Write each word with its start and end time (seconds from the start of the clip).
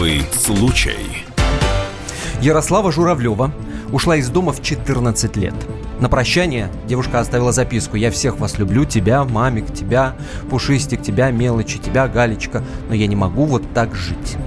Особый 0.00 0.22
случай. 0.32 1.26
Ярослава 2.40 2.90
Журавлева 2.90 3.52
ушла 3.92 4.16
из 4.16 4.30
дома 4.30 4.54
в 4.54 4.62
14 4.62 5.36
лет. 5.36 5.52
На 6.00 6.08
прощание 6.08 6.70
девушка 6.88 7.20
оставила 7.20 7.52
записку 7.52 7.98
«Я 7.98 8.10
всех 8.10 8.38
вас 8.38 8.56
люблю, 8.56 8.86
тебя, 8.86 9.24
мамик, 9.24 9.74
тебя, 9.74 10.16
Пушистик, 10.48 11.02
тебя, 11.02 11.30
Мелочи, 11.30 11.78
тебя, 11.78 12.08
Галечка, 12.08 12.64
но 12.88 12.94
я 12.94 13.06
не 13.06 13.14
могу 13.14 13.44
вот 13.44 13.74
так 13.74 13.94
жить». 13.94 14.38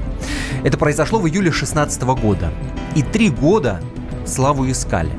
Это 0.63 0.79
произошло 0.79 1.19
в 1.19 1.27
июле 1.27 1.51
16 1.51 2.01
года. 2.01 2.51
И 2.95 3.03
три 3.03 3.29
года 3.29 3.79
Славу 4.25 4.67
искали. 4.71 5.11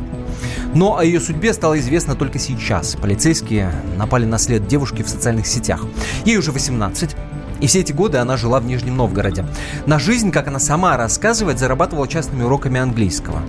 Но 0.75 0.99
о 0.99 1.05
ее 1.05 1.21
судьбе 1.21 1.53
стало 1.53 1.79
известно 1.79 2.17
только 2.17 2.41
сейчас. 2.41 2.97
Полицейские 2.97 3.71
напали 3.97 4.25
на 4.25 4.39
след 4.39 4.67
девушки 4.67 5.05
в 5.05 5.09
социальных 5.09 5.47
сетях. 5.47 5.85
Ей 6.25 6.39
уже 6.39 6.51
18, 6.51 7.15
и 7.65 7.67
все 7.67 7.81
эти 7.81 7.93
годы 7.93 8.19
она 8.19 8.37
жила 8.37 8.61
в 8.61 8.67
Нижнем 8.67 8.99
Новгороде. 8.99 9.47
На 9.87 9.99
жизнь, 9.99 10.31
как 10.31 10.49
она 10.49 10.59
сама 10.59 10.99
рассказывает, 10.99 11.59
зарабатывала 11.59 12.07
частными 12.07 12.43
уроками 12.43 12.79
английского. 12.79 13.41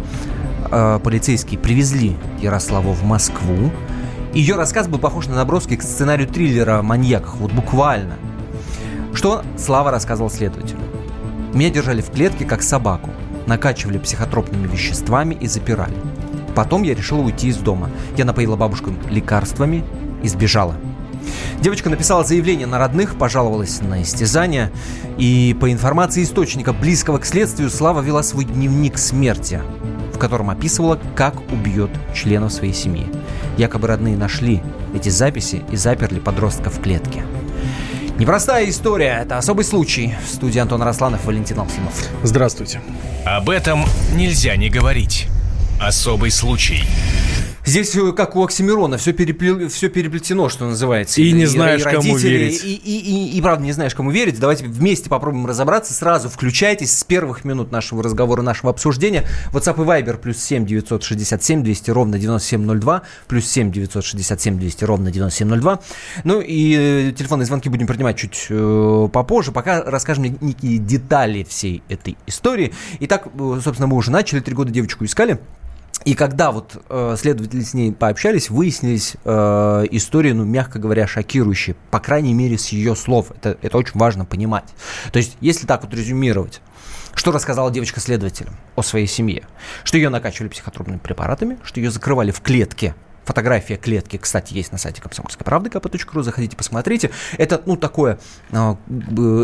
Э, 0.72 1.02
полицейские 1.04 1.60
привезли 1.60 2.16
Ярославу 2.40 2.94
в 2.94 3.04
Москву. 3.04 3.72
Ее 4.34 4.56
рассказ 4.56 4.88
был 4.88 5.00
похож 5.00 5.28
на 5.28 5.36
наброски 5.36 5.76
к 5.76 5.84
сценарию 5.84 6.30
триллера 6.30 6.82
маньяках, 6.82 7.36
вот 7.36 7.52
буквально. 7.52 8.16
Что 9.14 9.44
Слава 9.58 9.92
рассказывал 9.92 10.30
следователю. 10.30 10.80
Меня 11.54 11.70
держали 11.70 12.00
в 12.02 12.10
клетке, 12.10 12.46
как 12.46 12.64
собаку. 12.64 13.10
Накачивали 13.48 13.98
психотропными 13.98 14.66
веществами 14.66 15.36
и 15.36 15.48
запирали. 15.48 15.96
Потом 16.56 16.84
я 16.84 16.96
решила 16.96 17.20
уйти 17.20 17.50
из 17.50 17.58
дома. 17.58 17.90
Я 18.16 18.24
напоила 18.24 18.56
бабушку 18.56 18.94
лекарствами 19.10 19.84
и 20.24 20.30
сбежала. 20.30 20.76
Девочка 21.62 21.90
написала 21.90 22.24
заявление 22.24 22.68
на 22.68 22.78
родных, 22.78 23.18
пожаловалась 23.18 23.82
на 23.82 24.02
истязание. 24.02 24.72
И 25.18 25.56
по 25.60 25.72
информации 25.72 26.24
источника, 26.24 26.74
близкого 26.74 27.18
к 27.18 27.26
следствию, 27.26 27.70
Слава 27.70 28.02
вела 28.02 28.24
свой 28.24 28.46
дневник 28.46 28.98
смерти, 28.98 29.62
в 30.14 30.18
котором 30.18 30.50
описывала, 30.50 31.00
как 31.16 31.36
убьет 31.52 31.92
членов 32.14 32.54
своей 32.54 32.74
семьи. 32.74 33.08
Якобы 33.58 33.88
родные 33.88 34.18
нашли 34.18 34.62
эти 34.94 35.10
записи 35.10 35.64
и 35.72 35.76
заперли 35.76 36.20
подростка 36.20 36.70
в 36.70 36.82
клетке. 36.82 37.24
Непростая 38.18 38.70
история, 38.70 39.20
это 39.24 39.38
особый 39.38 39.66
случай. 39.66 40.16
В 40.26 40.34
студии 40.34 40.60
Антон 40.60 40.82
Росланов, 40.82 41.26
Валентин 41.26 41.60
Алфимов. 41.60 41.94
Здравствуйте. 42.24 42.80
Об 43.26 43.50
этом 43.50 43.84
нельзя 44.14 44.56
не 44.56 44.70
говорить. 44.70 45.28
Особый 45.82 46.32
случай. 46.32 46.84
Здесь, 47.66 47.96
э, 47.96 48.12
как 48.12 48.36
у 48.36 48.44
Оксимирона, 48.44 48.98
все, 48.98 49.12
перепле... 49.12 49.68
все 49.70 49.90
переплетено, 49.90 50.50
что 50.50 50.66
называется. 50.66 51.20
И, 51.20 51.30
и 51.30 51.32
не 51.32 51.46
знаешь, 51.46 51.82
и 51.82 51.84
кому 51.84 52.16
верить. 52.16 52.64
И, 52.64 52.76
и, 52.76 53.00
и, 53.00 53.38
и, 53.38 53.42
правда, 53.42 53.64
не 53.64 53.72
знаешь, 53.72 53.96
кому 53.96 54.12
верить. 54.12 54.40
Давайте 54.40 54.66
вместе 54.66 55.10
попробуем 55.10 55.48
разобраться. 55.48 55.94
Сразу 55.94 56.30
включайтесь 56.30 56.96
с 56.96 57.04
первых 57.04 57.44
минут 57.44 57.72
нашего 57.72 58.04
разговора, 58.04 58.44
нашего 58.44 58.70
обсуждения. 58.70 59.26
WhatsApp 59.52 59.82
и 59.82 59.86
Viber 59.86 60.18
плюс 60.18 60.38
7 60.38 60.66
967 60.66 61.64
200 61.64 61.92
ровно 61.92 62.20
9702, 62.20 63.02
плюс 63.28 63.46
7 63.48 63.72
967 63.72 64.60
200 64.60 64.84
ровно 64.84 65.12
9702. 65.12 65.80
Ну 66.24 66.42
и 66.42 66.76
э, 67.10 67.12
телефонные 67.14 67.48
звонки 67.48 67.70
будем 67.70 67.88
принимать 67.88 68.18
чуть 68.18 68.46
э, 68.50 69.10
попозже. 69.12 69.52
Пока 69.52 69.84
расскажем 69.84 70.38
некие 70.40 70.78
детали 70.78 71.44
всей 71.44 71.82
этой 71.90 72.16
истории. 72.28 72.74
Итак, 73.00 73.28
э, 73.34 73.60
собственно, 73.64 73.88
мы 73.88 73.98
уже 73.98 74.12
начали, 74.12 74.40
три 74.40 74.54
года 74.54 74.72
девочку 74.72 75.04
искали. 75.04 75.40
И 76.04 76.14
когда 76.14 76.52
вот 76.52 76.84
э, 76.90 77.16
следователи 77.18 77.62
с 77.62 77.74
ней 77.74 77.94
пообщались, 77.94 78.50
выяснились 78.50 79.16
э, 79.24 79.86
истории, 79.92 80.34
ну, 80.34 80.44
мягко 80.44 80.78
говоря, 80.78 81.08
шокирующие, 81.08 81.76
по 81.90 82.00
крайней 82.00 82.34
мере, 82.34 82.58
с 82.58 82.68
ее 82.70 82.96
слов. 82.96 83.32
Это, 83.32 83.58
это 83.62 83.78
очень 83.78 83.98
важно 83.98 84.26
понимать. 84.26 84.66
То 85.12 85.18
есть, 85.18 85.38
если 85.40 85.66
так 85.66 85.84
вот 85.84 85.94
резюмировать, 85.94 86.62
что 87.16 87.32
рассказала 87.32 87.72
девочка 87.72 88.02
следователям 88.02 88.58
о 88.76 88.84
своей 88.84 89.08
семье? 89.08 89.48
Что 89.84 89.98
ее 89.98 90.10
накачивали 90.10 90.50
психотропными 90.50 91.00
препаратами, 91.00 91.58
что 91.64 91.80
ее 91.80 91.90
закрывали 91.90 92.32
в 92.32 92.42
клетке 92.42 92.94
Фотография 93.26 93.76
клетки, 93.76 94.18
кстати, 94.18 94.54
есть 94.54 94.72
на 94.72 94.78
сайте 94.78 95.02
комсомольской 95.02 95.44
правды 95.44 95.70
kp.ру, 95.70 96.22
заходите, 96.22 96.56
посмотрите. 96.56 97.12
Это, 97.38 97.62
ну, 97.66 97.76
такое, 97.76 98.20
а, 98.52 98.78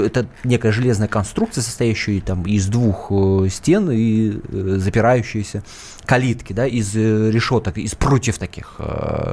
это 0.06 0.28
некая 0.44 0.72
железная 0.72 1.08
конструкция, 1.08 1.62
состоящая 1.64 2.22
там 2.22 2.44
из 2.44 2.68
двух 2.68 3.08
э, 3.10 3.50
стен 3.50 3.90
и 3.92 4.32
э, 4.32 4.76
запирающиеся 4.78 5.64
калитки, 6.06 6.54
да, 6.54 6.68
из 6.68 6.96
э, 6.96 7.32
решеток, 7.32 7.78
из 7.78 7.96
прутьев 7.96 8.38
таких 8.38 8.80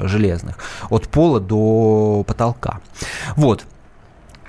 железных, 0.03 0.57
от 0.89 1.07
пола 1.07 1.39
до 1.39 2.23
потолка. 2.27 2.81
Вот. 3.35 3.65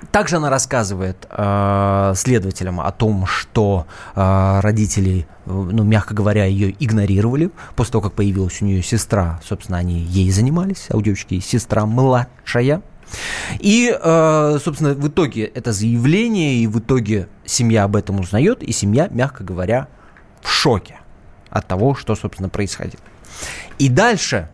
Также 0.09 0.37
она 0.37 0.49
рассказывает 0.49 1.27
э, 1.29 2.13
следователям 2.15 2.81
о 2.81 2.91
том, 2.91 3.25
что 3.27 3.85
э, 4.15 4.59
родители, 4.61 5.27
ну, 5.45 5.83
мягко 5.83 6.13
говоря, 6.13 6.45
ее 6.45 6.75
игнорировали. 6.79 7.51
После 7.75 7.91
того, 7.93 8.01
как 8.03 8.13
появилась 8.13 8.61
у 8.61 8.65
нее 8.65 8.81
сестра, 8.81 9.39
собственно, 9.43 9.77
они 9.77 9.99
ей 9.99 10.31
занимались, 10.31 10.87
а 10.89 10.97
у 10.97 11.01
девочки 11.01 11.39
сестра 11.39 11.85
младшая. 11.85 12.81
И, 13.59 13.95
э, 13.95 14.59
собственно, 14.63 14.93
в 14.93 15.07
итоге 15.07 15.45
это 15.45 15.71
заявление, 15.71 16.55
и 16.55 16.67
в 16.67 16.79
итоге 16.79 17.27
семья 17.45 17.83
об 17.83 17.95
этом 17.95 18.19
узнает, 18.19 18.63
и 18.63 18.71
семья, 18.71 19.07
мягко 19.11 19.43
говоря, 19.43 19.87
в 20.41 20.49
шоке 20.49 20.97
от 21.49 21.67
того, 21.67 21.93
что, 21.93 22.15
собственно, 22.15 22.49
происходило. 22.49 23.03
И 23.77 23.89
дальше 23.89 24.49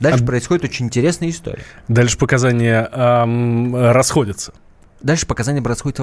Дальше 0.00 0.24
а... 0.24 0.26
происходит 0.26 0.64
очень 0.64 0.86
интересная 0.86 1.30
история. 1.30 1.64
Дальше 1.88 2.18
показания 2.18 2.88
эм, 2.92 3.76
расходятся. 3.76 4.52
Дальше 5.02 5.26
показания 5.26 5.62
происходят 5.62 6.00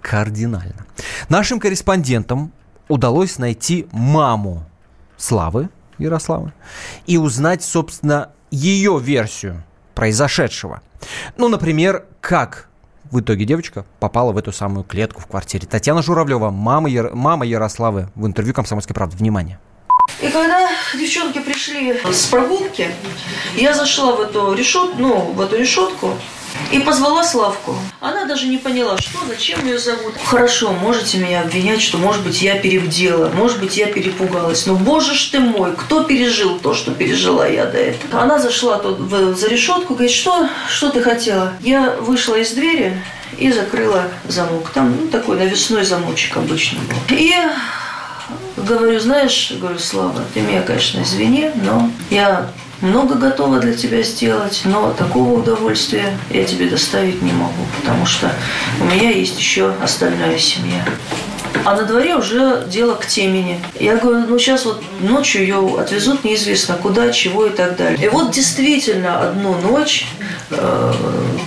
кардинально. 0.00 0.86
Нашим 1.28 1.60
корреспондентам 1.60 2.52
удалось 2.88 3.38
найти 3.38 3.86
маму 3.92 4.66
Славы 5.16 5.70
Ярославы 5.98 6.52
и 7.06 7.16
узнать, 7.16 7.62
собственно, 7.62 8.30
ее 8.50 8.98
версию 9.00 9.62
произошедшего. 9.94 10.82
Ну, 11.36 11.48
например, 11.48 12.04
как 12.20 12.68
в 13.10 13.20
итоге 13.20 13.44
девочка 13.44 13.84
попала 14.00 14.32
в 14.32 14.38
эту 14.38 14.50
самую 14.52 14.84
клетку 14.84 15.20
в 15.20 15.26
квартире. 15.26 15.66
Татьяна 15.66 16.02
Журавлева, 16.02 16.50
мама, 16.50 16.88
Яр... 16.88 17.14
мама 17.14 17.46
Ярославы, 17.46 18.08
в 18.14 18.26
интервью 18.26 18.54
«Комсомольской 18.54 18.94
правды». 18.94 19.16
Внимание. 19.16 19.58
И 20.20 20.28
когда 20.28 20.68
девчонки 20.94 21.38
пришли 21.38 22.00
с 22.10 22.26
прогулки, 22.26 22.90
я 23.56 23.74
зашла 23.74 24.12
в 24.12 24.20
эту 24.20 24.54
решетку, 24.54 24.96
ну, 24.98 25.18
в 25.32 25.40
эту 25.40 25.56
решетку, 25.56 26.16
и 26.70 26.78
позвала 26.78 27.24
Славку. 27.24 27.76
Она 28.00 28.24
даже 28.26 28.46
не 28.46 28.58
поняла, 28.58 28.96
что, 28.98 29.18
зачем 29.26 29.64
ее 29.66 29.78
зовут. 29.78 30.14
Хорошо, 30.24 30.72
можете 30.72 31.18
меня 31.18 31.42
обвинять, 31.42 31.82
что, 31.82 31.98
может 31.98 32.22
быть, 32.22 32.42
я 32.42 32.58
перебдела, 32.58 33.28
может 33.30 33.60
быть, 33.60 33.76
я 33.76 33.86
перепугалась. 33.86 34.66
Но, 34.66 34.74
боже 34.74 35.14
ж 35.14 35.30
ты 35.32 35.40
мой, 35.40 35.74
кто 35.76 36.04
пережил 36.04 36.58
то, 36.58 36.74
что 36.74 36.92
пережила 36.92 37.46
я 37.46 37.66
до 37.66 37.78
этого? 37.78 38.22
Она 38.22 38.38
зашла 38.38 38.78
тут 38.78 38.98
в, 38.98 39.36
за 39.36 39.48
решетку, 39.48 39.94
говорит, 39.94 40.12
что, 40.12 40.48
что 40.68 40.90
ты 40.90 41.02
хотела? 41.02 41.52
Я 41.60 41.96
вышла 42.00 42.36
из 42.36 42.52
двери 42.52 43.02
и 43.38 43.50
закрыла 43.50 44.04
замок. 44.28 44.70
Там 44.70 44.96
ну, 45.00 45.08
такой 45.08 45.36
навесной 45.38 45.84
замочек 45.84 46.36
обычно 46.36 46.78
был. 46.80 46.96
И 47.10 47.34
говорю, 48.56 48.98
знаешь, 49.00 49.52
говорю, 49.60 49.78
Слава, 49.78 50.20
ты 50.32 50.40
меня, 50.40 50.62
конечно, 50.62 51.02
извини, 51.02 51.50
но 51.62 51.90
я 52.10 52.50
много 52.80 53.14
готова 53.14 53.60
для 53.60 53.74
тебя 53.74 54.02
сделать, 54.02 54.62
но 54.64 54.92
такого 54.92 55.38
удовольствия 55.38 56.16
я 56.30 56.44
тебе 56.44 56.68
доставить 56.68 57.22
не 57.22 57.32
могу, 57.32 57.64
потому 57.80 58.04
что 58.06 58.30
у 58.80 58.84
меня 58.84 59.10
есть 59.10 59.38
еще 59.38 59.72
остальная 59.82 60.38
семья. 60.38 60.84
А 61.64 61.76
на 61.76 61.84
дворе 61.84 62.16
уже 62.16 62.66
дело 62.68 62.94
к 62.94 63.06
темени. 63.06 63.58
Я 63.80 63.96
говорю, 63.96 64.26
ну 64.26 64.38
сейчас 64.38 64.66
вот 64.66 64.82
ночью 65.00 65.42
ее 65.42 65.76
отвезут 65.78 66.24
неизвестно 66.24 66.74
куда, 66.74 67.10
чего 67.10 67.46
и 67.46 67.50
так 67.50 67.76
далее. 67.76 68.04
И 68.04 68.08
вот 68.08 68.32
действительно 68.32 69.22
одну 69.22 69.56
ночь, 69.60 70.06
э, 70.50 70.92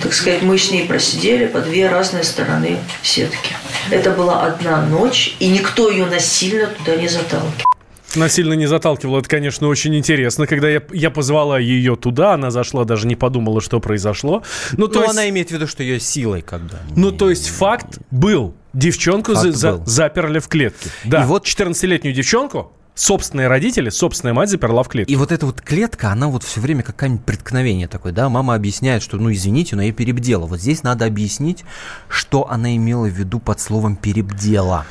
так 0.02 0.12
сказать, 0.12 0.42
мы 0.42 0.58
с 0.58 0.70
ней 0.70 0.86
просидели 0.86 1.46
по 1.46 1.60
две 1.60 1.88
разные 1.88 2.24
стороны 2.24 2.78
сетки. 3.02 3.54
Это 3.90 4.10
была 4.10 4.42
одна 4.46 4.82
ночь, 4.86 5.36
и 5.40 5.48
никто 5.48 5.90
ее 5.90 6.06
насильно 6.06 6.66
туда 6.66 6.96
не 6.96 7.08
заталкивал 7.08 7.68
насильно 8.14 8.54
не 8.54 8.66
заталкивал. 8.66 9.18
Это, 9.18 9.28
конечно, 9.28 9.68
очень 9.68 9.94
интересно. 9.96 10.46
Когда 10.46 10.68
я, 10.68 10.82
я 10.92 11.10
позвала 11.10 11.58
ее 11.58 11.96
туда, 11.96 12.34
она 12.34 12.50
зашла, 12.50 12.84
даже 12.84 13.06
не 13.06 13.16
подумала, 13.16 13.60
что 13.60 13.80
произошло. 13.80 14.42
Ну, 14.72 14.88
то 14.88 15.02
есть... 15.02 15.12
она 15.12 15.28
имеет 15.28 15.48
в 15.48 15.52
виду, 15.52 15.66
что 15.66 15.82
ее 15.82 16.00
силой 16.00 16.42
когда. 16.42 16.78
Ну, 16.96 17.12
то 17.12 17.30
есть 17.30 17.48
факт 17.48 17.98
был. 18.10 18.54
Девчонку 18.72 19.34
факт 19.34 19.54
за, 19.54 19.72
был. 19.72 19.86
заперли 19.86 20.38
в 20.38 20.48
клетке. 20.48 20.90
Да, 21.04 21.22
и 21.22 21.26
вот 21.26 21.46
14-летнюю 21.46 22.14
девчонку 22.14 22.72
собственные 22.98 23.48
родители, 23.48 23.90
собственная 23.90 24.34
мать 24.34 24.50
заперла 24.50 24.82
в 24.82 24.88
клетку. 24.88 25.12
И 25.12 25.16
вот 25.16 25.32
эта 25.32 25.46
вот 25.46 25.60
клетка, 25.60 26.10
она 26.10 26.28
вот 26.28 26.42
все 26.42 26.60
время 26.60 26.82
как 26.82 26.96
какое-нибудь 26.96 27.24
преткновение 27.24 27.86
такое, 27.86 28.12
да, 28.12 28.28
мама 28.28 28.54
объясняет, 28.54 29.02
что, 29.02 29.16
ну, 29.18 29.32
извините, 29.32 29.76
но 29.76 29.82
я 29.82 29.92
перебдела. 29.92 30.46
Вот 30.46 30.60
здесь 30.60 30.82
надо 30.82 31.04
объяснить, 31.06 31.64
что 32.08 32.50
она 32.50 32.74
имела 32.74 33.06
в 33.06 33.12
виду 33.12 33.38
под 33.38 33.60
словом 33.60 33.94
перебдела. 33.94 34.84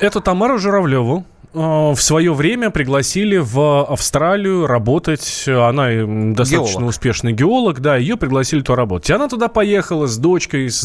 Эту 0.00 0.20
Тамару 0.20 0.58
Журавлеву 0.58 1.26
в 1.54 1.96
свое 1.96 2.34
время 2.34 2.68
пригласили 2.70 3.38
в 3.38 3.84
Австралию 3.84 4.66
работать. 4.66 5.44
Она 5.48 5.86
достаточно 6.34 6.80
геолог. 6.80 6.90
успешный 6.90 7.32
геолог, 7.32 7.80
да, 7.80 7.96
ее 7.96 8.18
пригласили 8.18 8.60
туда 8.60 8.76
работать. 8.76 9.08
И 9.08 9.12
она 9.14 9.28
туда 9.28 9.48
поехала 9.48 10.06
с 10.06 10.18
дочкой, 10.18 10.68
с, 10.70 10.82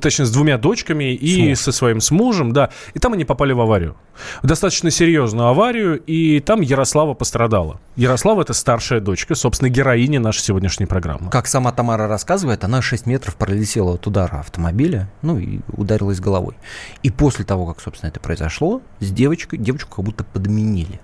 точнее, 0.00 0.26
с 0.26 0.32
двумя 0.32 0.58
дочками 0.58 1.14
и 1.14 1.54
с 1.54 1.68
со 1.68 1.72
своим 1.72 2.00
с 2.00 2.10
мужем, 2.10 2.52
да. 2.52 2.70
И 2.94 2.98
там 2.98 3.12
они 3.12 3.24
попали 3.24 3.52
в 3.52 3.60
аварию. 3.60 3.94
В 4.42 4.46
достаточно 4.46 4.90
серьезную 4.90 5.48
аварию, 5.48 6.00
и 6.06 6.40
там 6.40 6.60
Ярослава 6.62 7.14
пострадала. 7.14 7.78
Ярослава– 7.94 8.40
это 8.42 8.54
старшая 8.54 9.00
дочка, 9.00 9.34
собственно, 9.34 9.68
героиня 9.68 10.18
нашей 10.18 10.40
сегодняшней 10.40 10.86
программы. 10.86 11.30
Как 11.30 11.46
сама 11.46 11.70
Тамара 11.72 12.08
рассказывает, 12.08 12.64
она 12.64 12.80
6 12.80 13.06
метров 13.06 13.36
пролетела 13.36 13.94
от 13.94 14.06
удара 14.06 14.40
автомобиля, 14.40 15.10
ну, 15.22 15.38
и 15.38 15.60
ударилась 15.76 16.20
головой. 16.20 16.54
И 17.02 17.10
после 17.10 17.44
того, 17.44 17.66
как, 17.66 17.80
собственно, 17.80 18.08
это 18.08 18.18
произошло, 18.18 18.80
с 19.00 19.10
девочкой, 19.10 19.58
девочку 19.58 19.87
как 19.88 20.04
будто 20.04 20.24
подменили. 20.24 21.00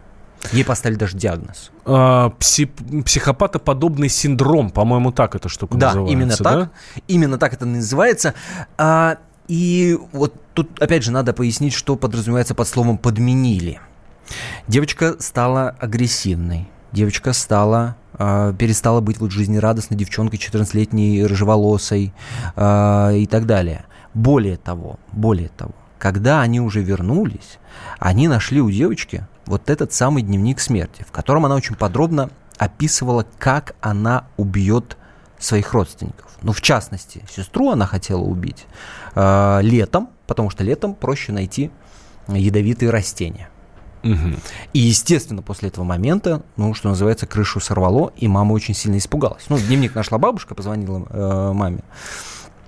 Ей 0.53 0.65
поставили 0.65 0.99
даже 0.99 1.17
диагноз. 1.17 1.71
А, 1.85 2.33
пси- 2.39 3.03
психопатоподобный 3.03 4.09
синдром, 4.09 4.71
по-моему, 4.71 5.11
так 5.11 5.35
эта 5.35 5.49
штука 5.49 5.77
да, 5.77 5.87
называется. 5.89 6.13
Именно 6.13 6.37
да, 6.37 6.51
именно 6.53 6.65
так. 6.65 7.03
Именно 7.09 7.39
так 7.39 7.53
это 7.55 7.67
называется. 7.67 8.35
А, 8.77 9.19
и 9.49 9.99
вот 10.13 10.35
тут, 10.55 10.81
опять 10.81 11.03
же, 11.03 11.11
надо 11.11 11.33
пояснить, 11.33 11.73
что 11.73 11.97
подразумевается 11.97 12.55
под 12.55 12.69
словом 12.69 12.99
«подменили». 12.99 13.81
Девочка 14.69 15.17
стала 15.19 15.71
агрессивной. 15.81 16.69
Девочка 16.93 17.33
стала 17.33 17.97
э, 18.15 18.55
перестала 18.59 19.01
быть 19.01 19.19
вот 19.19 19.33
жизнерадостной 19.33 19.99
девчонкой 19.99 20.39
14-летней 20.39 21.27
рыжеволосой 21.27 22.15
э, 22.57 23.17
и 23.17 23.27
так 23.27 23.47
далее. 23.47 23.85
Более 24.15 24.57
того, 24.57 24.99
более 25.13 25.49
того, 25.49 25.75
когда 26.05 26.43
они 26.43 26.61
уже 26.61 26.83
вернулись, 26.83 27.59
они 27.99 28.29
нашли 28.29 28.61
у 28.61 28.71
девочки 28.71 29.27
вот 29.47 29.71
этот 29.71 29.95
самый 29.95 30.23
дневник 30.23 30.61
смерти, 30.61 31.03
в 31.09 31.11
котором 31.11 31.47
она 31.47 31.55
очень 31.55 31.77
подробно 31.77 32.29
описывала, 32.59 33.25
как 33.39 33.75
она 33.81 34.27
убьет 34.37 34.99
своих 35.39 35.73
родственников. 35.73 36.37
Ну, 36.43 36.53
в 36.53 36.61
частности, 36.61 37.25
сестру 37.35 37.71
она 37.71 37.87
хотела 37.87 38.21
убить 38.21 38.67
э, 39.15 39.61
летом, 39.63 40.11
потому 40.27 40.51
что 40.51 40.63
летом 40.63 40.95
проще 40.95 41.33
найти 41.33 41.71
ядовитые 42.29 42.91
растения. 42.91 43.49
Угу. 44.03 44.35
И, 44.75 44.81
естественно, 44.81 45.41
после 45.41 45.71
этого 45.71 45.85
момента, 45.87 46.43
ну, 46.57 46.75
что 46.75 46.91
называется, 46.91 47.27
крышу 47.27 47.61
сорвало, 47.61 48.13
и 48.15 48.29
мама 48.29 48.53
очень 48.53 48.75
сильно 48.75 48.99
испугалась. 48.99 49.45
Ну, 49.49 49.59
дневник 49.59 49.95
нашла 49.95 50.19
бабушка, 50.19 50.55
позвонила 50.55 51.07
э, 51.09 51.53
маме. 51.55 51.83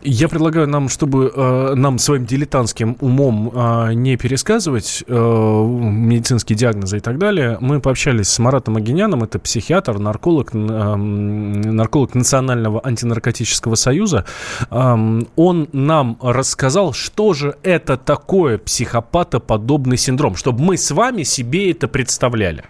Я 0.03 0.29
предлагаю 0.29 0.69
нам, 0.69 0.89
чтобы 0.89 1.33
э, 1.35 1.75
нам 1.75 1.99
своим 1.99 2.27
дилетантским 2.27 2.97
умом 3.01 3.51
э, 3.53 3.95
не 3.95 4.17
пересказывать 4.17 5.03
э, 5.07 5.13
медицинские 5.13 6.57
диагнозы 6.57 6.99
и 6.99 7.01
так 7.01 7.19
далее, 7.19 7.57
мы 7.61 7.81
пообщались 7.81 8.29
с 8.29 8.39
Маратом 8.39 8.77
Агиняном, 8.77 9.25
это 9.25 9.39
психиатр, 9.39 9.99
нарколог, 9.99 10.55
э, 10.55 10.59
нарколог 10.59 12.15
Национального 12.15 12.81
антинаркотического 12.85 13.75
союза. 13.75 14.27
Э, 14.71 14.97
он 15.37 15.69
нам 15.73 16.19
рассказал, 16.23 16.93
что 16.93 17.33
же 17.33 17.57
это 17.63 17.97
такое 17.97 18.59
психопатоподобный 18.59 19.97
синдром, 19.97 20.37
чтобы 20.37 20.63
мы 20.63 20.77
с 20.77 20.91
вами 20.91 21.23
себе 21.23 21.71
это 21.71 21.89
представляли. 21.89 22.65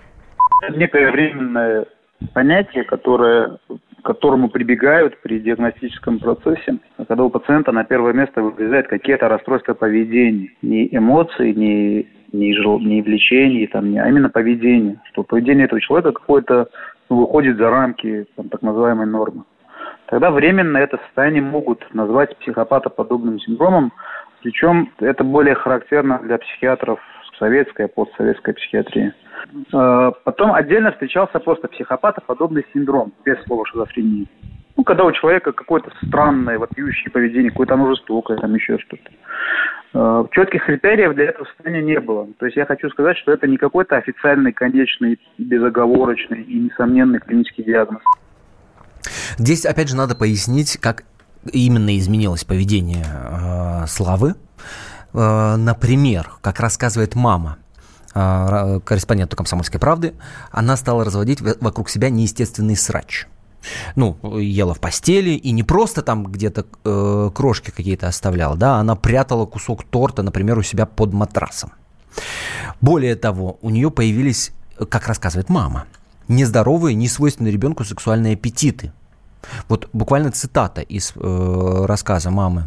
Некое 0.74 1.10
временное 1.10 1.86
понятие, 2.32 2.84
которое 2.84 3.58
которому 4.06 4.48
прибегают 4.48 5.20
при 5.20 5.40
диагностическом 5.40 6.20
процессе, 6.20 6.78
когда 7.08 7.24
у 7.24 7.28
пациента 7.28 7.72
на 7.72 7.82
первое 7.82 8.12
место 8.12 8.40
вылезают 8.40 8.86
какие-то 8.86 9.28
расстройства 9.28 9.74
поведения. 9.74 10.50
Не 10.62 10.86
эмоции, 10.96 11.52
не, 11.52 12.06
не, 12.32 12.54
жел, 12.54 12.78
не 12.78 13.02
влечение, 13.02 13.66
там, 13.66 13.90
не, 13.90 13.98
а 13.98 14.08
именно 14.08 14.30
поведение. 14.30 15.00
Что 15.10 15.24
поведение 15.24 15.64
этого 15.64 15.80
человека 15.80 16.12
какое-то 16.12 16.68
ну, 17.10 17.16
выходит 17.16 17.56
за 17.56 17.68
рамки 17.68 18.26
там, 18.36 18.48
так 18.48 18.62
называемой 18.62 19.06
нормы. 19.06 19.42
Тогда 20.06 20.30
временно 20.30 20.78
это 20.78 20.98
состояние 20.98 21.42
могут 21.42 21.84
назвать 21.92 22.36
психопатоподобным 22.38 23.40
синдромом, 23.40 23.92
причем 24.40 24.92
это 25.00 25.24
более 25.24 25.56
характерно 25.56 26.20
для 26.22 26.38
психиатров 26.38 27.00
советской, 27.38 27.88
постсоветской 27.88 28.54
психиатрии. 28.54 29.12
Э, 29.72 30.12
потом 30.24 30.52
отдельно 30.52 30.92
встречался 30.92 31.38
просто 31.38 31.68
психопатоподобный 31.68 32.64
синдром, 32.72 33.12
без 33.24 33.42
слова 33.44 33.64
шизофрения. 33.66 34.26
Ну, 34.76 34.84
когда 34.84 35.04
у 35.04 35.12
человека 35.12 35.52
какое-то 35.52 35.90
странное, 36.06 36.58
вопиющее 36.58 37.10
поведение, 37.10 37.50
какое-то 37.50 37.74
оно 37.74 37.94
жестокое, 37.94 38.36
там 38.36 38.54
еще 38.54 38.78
что-то. 38.78 39.10
Э, 39.94 40.24
четких 40.32 40.64
критериев 40.66 41.14
для 41.14 41.26
этого 41.26 41.46
состояния 41.46 41.82
не 41.82 42.00
было. 42.00 42.28
То 42.38 42.46
есть 42.46 42.56
я 42.56 42.66
хочу 42.66 42.90
сказать, 42.90 43.16
что 43.16 43.32
это 43.32 43.46
не 43.46 43.56
какой-то 43.56 43.96
официальный, 43.96 44.52
конечный, 44.52 45.18
безоговорочный 45.38 46.42
и 46.42 46.58
несомненный 46.58 47.20
клинический 47.20 47.64
диагноз. 47.64 48.02
Здесь, 49.38 49.64
опять 49.64 49.88
же, 49.88 49.96
надо 49.96 50.14
пояснить, 50.14 50.78
как 50.78 51.04
именно 51.52 51.96
изменилось 51.96 52.44
поведение 52.44 53.04
э, 53.04 53.86
Славы. 53.86 54.34
Э, 55.16 55.56
например, 55.56 56.30
как 56.42 56.60
рассказывает 56.60 57.14
мама, 57.14 57.56
а, 58.18 58.80
корреспонденту 58.80 59.36
«Комсомольской 59.36 59.80
правды», 59.80 60.14
она 60.50 60.76
стала 60.76 61.04
разводить 61.04 61.40
вокруг 61.40 61.90
себя 61.90 62.08
неестественный 62.08 62.76
срач. 62.76 63.26
Ну, 63.94 64.16
ела 64.38 64.74
в 64.74 64.80
постели, 64.80 65.30
и 65.30 65.50
не 65.52 65.62
просто 65.62 66.00
там 66.02 66.24
где-то 66.24 66.66
э, 66.84 67.30
крошки 67.34 67.70
какие-то 67.70 68.08
оставляла, 68.08 68.56
да, 68.56 68.76
она 68.76 68.94
прятала 68.94 69.44
кусок 69.44 69.84
торта, 69.84 70.22
например, 70.22 70.56
у 70.56 70.62
себя 70.62 70.86
под 70.86 71.12
матрасом. 71.12 71.72
Более 72.80 73.16
того, 73.16 73.58
у 73.60 73.70
нее 73.70 73.90
появились, 73.90 74.52
как 74.88 75.08
рассказывает 75.08 75.48
мама, 75.48 75.84
нездоровые, 76.28 76.94
не 76.94 77.08
свойственные 77.08 77.52
ребенку 77.52 77.84
сексуальные 77.84 78.34
аппетиты. 78.34 78.92
Вот 79.68 79.88
буквально 79.92 80.30
цитата 80.30 80.80
из 80.80 81.12
э, 81.16 81.84
рассказа 81.86 82.30
мамы 82.30 82.64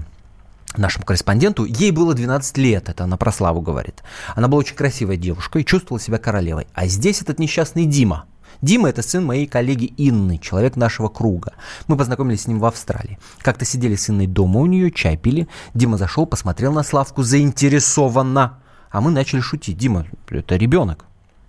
нашему 0.77 1.06
корреспонденту. 1.06 1.66
Ей 1.66 1.92
было 1.92 2.13
12 2.13 2.57
лет, 2.57 2.89
это 2.89 3.04
она 3.06 3.18
про 3.18 3.31
Славу 3.31 3.62
говорит. 3.62 4.04
Она 4.36 4.48
была 4.48 4.60
очень 4.60 4.75
красивая 4.75 5.18
девушка 5.18 5.60
и 5.60 5.66
чувствовала 5.66 6.00
себя 6.00 6.18
королевой. 6.18 6.68
А 6.74 6.88
здесь 6.88 7.21
этот 7.21 7.39
несчастный 7.39 7.86
Дима. 7.86 8.25
Дима– 8.62 8.89
это 8.89 9.01
сын 9.01 9.25
моей 9.25 9.48
коллеги 9.48 9.94
Инны, 9.98 10.38
человек 10.38 10.75
нашего 10.75 11.07
круга. 11.07 11.54
Мы 11.88 11.95
познакомились 11.95 12.42
с 12.42 12.48
ним 12.48 12.60
в 12.60 12.66
Австралии. 12.66 13.18
Как-то 13.39 13.63
сидели 13.63 13.95
с 13.95 14.10
Инной 14.10 14.27
дома 14.27 14.60
у 14.60 14.66
нее, 14.66 14.92
чай 14.92 15.16
пили. 15.16 15.48
Дима 15.74 15.98
зашел, 15.98 16.25
посмотрел 16.25 16.74
на 16.74 16.83
Славку 16.83 17.24
заинтересованно. 17.24 18.60
А 18.92 19.01
мы 19.01 19.12
начали 19.12 19.39
шутить. 19.39 19.77
Дима– 19.77 20.06
это 20.30 20.57
ребенок. 20.57 21.06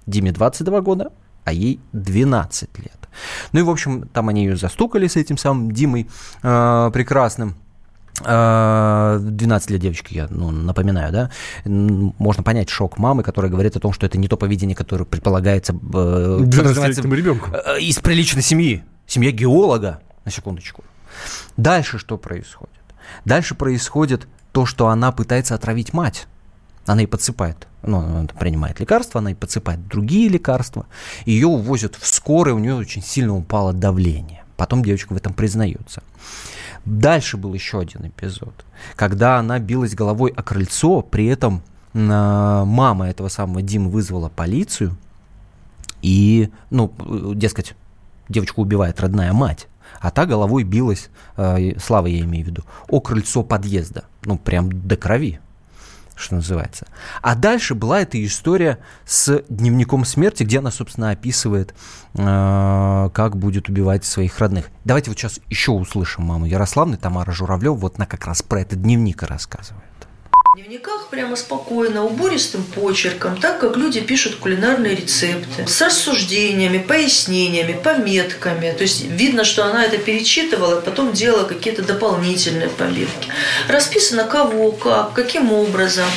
Диме 0.07 0.31
22 0.31 0.81
года, 0.83 1.13
а 1.45 1.53
ей 1.53 1.81
12 1.93 2.79
лет. 2.79 3.09
Ну 3.53 3.61
и, 3.61 3.63
в 3.63 3.71
общем, 3.71 4.09
там 4.09 4.29
они 4.29 4.45
ее 4.45 4.57
застукали 4.57 5.07
с 5.07 5.17
этим 5.17 5.37
самым 5.37 5.73
Димой 5.73 6.09
э, 6.43 6.91
прекрасным. 6.93 7.57
12 8.21 8.29
а, 8.29 9.73
лет 9.73 9.81
девочки, 9.81 10.15
я 10.15 10.29
ну, 10.31 10.51
напоминаю, 10.51 11.13
да, 11.13 11.31
можно 11.65 12.43
понять 12.43 12.69
шок 12.69 12.99
мамы, 12.99 13.23
которая 13.23 13.51
говорит 13.51 13.77
о 13.77 13.81
том, 13.81 13.93
что 13.93 14.07
это 14.07 14.19
не 14.19 14.29
то 14.29 14.37
поведение, 14.37 14.77
которое 14.77 15.05
предполагается 15.05 15.73
э, 15.73 15.77
ребенку. 17.15 17.51
Э, 17.53 17.81
из 17.81 17.99
приличной 17.99 18.43
семьи. 18.43 18.85
Семья 19.07 19.31
геолога, 19.33 20.01
на 20.25 20.31
секундочку. 20.31 20.85
Дальше 21.57 21.99
что 21.99 22.19
происходит? 22.19 22.75
Дальше 23.25 23.55
происходит 23.55 24.29
то, 24.53 24.67
что 24.67 24.89
она 24.89 25.13
пытается 25.13 25.55
отравить 25.55 25.93
мать. 25.93 26.27
Она 26.87 27.03
и 27.03 27.07
подсыпает, 27.07 27.69
ну, 27.83 27.99
она 27.99 28.27
принимает 28.27 28.81
лекарства, 28.81 29.21
она 29.21 29.33
и 29.33 29.35
подсыпает 29.35 29.87
другие 29.87 30.29
лекарства. 30.29 30.87
Ее 31.25 31.47
увозят 31.47 31.95
в 31.97 32.07
скорой, 32.07 32.55
у 32.55 32.59
нее 32.59 32.75
очень 32.75 33.03
сильно 33.03 33.37
упало 33.37 33.73
давление. 33.73 34.45
Потом 34.57 34.83
девочка 34.83 35.13
в 35.13 35.17
этом 35.17 35.33
признается. 35.33 36.03
Дальше 36.85 37.37
был 37.37 37.53
еще 37.55 37.81
один 37.81 38.07
эпизод, 38.07 38.65
когда 38.97 39.39
она 39.39 39.59
билась 39.59 39.95
головой 39.95 40.33
о 40.35 40.43
крыльцо, 40.43 41.03
при 41.03 41.27
этом 41.27 41.63
а, 41.95 42.65
мама 42.65 43.09
этого 43.09 43.29
самого 43.29 43.63
Димы 43.63 43.91
вызвала 43.91 44.29
полицию, 44.29 44.97
и, 46.03 46.51
ну, 46.71 46.93
дескать, 47.35 47.75
девочку 48.29 48.63
убивает 48.63 49.01
родная 49.01 49.33
мать, 49.35 49.69
а 50.01 50.11
та 50.11 50.25
головой 50.25 50.63
билась, 50.63 51.11
э, 51.37 51.79
Слава 51.79 52.07
я 52.07 52.21
имею 52.21 52.47
в 52.47 52.49
виду, 52.49 52.63
о 52.89 53.01
крыльцо 53.01 53.43
подъезда, 53.43 54.05
ну, 54.25 54.39
прям 54.39 54.71
до 54.73 54.97
крови 54.97 55.41
что 56.21 56.37
называется. 56.37 56.87
А 57.23 57.35
дальше 57.35 57.75
была 57.75 58.01
эта 58.01 58.25
история 58.25 58.79
с 59.07 59.43
дневником 59.49 60.05
смерти, 60.05 60.43
где 60.43 60.59
она, 60.59 60.71
собственно, 60.71 61.11
описывает, 61.11 61.75
э, 62.15 63.11
как 63.13 63.37
будет 63.37 63.69
убивать 63.69 64.05
своих 64.05 64.39
родных. 64.39 64.71
Давайте 64.85 65.11
вот 65.11 65.19
сейчас 65.19 65.41
еще 65.49 65.73
услышим 65.73 66.25
маму 66.25 66.47
Ярославны, 66.47 66.97
Тамара 66.97 67.33
Журавлев, 67.33 67.77
вот 67.77 67.97
она 67.97 68.07
как 68.07 68.27
раз 68.27 68.43
про 68.43 68.61
этот 68.61 68.83
дневник 68.83 69.23
и 69.23 69.27
рассказывает. 69.27 69.90
В 70.53 70.57
дневниках 70.57 71.11
прямо 71.11 71.37
спокойно, 71.37 72.05
убористым 72.05 72.65
почерком, 72.65 73.41
так 73.41 73.61
как 73.61 73.77
люди 73.77 74.01
пишут 74.01 74.35
кулинарные 74.35 74.97
рецепты, 74.97 75.65
с 75.69 75.81
рассуждениями, 75.81 76.79
пояснениями, 76.79 77.81
пометками. 77.81 78.73
То 78.73 78.83
есть 78.83 79.05
видно, 79.05 79.45
что 79.45 79.65
она 79.65 79.85
это 79.85 79.97
перечитывала, 79.99 80.81
потом 80.81 81.13
делала 81.13 81.45
какие-то 81.45 81.83
дополнительные 81.83 82.69
пометки. 82.69 83.31
Расписано 83.69 84.25
кого, 84.25 84.73
как, 84.73 85.13
каким 85.13 85.53
образом. 85.53 86.09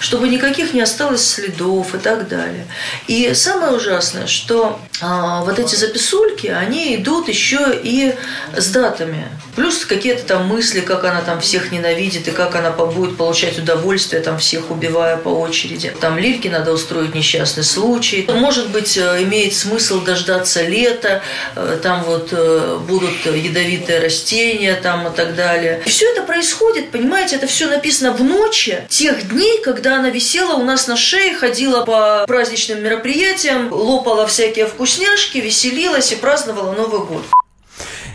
Чтобы 0.00 0.28
никаких 0.28 0.74
не 0.74 0.80
осталось 0.80 1.26
следов 1.26 1.94
и 1.94 1.98
так 1.98 2.28
далее. 2.28 2.66
И 3.06 3.32
самое 3.34 3.72
ужасное, 3.72 4.26
что 4.26 4.80
а, 5.00 5.42
вот 5.42 5.58
эти 5.58 5.74
записульки, 5.74 6.46
они 6.46 6.96
идут 6.96 7.28
еще 7.28 7.78
и 7.82 8.14
с 8.56 8.68
датами. 8.68 9.26
Плюс 9.56 9.84
какие-то 9.84 10.24
там 10.24 10.46
мысли, 10.46 10.80
как 10.80 11.04
она 11.04 11.20
там 11.20 11.40
всех 11.40 11.72
ненавидит 11.72 12.28
и 12.28 12.30
как 12.30 12.54
она 12.54 12.70
будет 12.70 13.16
получать 13.16 13.58
удовольствие, 13.58 14.22
там 14.22 14.38
всех 14.38 14.70
убивая 14.70 15.16
по 15.16 15.28
очереди. 15.28 15.92
Там 16.00 16.18
Лильке 16.18 16.50
надо 16.50 16.72
устроить 16.72 17.14
несчастный 17.14 17.64
случай. 17.64 18.26
Может 18.32 18.70
быть, 18.70 18.96
э, 18.96 19.22
имеет 19.22 19.54
смысл 19.54 20.00
дождаться 20.02 20.62
лета, 20.62 21.22
э, 21.56 21.78
там 21.82 22.02
вот 22.04 22.28
э, 22.32 22.78
будут 22.86 23.26
ядовитые 23.26 23.98
растения 24.00 24.74
там 24.74 25.08
и 25.08 25.14
так 25.14 25.34
далее. 25.34 25.82
И 25.84 25.88
все 25.88 26.10
это 26.12 26.22
происходит, 26.22 26.90
понимаете, 26.90 27.36
это 27.36 27.46
все 27.46 27.66
написано 27.66 28.12
в 28.12 28.22
ночи 28.22 28.84
тех 28.88 29.28
дней, 29.28 29.60
когда 29.62 29.71
она 29.80 30.10
висела 30.10 30.54
у 30.54 30.64
нас 30.64 30.86
на 30.88 30.96
шее, 30.96 31.34
ходила 31.34 31.84
по 31.84 32.24
праздничным 32.26 32.82
мероприятиям, 32.82 33.72
лопала 33.72 34.26
всякие 34.26 34.66
вкусняшки, 34.66 35.38
веселилась 35.38 36.12
и 36.12 36.16
праздновала 36.16 36.72
Новый 36.72 37.06
год. 37.06 37.24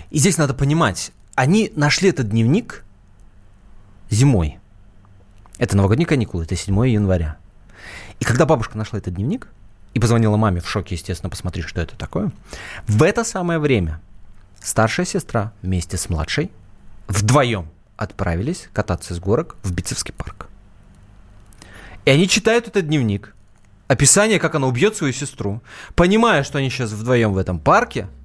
И 0.09 0.19
здесь 0.19 0.37
надо 0.37 0.53
понимать, 0.53 1.11
они 1.35 1.71
нашли 1.75 2.09
этот 2.09 2.29
дневник 2.29 2.83
зимой. 4.09 4.59
Это 5.57 5.75
новогодние 5.75 6.07
каникулы, 6.07 6.43
это 6.43 6.55
7 6.55 6.87
января. 6.87 7.37
И 8.19 8.25
когда 8.25 8.45
бабушка 8.45 8.77
нашла 8.77 8.99
этот 8.99 9.15
дневник 9.15 9.47
и 9.93 9.99
позвонила 9.99 10.37
маме 10.37 10.61
в 10.61 10.69
шоке, 10.69 10.95
естественно, 10.95 11.29
посмотри, 11.29 11.61
что 11.61 11.81
это 11.81 11.95
такое, 11.95 12.31
в 12.87 13.03
это 13.03 13.23
самое 13.23 13.59
время 13.59 13.99
старшая 14.61 15.05
сестра 15.05 15.53
вместе 15.61 15.97
с 15.97 16.09
младшей 16.09 16.51
вдвоем 17.07 17.69
отправились 17.95 18.69
кататься 18.73 19.13
с 19.13 19.19
горок 19.19 19.55
в 19.63 19.71
Бицевский 19.71 20.13
парк. 20.13 20.47
И 22.07 22.09
они 22.09 22.29
читают 22.29 22.69
этот 22.69 22.87
дневник, 22.87 23.35
описание, 23.89 24.39
как 24.39 24.55
она 24.55 24.67
убьет 24.67 24.95
свою 24.95 25.11
сестру, 25.11 25.61
понимая, 25.93 26.43
что 26.43 26.57
они 26.57 26.69
сейчас 26.69 26.93
вдвоем 26.93 27.33
в 27.33 27.37
этом 27.37 27.59
парке– 27.59 28.07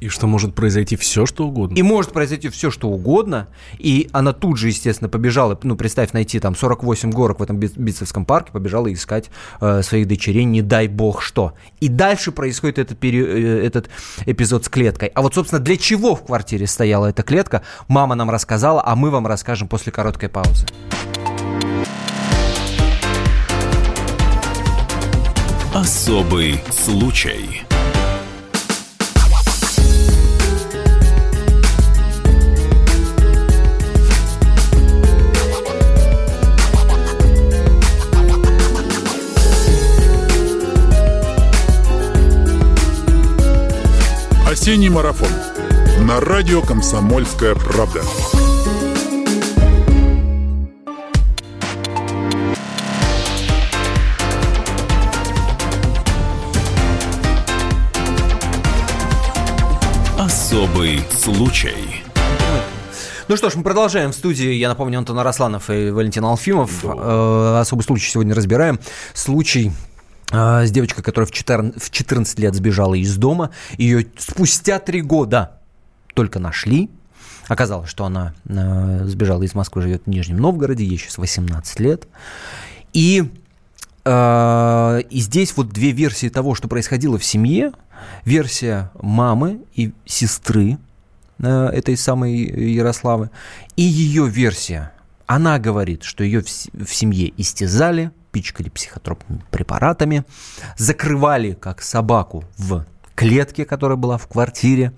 и 0.00 0.08
что 0.08 0.26
может 0.26 0.54
произойти 0.54 0.96
все, 0.96 1.24
что 1.24 1.46
угодно. 1.46 1.74
И 1.76 1.82
может 1.82 2.12
произойти 2.12 2.50
все, 2.50 2.70
что 2.70 2.88
угодно. 2.88 3.48
И 3.78 4.10
она 4.12 4.34
тут 4.34 4.58
же, 4.58 4.68
естественно, 4.68 5.08
побежала, 5.08 5.58
ну, 5.62 5.76
представь, 5.76 6.12
найти 6.12 6.40
там 6.40 6.54
48 6.54 7.10
горок 7.10 7.40
в 7.40 7.42
этом 7.42 7.56
Битцевском 7.58 8.26
парке, 8.26 8.52
побежала 8.52 8.92
искать 8.92 9.30
э, 9.62 9.82
своих 9.82 10.06
дочерей, 10.06 10.44
не 10.44 10.60
дай 10.60 10.88
бог 10.88 11.22
что. 11.22 11.54
И 11.80 11.88
дальше 11.88 12.32
происходит 12.32 12.78
этот, 12.78 12.98
пери... 12.98 13.24
Э, 13.24 13.66
этот 13.66 13.88
эпизод 14.26 14.66
с 14.66 14.68
клеткой. 14.68 15.08
А 15.08 15.22
вот, 15.22 15.34
собственно, 15.34 15.60
для 15.60 15.78
чего 15.78 16.14
в 16.14 16.26
квартире 16.26 16.66
стояла 16.66 17.06
эта 17.06 17.22
клетка, 17.22 17.62
мама 17.88 18.14
нам 18.14 18.28
рассказала, 18.28 18.82
а 18.84 18.96
мы 18.96 19.10
вам 19.10 19.26
расскажем 19.26 19.68
после 19.68 19.90
короткой 19.90 20.28
паузы. 20.28 20.66
Особый 25.74 26.62
случай. 26.70 27.64
Осенний 44.48 44.88
марафон 44.88 45.26
на 46.06 46.20
радио 46.20 46.62
«Комсомольская 46.62 47.56
правда». 47.56 48.02
Особый 60.54 61.00
случай. 61.10 62.04
Ну 63.26 63.36
что 63.36 63.50
ж, 63.50 63.56
мы 63.56 63.64
продолжаем 63.64 64.12
в 64.12 64.14
студии. 64.14 64.52
Я 64.52 64.68
напомню, 64.68 64.98
Антон 64.98 65.18
Арасланов 65.18 65.68
и 65.68 65.90
Валентин 65.90 66.24
Алфимов. 66.24 66.84
Э, 66.84 67.58
особый 67.60 67.82
случай 67.82 68.08
сегодня 68.08 68.36
разбираем. 68.36 68.78
Случай 69.14 69.72
а, 70.30 70.64
с 70.64 70.70
девочкой, 70.70 71.02
которая 71.02 71.26
в 71.26 71.32
14, 71.32 71.82
в 71.82 71.90
14 71.90 72.38
лет 72.38 72.54
сбежала 72.54 72.94
из 72.94 73.16
дома. 73.16 73.50
Ее 73.78 74.06
спустя 74.16 74.78
три 74.78 75.00
года 75.02 75.58
только 76.14 76.38
нашли. 76.38 76.88
Оказалось, 77.48 77.90
что 77.90 78.04
она 78.04 78.32
э, 78.44 79.06
сбежала 79.06 79.42
из 79.42 79.56
Москвы, 79.56 79.82
живет 79.82 80.04
в 80.04 80.08
Нижнем 80.08 80.36
Новгороде, 80.36 80.84
ей 80.84 80.98
сейчас 80.98 81.18
18 81.18 81.80
лет. 81.80 82.06
И, 82.92 83.24
э, 83.24 83.43
и 84.06 85.18
здесь 85.18 85.56
вот 85.56 85.70
две 85.70 85.92
версии 85.92 86.28
того, 86.28 86.54
что 86.54 86.68
происходило 86.68 87.18
в 87.18 87.24
семье. 87.24 87.72
Версия 88.24 88.90
мамы 89.00 89.62
и 89.74 89.92
сестры 90.04 90.78
э, 91.38 91.66
этой 91.68 91.96
самой 91.96 92.36
Ярославы. 92.74 93.30
И 93.76 93.82
ее 93.82 94.28
версия. 94.28 94.92
Она 95.26 95.58
говорит, 95.58 96.02
что 96.02 96.22
ее 96.22 96.42
в 96.42 96.94
семье 96.94 97.32
истязали, 97.38 98.10
пичкали 98.30 98.68
психотропными 98.68 99.42
препаратами, 99.50 100.24
закрывали 100.76 101.52
как 101.52 101.80
собаку 101.80 102.44
в 102.58 102.84
клетке, 103.14 103.64
которая 103.64 103.96
была 103.96 104.18
в 104.18 104.26
квартире. 104.26 104.92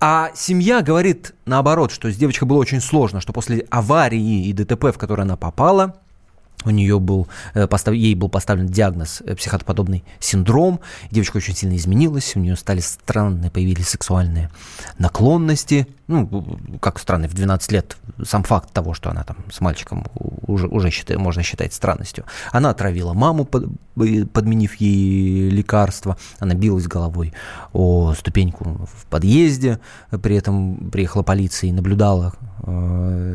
А 0.00 0.30
семья 0.34 0.80
говорит 0.80 1.34
наоборот, 1.44 1.92
что 1.92 2.10
с 2.10 2.16
девочкой 2.16 2.48
было 2.48 2.58
очень 2.58 2.80
сложно, 2.80 3.20
что 3.20 3.32
после 3.32 3.66
аварии 3.68 4.46
и 4.46 4.52
ДТП, 4.52 4.84
в 4.86 4.98
которое 4.98 5.22
она 5.22 5.36
попала, 5.36 5.96
у 6.64 6.70
нее 6.70 6.98
был, 6.98 7.28
э, 7.54 7.68
ей 7.92 8.14
был 8.14 8.28
поставлен 8.28 8.66
диагноз 8.66 9.22
э, 9.24 9.34
психотоподобный 9.34 10.04
синдром. 10.18 10.80
Девочка 11.10 11.36
очень 11.36 11.54
сильно 11.54 11.76
изменилась, 11.76 12.34
у 12.36 12.40
нее 12.40 12.56
стали 12.56 12.80
странные, 12.80 13.50
появились 13.50 13.88
сексуальные 13.88 14.50
наклонности. 14.98 15.86
Ну, 16.08 16.58
как 16.80 16.98
странные, 16.98 17.28
в 17.28 17.34
12 17.34 17.72
лет 17.72 17.96
сам 18.24 18.42
факт 18.42 18.72
того, 18.72 18.94
что 18.94 19.10
она 19.10 19.24
там 19.24 19.36
с 19.52 19.60
мальчиком 19.60 20.06
уже, 20.14 20.66
уже 20.66 20.90
считает, 20.90 21.20
можно 21.20 21.42
считать 21.42 21.74
странностью. 21.74 22.24
Она 22.50 22.70
отравила 22.70 23.12
маму, 23.12 23.44
подменив 23.44 24.74
ей 24.76 25.50
лекарства. 25.50 26.16
Она 26.38 26.54
билась 26.54 26.86
головой 26.86 27.34
о 27.72 28.14
ступеньку 28.14 28.88
в 28.92 29.06
подъезде. 29.06 29.80
При 30.22 30.36
этом 30.36 30.90
приехала 30.90 31.22
полиция 31.22 31.68
и 31.68 31.72
наблюдала 31.72 32.32
э, 32.57 32.57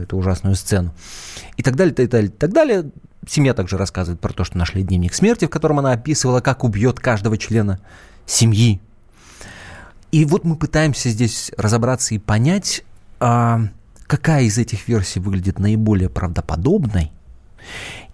эту 0.04 0.18
ужасную 0.18 0.56
сцену. 0.56 0.94
И 1.58 1.63
так 1.63 1.75
далее, 1.75 1.94
так 1.94 2.10
далее, 2.10 2.30
так 2.30 2.54
далее. 2.54 2.92
Семья 3.28 3.54
также 3.54 3.78
рассказывает 3.78 4.20
про 4.20 4.34
то, 4.34 4.44
что 4.44 4.58
нашли 4.58 4.84
дневник 4.84 5.13
смерти, 5.13 5.46
в 5.46 5.50
котором 5.50 5.80
она 5.80 5.94
описывала, 5.94 6.42
как 6.42 6.63
убьет 6.63 7.00
каждого 7.00 7.38
члена 7.38 7.80
семьи. 8.25 8.82
И 10.12 10.25
вот 10.25 10.44
мы 10.44 10.56
пытаемся 10.56 11.10
здесь 11.10 11.52
разобраться 11.58 12.13
и 12.13 12.20
понять, 12.20 12.84
а, 13.20 13.62
какая 14.08 14.44
из 14.44 14.58
этих 14.58 14.88
версий 14.88 15.20
выглядит 15.20 15.58
наиболее 15.58 16.10
правдоподобной. 16.10 17.12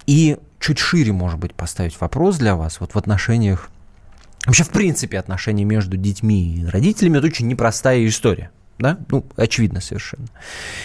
И 0.06 0.38
чуть 0.60 0.80
шире, 0.80 1.12
может 1.12 1.40
быть, 1.40 1.54
поставить 1.54 2.00
вопрос 2.00 2.38
для 2.38 2.56
вас 2.56 2.80
вот 2.80 2.94
в 2.94 2.98
отношениях 2.98 3.70
Вообще, 4.46 4.64
в 4.64 4.70
принципе, 4.70 5.20
отношения 5.20 5.66
между 5.66 5.98
детьми 5.98 6.56
и 6.56 6.66
родителями– 6.66 7.18
это 7.20 7.28
очень 7.28 7.48
непростая 7.48 8.08
история 8.08 8.52
да? 8.80 8.98
Ну, 9.10 9.26
очевидно 9.36 9.82
совершенно. 9.82 10.28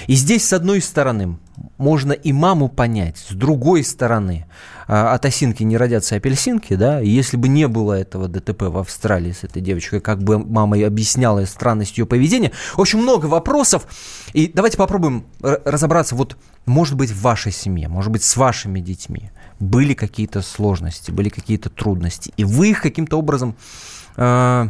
И 0.09 0.15
здесь, 0.15 0.47
с 0.47 0.53
одной 0.53 0.83
стороны, 0.83 1.39
можно 1.79 2.13
и 2.13 2.33
маму 2.33 2.69
понять, 2.69 3.19
с 3.19 3.33
другой 3.33 3.85
стороны, 3.85 4.47
а, 4.89 5.15
от 5.15 5.25
осинки 5.25 5.63
не 5.63 5.77
родятся 5.77 6.17
апельсинки, 6.17 6.75
да, 6.75 7.01
и 7.01 7.09
если 7.09 7.37
бы 7.37 7.49
не 7.49 7.69
было 7.69 7.93
этого 7.93 8.27
ДТП 8.27 8.63
в 8.63 8.79
Австралии 8.79 9.31
с 9.31 9.45
этой 9.45 9.63
девочкой, 9.63 10.01
как 10.01 10.23
бы 10.23 10.39
мама 10.39 10.77
и 10.77 10.83
объясняла 10.83 11.45
странность 11.45 11.97
ее 11.97 12.07
поведения, 12.07 12.51
общем, 12.77 12.99
много 12.99 13.27
вопросов, 13.27 13.87
и 14.33 14.51
давайте 14.53 14.77
попробуем 14.77 15.25
разобраться, 15.41 16.17
вот, 16.17 16.37
может 16.67 16.97
быть, 16.97 17.11
в 17.11 17.23
вашей 17.23 17.53
семье, 17.53 17.89
может 17.89 18.11
быть, 18.11 18.25
с 18.25 18.37
вашими 18.37 18.81
детьми 18.81 19.31
были 19.61 19.95
какие-то 19.95 20.43
сложности, 20.43 21.13
были 21.13 21.29
какие-то 21.29 21.71
трудности, 21.71 22.33
и 22.37 22.45
вы 22.45 22.71
их 22.71 22.83
каким-то 22.83 23.19
образом 23.19 23.57
э, 24.17 24.69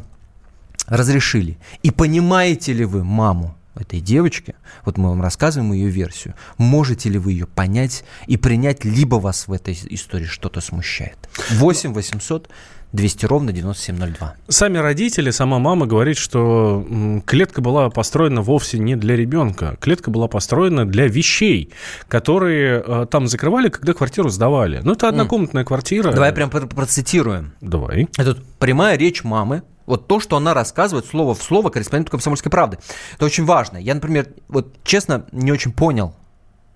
разрешили. 0.86 1.58
И 1.82 1.90
понимаете 1.90 2.72
ли 2.72 2.84
вы 2.84 3.04
маму 3.04 3.56
этой 3.74 4.00
девочки, 4.00 4.54
вот 4.84 4.98
мы 4.98 5.10
вам 5.10 5.22
рассказываем 5.22 5.72
ее 5.72 5.88
версию, 5.88 6.34
можете 6.58 7.08
ли 7.08 7.18
вы 7.18 7.32
ее 7.32 7.46
понять 7.46 8.04
и 8.26 8.36
принять, 8.36 8.84
либо 8.84 9.16
вас 9.16 9.48
в 9.48 9.52
этой 9.52 9.78
истории 9.90 10.26
что-то 10.26 10.60
смущает? 10.60 11.18
8 11.50 11.92
800 11.92 12.48
200 12.94 13.26
ровно 13.26 13.52
9702. 13.52 14.34
Сами 14.48 14.78
родители, 14.78 15.30
сама 15.30 15.58
мама 15.58 15.86
говорит, 15.86 16.16
что 16.16 16.86
клетка 17.26 17.60
была 17.60 17.90
построена 17.90 18.40
вовсе 18.40 18.78
не 18.78 18.94
для 18.94 19.16
ребенка. 19.16 19.76
Клетка 19.80 20.12
была 20.12 20.28
построена 20.28 20.86
для 20.86 21.08
вещей, 21.08 21.72
которые 22.06 22.84
э, 22.86 23.06
там 23.10 23.26
закрывали, 23.26 23.68
когда 23.68 23.94
квартиру 23.94 24.28
сдавали. 24.28 24.80
Ну, 24.84 24.92
это 24.92 25.08
однокомнатная 25.08 25.64
квартира. 25.64 26.12
Давай 26.12 26.32
прям 26.32 26.50
процитируем. 26.50 27.52
Давай. 27.60 28.06
Это 28.16 28.38
прямая 28.60 28.96
речь 28.96 29.24
мамы, 29.24 29.64
вот 29.86 30.06
то, 30.06 30.20
что 30.20 30.36
она 30.36 30.54
рассказывает 30.54 31.06
слово 31.06 31.34
в 31.34 31.42
слово 31.42 31.70
корреспонденту 31.70 32.10
«Комсомольской 32.12 32.50
правды». 32.50 32.78
Это 33.14 33.26
очень 33.26 33.44
важно. 33.44 33.76
Я, 33.78 33.94
например, 33.94 34.28
вот 34.48 34.74
честно, 34.84 35.26
не 35.32 35.52
очень 35.52 35.72
понял 35.72 36.14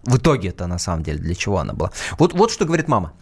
В 0.04 0.16
итоге 0.16 0.50
это 0.50 0.66
на 0.66 0.78
самом 0.78 1.02
деле 1.02 1.18
для 1.18 1.34
чего 1.34 1.58
она 1.58 1.72
была. 1.72 1.90
Вот, 2.18 2.32
вот 2.32 2.50
что 2.50 2.64
говорит 2.64 2.88
мама 2.88 3.12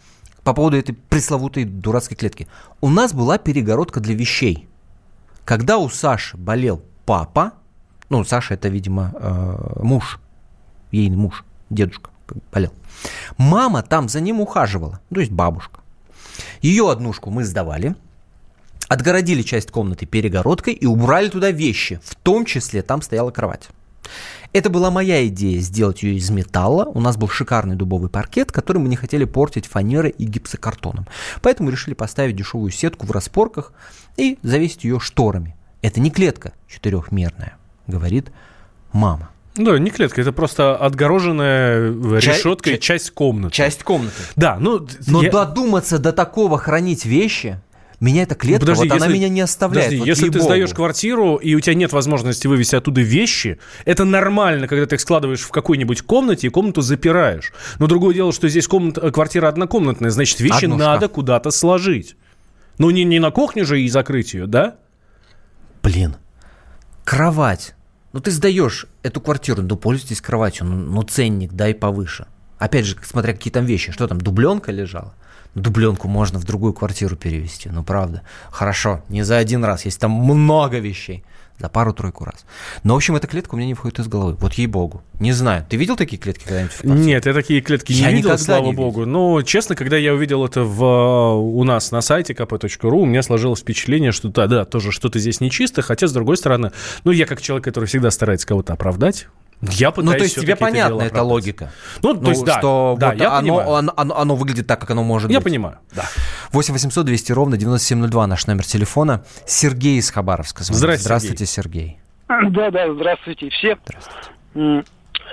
по 0.43 0.53
поводу 0.53 0.77
этой 0.77 0.93
пресловутой 0.93 1.65
дурацкой 1.65 2.15
клетки. 2.15 2.47
У 2.79 2.89
нас 2.89 3.11
была 3.11 3.37
перегородка 3.37 3.99
для 3.99 4.15
вещей. 4.15 4.69
Когда 5.43 5.77
у 5.77 5.89
Саши 5.89 6.37
болел 6.37 6.81
папа, 7.05 7.51
ну, 8.09 8.23
Саша 8.23 8.53
это, 8.53 8.69
видимо, 8.69 9.11
э, 9.13 9.79
муж, 9.83 10.19
ейный 10.91 11.17
муж, 11.17 11.43
дедушка 11.69 12.11
болел. 12.51 12.71
Мама 13.37 13.83
там 13.83 14.07
за 14.07 14.21
ним 14.21 14.39
ухаживала, 14.39 15.01
то 15.13 15.19
есть 15.19 15.31
бабушка. 15.31 15.81
Ее 16.61 16.89
однушку 16.89 17.29
мы 17.29 17.43
сдавали, 17.43 17.95
отгородили 18.87 19.41
часть 19.41 19.71
комнаты 19.71 20.05
перегородкой 20.05 20.73
и 20.73 20.85
убрали 20.85 21.29
туда 21.29 21.51
вещи, 21.51 21.99
в 22.03 22.15
том 22.15 22.45
числе 22.45 22.81
там 22.81 23.01
стояла 23.01 23.31
кровать. 23.31 23.69
Это 24.53 24.69
была 24.69 24.89
моя 24.91 25.27
идея 25.27 25.59
сделать 25.59 26.03
ее 26.03 26.15
из 26.15 26.29
металла. 26.29 26.85
У 26.85 27.01
нас 27.01 27.17
был 27.17 27.27
шикарный 27.27 27.75
дубовый 27.75 28.09
паркет, 28.09 28.51
который 28.51 28.77
мы 28.77 28.87
не 28.87 28.95
хотели 28.95 29.25
портить 29.25 29.65
фанерой 29.65 30.11
и 30.11 30.25
гипсокартоном. 30.25 31.05
Поэтому 31.41 31.69
решили 31.69 31.93
поставить 31.93 32.35
дешевую 32.35 32.71
сетку 32.71 33.05
в 33.05 33.11
распорках 33.11 33.73
и 34.15 34.39
завесить 34.43 34.85
ее 34.85 34.99
шторами. 34.99 35.55
Это 35.81 35.99
не 35.99 36.09
клетка 36.09 36.53
четырехмерная, 36.67 37.57
говорит 37.87 38.31
мама. 38.93 39.29
Да, 39.57 39.77
не 39.79 39.89
клетка, 39.89 40.21
это 40.21 40.31
просто 40.31 40.75
отгороженная 40.75 41.89
решеткой 42.19 42.73
часть, 42.73 42.83
часть 42.83 43.11
комнаты. 43.11 43.55
Часть 43.55 43.83
комнаты. 43.83 44.15
Да, 44.35 44.57
ну... 44.59 44.87
Но 45.07 45.23
я... 45.23 45.31
додуматься 45.31 45.97
до 45.97 46.13
такого 46.13 46.57
хранить 46.59 47.05
вещи, 47.05 47.59
меня 47.99 48.23
эта 48.23 48.35
клетка, 48.35 48.59
подожди, 48.61 48.87
вот 48.87 48.93
если, 48.93 49.05
она 49.05 49.13
меня 49.13 49.29
не 49.29 49.41
оставляет. 49.41 49.87
Подожди, 49.87 49.99
вот 49.99 50.07
если 50.07 50.29
ты 50.29 50.39
сдаешь 50.39 50.71
квартиру, 50.71 51.37
и 51.37 51.55
у 51.55 51.59
тебя 51.59 51.73
нет 51.73 51.93
возможности 51.93 52.45
вывести 52.45 52.75
оттуда 52.75 53.01
вещи, 53.01 53.57
это 53.85 54.05
нормально, 54.05 54.67
когда 54.67 54.85
ты 54.85 54.95
их 54.95 55.01
складываешь 55.01 55.41
в 55.41 55.49
какой-нибудь 55.49 56.03
комнате 56.03 56.47
и 56.47 56.49
комнату 56.51 56.81
запираешь. 56.81 57.53
Но 57.79 57.87
другое 57.87 58.13
дело, 58.13 58.31
что 58.31 58.47
здесь 58.49 58.67
комната, 58.67 59.11
квартира 59.11 59.47
однокомнатная, 59.47 60.11
значит, 60.11 60.39
вещи 60.39 60.65
Одно 60.65 60.77
надо 60.77 61.07
куда-то 61.07 61.49
сложить. 61.49 62.15
Ну, 62.77 62.91
не, 62.91 63.03
не 63.03 63.19
на 63.19 63.31
кухне 63.31 63.63
же 63.63 63.81
и 63.81 63.89
закрыть 63.89 64.35
ее, 64.35 64.45
да? 64.45 64.75
Блин, 65.81 66.17
кровать. 67.03 67.73
Ну, 68.13 68.19
ты 68.19 68.29
сдаешь 68.29 68.85
эту 69.01 69.21
квартиру, 69.21 69.63
ну, 69.63 69.75
пользуйтесь 69.75 70.21
кроватью, 70.21 70.67
ну, 70.67 70.75
ну 70.75 71.01
ценник 71.01 71.53
дай 71.53 71.73
повыше. 71.73 72.27
Опять 72.59 72.85
же, 72.85 72.95
смотря 73.03 73.33
какие 73.33 73.51
там 73.51 73.65
вещи, 73.65 73.91
что 73.91 74.07
там, 74.07 74.19
дубленка 74.19 74.71
лежала? 74.71 75.15
Дубленку 75.61 76.07
можно 76.07 76.39
в 76.39 76.45
другую 76.45 76.73
квартиру 76.73 77.15
перевести. 77.15 77.69
Ну, 77.69 77.83
правда. 77.83 78.21
Хорошо, 78.51 79.03
не 79.09 79.23
за 79.23 79.37
один 79.37 79.63
раз. 79.63 79.85
Есть 79.85 79.99
там 79.99 80.11
много 80.11 80.79
вещей. 80.79 81.23
За 81.59 81.69
пару-тройку 81.69 82.23
раз. 82.23 82.45
Но, 82.83 82.93
в 82.93 82.97
общем, 82.97 83.15
эта 83.15 83.25
клетка 83.25 83.55
у 83.55 83.57
меня 83.57 83.65
не 83.65 83.73
входит 83.73 83.97
из 83.97 84.07
головы. 84.07 84.35
Вот 84.39 84.53
ей-богу. 84.53 85.01
Не 85.19 85.31
знаю. 85.31 85.65
Ты 85.67 85.75
видел 85.75 85.95
такие 85.95 86.19
клетки 86.19 86.43
когда-нибудь 86.43 86.73
в 86.73 86.81
квартире? 86.81 87.05
Нет, 87.07 87.25
я 87.25 87.33
такие 87.33 87.61
клетки 87.61 87.93
я 87.93 88.11
не 88.11 88.17
видел, 88.17 88.37
слава 88.37 88.67
не 88.67 88.73
богу. 88.73 88.99
Видел. 88.99 89.11
Но, 89.11 89.41
честно, 89.41 89.75
когда 89.75 89.97
я 89.97 90.13
увидел 90.13 90.45
это 90.45 90.61
в, 90.61 90.83
у 90.83 91.63
нас 91.63 91.89
на 91.89 92.01
сайте 92.01 92.33
kp.ru, 92.33 92.97
у 92.97 93.05
меня 93.05 93.23
сложилось 93.23 93.61
впечатление, 93.61 94.11
что 94.11 94.29
да, 94.29 94.45
да, 94.45 94.65
тоже 94.65 94.91
что-то 94.91 95.17
здесь 95.17 95.41
нечисто. 95.41 95.81
Хотя, 95.81 96.05
с 96.05 96.13
другой 96.13 96.37
стороны, 96.37 96.73
ну, 97.03 97.09
я 97.09 97.25
как 97.25 97.41
человек, 97.41 97.63
который 97.65 97.85
всегда 97.85 98.11
старается 98.11 98.45
кого-то 98.45 98.73
оправдать, 98.73 99.27
я 99.61 99.91
пытаюсь 99.91 100.13
ну, 100.13 100.17
то 100.17 100.23
есть 100.23 100.35
тебе 100.39 100.55
понятна 100.55 101.01
эта 101.01 101.23
логика? 101.23 101.71
Ну, 102.03 102.13
то 102.13 102.29
есть, 102.29 102.45
да, 102.45 102.59
что 102.59 102.95
да, 102.99 103.09
вот 103.09 103.19
я 103.19 103.37
оно, 103.37 103.75
оно, 103.75 103.93
оно, 103.95 104.17
оно 104.17 104.35
выглядит 104.35 104.67
так, 104.67 104.79
как 104.79 104.91
оно 104.91 105.03
может 105.03 105.31
я 105.31 105.39
быть. 105.39 105.45
Я 105.45 105.51
понимаю, 105.51 105.79
да. 105.95 106.05
8 106.51 106.73
800 106.73 107.05
200 107.05 107.31
ровно 107.31 107.57
9702 107.57 108.27
наш 108.27 108.45
номер 108.47 108.65
телефона. 108.65 109.25
Сергей 109.45 109.97
из 109.97 110.11
Хабаровска. 110.11 110.63
Звонит. 110.63 110.79
Здравствуйте, 110.79 111.03
Здравствуйте 111.03 111.45
Сергей. 111.45 111.99
Да, 112.51 112.71
да, 112.71 112.93
здравствуйте 112.93 113.49
все. 113.49 113.77
Здравствуйте. 113.85 114.83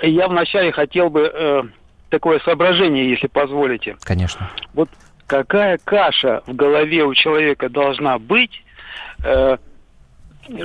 Я 0.01 0.27
вначале 0.27 0.71
хотел 0.71 1.09
бы 1.09 1.31
э, 1.33 1.63
такое 2.09 2.39
соображение, 2.39 3.09
если 3.09 3.27
позволите. 3.27 3.97
Конечно. 4.01 4.49
Вот 4.73 4.89
какая 5.27 5.77
каша 5.83 6.41
в 6.47 6.53
голове 6.53 7.03
у 7.03 7.13
человека 7.13 7.69
должна 7.69 8.17
быть, 8.19 8.63
э, 9.23 9.57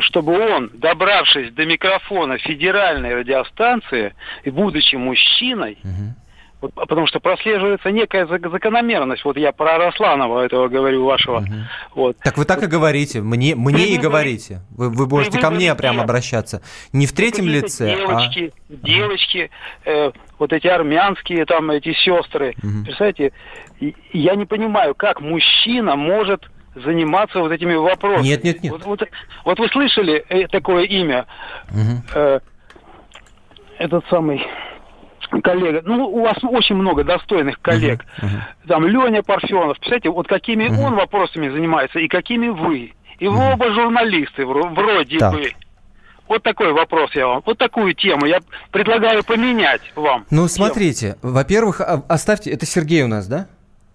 чтобы 0.00 0.38
он, 0.38 0.70
добравшись 0.74 1.52
до 1.52 1.64
микрофона 1.64 2.38
федеральной 2.38 3.14
радиостанции 3.14 4.14
и 4.44 4.50
будучи 4.50 4.96
мужчиной, 4.96 5.78
угу. 5.82 6.14
вот, 6.60 6.74
потому 6.74 7.06
что 7.06 7.20
прослеживается 7.20 7.90
некая 7.90 8.26
закономерность. 8.26 9.24
Вот 9.24 9.36
я 9.36 9.52
про 9.52 9.78
Росланова 9.78 10.44
этого 10.44 10.68
говорю 10.68 11.04
вашего. 11.04 11.38
Угу. 11.38 11.54
Вот. 11.94 12.16
Так 12.18 12.36
вы 12.36 12.44
так 12.44 12.62
и 12.62 12.66
говорите, 12.66 13.20
мне, 13.20 13.54
мне 13.54 13.88
и 13.88 13.98
говорите. 13.98 14.60
Вы, 14.70 14.90
вы 14.90 15.06
можете 15.06 15.38
ко 15.38 15.50
мне 15.50 15.74
прямо 15.74 16.02
обращаться. 16.02 16.62
Не 16.92 17.06
в 17.06 17.12
третьем 17.12 17.46
лице, 17.46 17.96
девочки, 17.96 18.52
а... 18.68 18.74
Девочки, 18.86 19.50
э, 19.84 20.10
вот 20.38 20.52
эти 20.52 20.66
армянские 20.66 21.46
там 21.46 21.70
эти 21.70 21.92
сестры. 21.94 22.54
Угу. 22.62 22.84
Представляете, 22.84 23.32
я 24.12 24.34
не 24.34 24.44
понимаю, 24.44 24.94
как 24.94 25.20
мужчина 25.20 25.96
может 25.96 26.50
заниматься 26.74 27.40
вот 27.40 27.52
этими 27.52 27.74
вопросами. 27.74 28.28
Нет, 28.28 28.44
нет, 28.44 28.62
нет. 28.62 28.72
Вот, 28.72 28.84
вот, 28.84 29.02
вот 29.44 29.58
вы 29.58 29.68
слышали 29.68 30.24
э, 30.28 30.46
такое 30.48 30.84
имя? 30.84 31.26
Угу. 31.70 32.02
Э, 32.14 32.40
этот 33.78 34.04
самый 34.08 34.46
коллега. 35.42 35.82
Ну, 35.84 36.06
у 36.06 36.22
вас 36.22 36.36
очень 36.42 36.74
много 36.74 37.04
достойных 37.04 37.60
коллег. 37.60 38.04
Uh-huh, 38.18 38.26
uh-huh. 38.26 38.66
Там 38.68 38.86
Леня 38.86 39.22
Парфенов. 39.22 39.78
Представляете, 39.78 40.10
вот 40.10 40.26
какими 40.26 40.64
uh-huh. 40.64 40.86
он 40.86 40.94
вопросами 40.96 41.48
занимается 41.48 42.00
и 42.00 42.08
какими 42.08 42.48
вы. 42.48 42.94
И 43.18 43.28
вы 43.28 43.38
uh-huh. 43.38 43.52
оба 43.52 43.72
журналисты 43.72 44.44
вроде 44.44 45.18
так. 45.18 45.34
бы. 45.34 45.52
Вот 46.28 46.42
такой 46.42 46.72
вопрос 46.72 47.10
я 47.14 47.26
вам. 47.26 47.42
Вот 47.44 47.58
такую 47.58 47.94
тему 47.94 48.26
я 48.26 48.40
предлагаю 48.70 49.24
поменять 49.24 49.82
вам. 49.96 50.26
Ну, 50.30 50.46
тему. 50.46 50.48
смотрите. 50.48 51.16
Во-первых, 51.22 51.80
а, 51.80 52.02
оставьте... 52.08 52.50
Это 52.50 52.66
Сергей 52.66 53.02
у 53.02 53.08
нас, 53.08 53.26
да? 53.26 53.48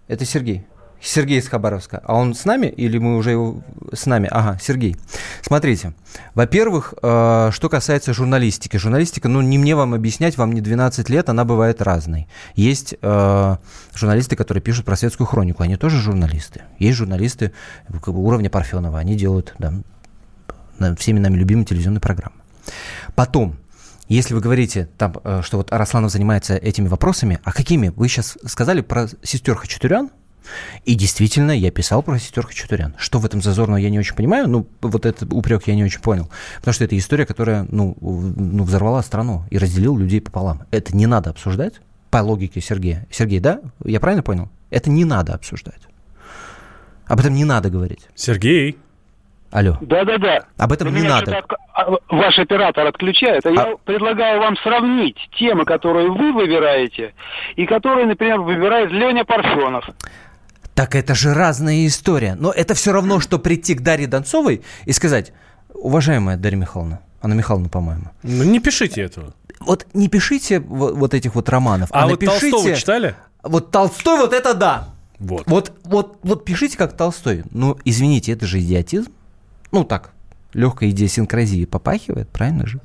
Это 0.06 0.24
Сергей. 0.24 0.66
Сергей 1.06 1.38
из 1.38 1.48
Хабаровска. 1.48 2.02
А 2.04 2.14
он 2.14 2.34
с 2.34 2.44
нами 2.44 2.66
или 2.66 2.98
мы 2.98 3.16
уже 3.16 3.30
его 3.30 3.62
с 3.92 4.06
нами? 4.06 4.28
Ага, 4.30 4.58
Сергей. 4.60 4.96
Смотрите. 5.40 5.94
Во-первых, 6.34 6.94
э, 7.00 7.50
что 7.52 7.68
касается 7.68 8.12
журналистики. 8.12 8.76
Журналистика, 8.76 9.28
ну, 9.28 9.40
не 9.40 9.56
мне 9.56 9.76
вам 9.76 9.94
объяснять, 9.94 10.36
вам 10.36 10.52
не 10.52 10.60
12 10.60 11.08
лет, 11.08 11.28
она 11.28 11.44
бывает 11.44 11.80
разной. 11.80 12.26
Есть 12.56 12.96
э, 13.00 13.56
журналисты, 13.94 14.34
которые 14.34 14.62
пишут 14.62 14.84
про 14.84 14.96
светскую 14.96 15.26
хронику, 15.26 15.62
они 15.62 15.76
тоже 15.76 16.00
журналисты. 16.00 16.62
Есть 16.78 16.98
журналисты 16.98 17.52
уровня 18.06 18.50
Парфенова, 18.50 18.98
они 18.98 19.16
делают 19.16 19.54
да, 19.58 19.74
всеми 20.96 21.20
нами 21.20 21.36
любимые 21.36 21.66
телевизионные 21.66 22.00
программы. 22.00 22.36
Потом, 23.14 23.56
если 24.08 24.34
вы 24.34 24.40
говорите, 24.40 24.88
там, 24.98 25.14
э, 25.22 25.42
что 25.44 25.58
вот 25.58 25.72
Арасланов 25.72 26.10
занимается 26.10 26.56
этими 26.56 26.88
вопросами, 26.88 27.38
а 27.44 27.52
какими? 27.52 27.92
Вы 27.94 28.08
сейчас 28.08 28.36
сказали 28.44 28.80
про 28.80 29.06
сестер 29.22 29.54
Хачатурян, 29.54 30.10
и 30.84 30.94
действительно, 30.94 31.52
я 31.52 31.70
писал 31.70 32.02
про 32.02 32.18
сестер 32.18 32.46
Хачатурян. 32.46 32.94
Что 32.98 33.18
в 33.18 33.26
этом 33.26 33.42
зазорного, 33.42 33.78
я 33.78 33.90
не 33.90 33.98
очень 33.98 34.14
понимаю. 34.14 34.48
Ну, 34.48 34.66
вот 34.80 35.06
этот 35.06 35.32
упрек 35.32 35.66
я 35.66 35.74
не 35.74 35.84
очень 35.84 36.00
понял. 36.00 36.30
Потому 36.58 36.74
что 36.74 36.84
это 36.84 36.96
история, 36.96 37.26
которая, 37.26 37.66
ну, 37.70 37.96
ну 38.00 38.64
взорвала 38.64 39.02
страну 39.02 39.44
и 39.50 39.58
разделила 39.58 39.98
людей 39.98 40.20
пополам. 40.20 40.62
Это 40.70 40.96
не 40.96 41.06
надо 41.06 41.30
обсуждать 41.30 41.74
по 42.10 42.18
логике 42.18 42.60
Сергея. 42.60 43.06
Сергей, 43.10 43.40
да? 43.40 43.60
Я 43.84 44.00
правильно 44.00 44.22
понял? 44.22 44.48
Это 44.70 44.90
не 44.90 45.04
надо 45.04 45.34
обсуждать. 45.34 45.82
Об 47.06 47.20
этом 47.20 47.34
не 47.34 47.44
надо 47.44 47.70
говорить. 47.70 48.08
Сергей. 48.14 48.78
Алло. 49.52 49.76
Да-да-да. 49.80 50.40
Об 50.58 50.72
этом 50.72 50.92
не 50.92 51.02
надо. 51.02 51.38
От... 51.38 51.52
А, 51.72 51.90
ваш 52.08 52.38
оператор 52.38 52.86
отключает. 52.86 53.46
А, 53.46 53.50
а 53.50 53.52
я 53.52 53.76
предлагаю 53.84 54.40
вам 54.40 54.56
сравнить 54.58 55.16
темы, 55.38 55.64
которые 55.64 56.10
вы 56.10 56.32
выбираете, 56.32 57.14
и 57.54 57.64
которые, 57.64 58.06
например, 58.06 58.40
выбирает 58.40 58.90
Леня 58.90 59.24
Парфенов. 59.24 59.88
Так 60.76 60.94
это 60.94 61.14
же 61.14 61.32
разная 61.32 61.86
история. 61.86 62.34
Но 62.34 62.52
это 62.52 62.74
все 62.74 62.92
равно, 62.92 63.18
что 63.18 63.38
прийти 63.38 63.74
к 63.74 63.80
Дарье 63.80 64.06
Донцовой 64.06 64.62
и 64.84 64.92
сказать, 64.92 65.32
уважаемая 65.72 66.36
Дарья 66.36 66.58
Михайловна, 66.58 67.00
Анна 67.22 67.32
Михайловна, 67.32 67.70
по-моему. 67.70 68.10
Ну, 68.22 68.44
не 68.44 68.60
пишите 68.60 69.00
этого. 69.00 69.32
Вот 69.58 69.86
не 69.94 70.08
пишите 70.08 70.60
вот, 70.60 70.94
вот 70.94 71.14
этих 71.14 71.34
вот 71.34 71.48
романов. 71.48 71.88
А, 71.92 72.02
а 72.02 72.08
вот 72.08 72.20
напишите... 72.20 72.50
Толстого 72.50 72.76
читали? 72.76 73.14
Вот 73.42 73.70
Толстой, 73.70 74.18
вот 74.18 74.34
это 74.34 74.52
да. 74.52 74.90
Вот. 75.18 75.44
Вот, 75.46 75.72
вот, 75.84 76.18
вот 76.22 76.44
пишите 76.44 76.76
как 76.76 76.94
Толстой. 76.94 77.44
Ну, 77.52 77.78
извините, 77.86 78.32
это 78.32 78.44
же 78.44 78.60
идиотизм. 78.60 79.10
Ну, 79.72 79.82
так, 79.82 80.10
легкая 80.52 80.90
идиосинкразия 80.90 81.66
попахивает, 81.66 82.28
правильно 82.28 82.66
же? 82.66 82.82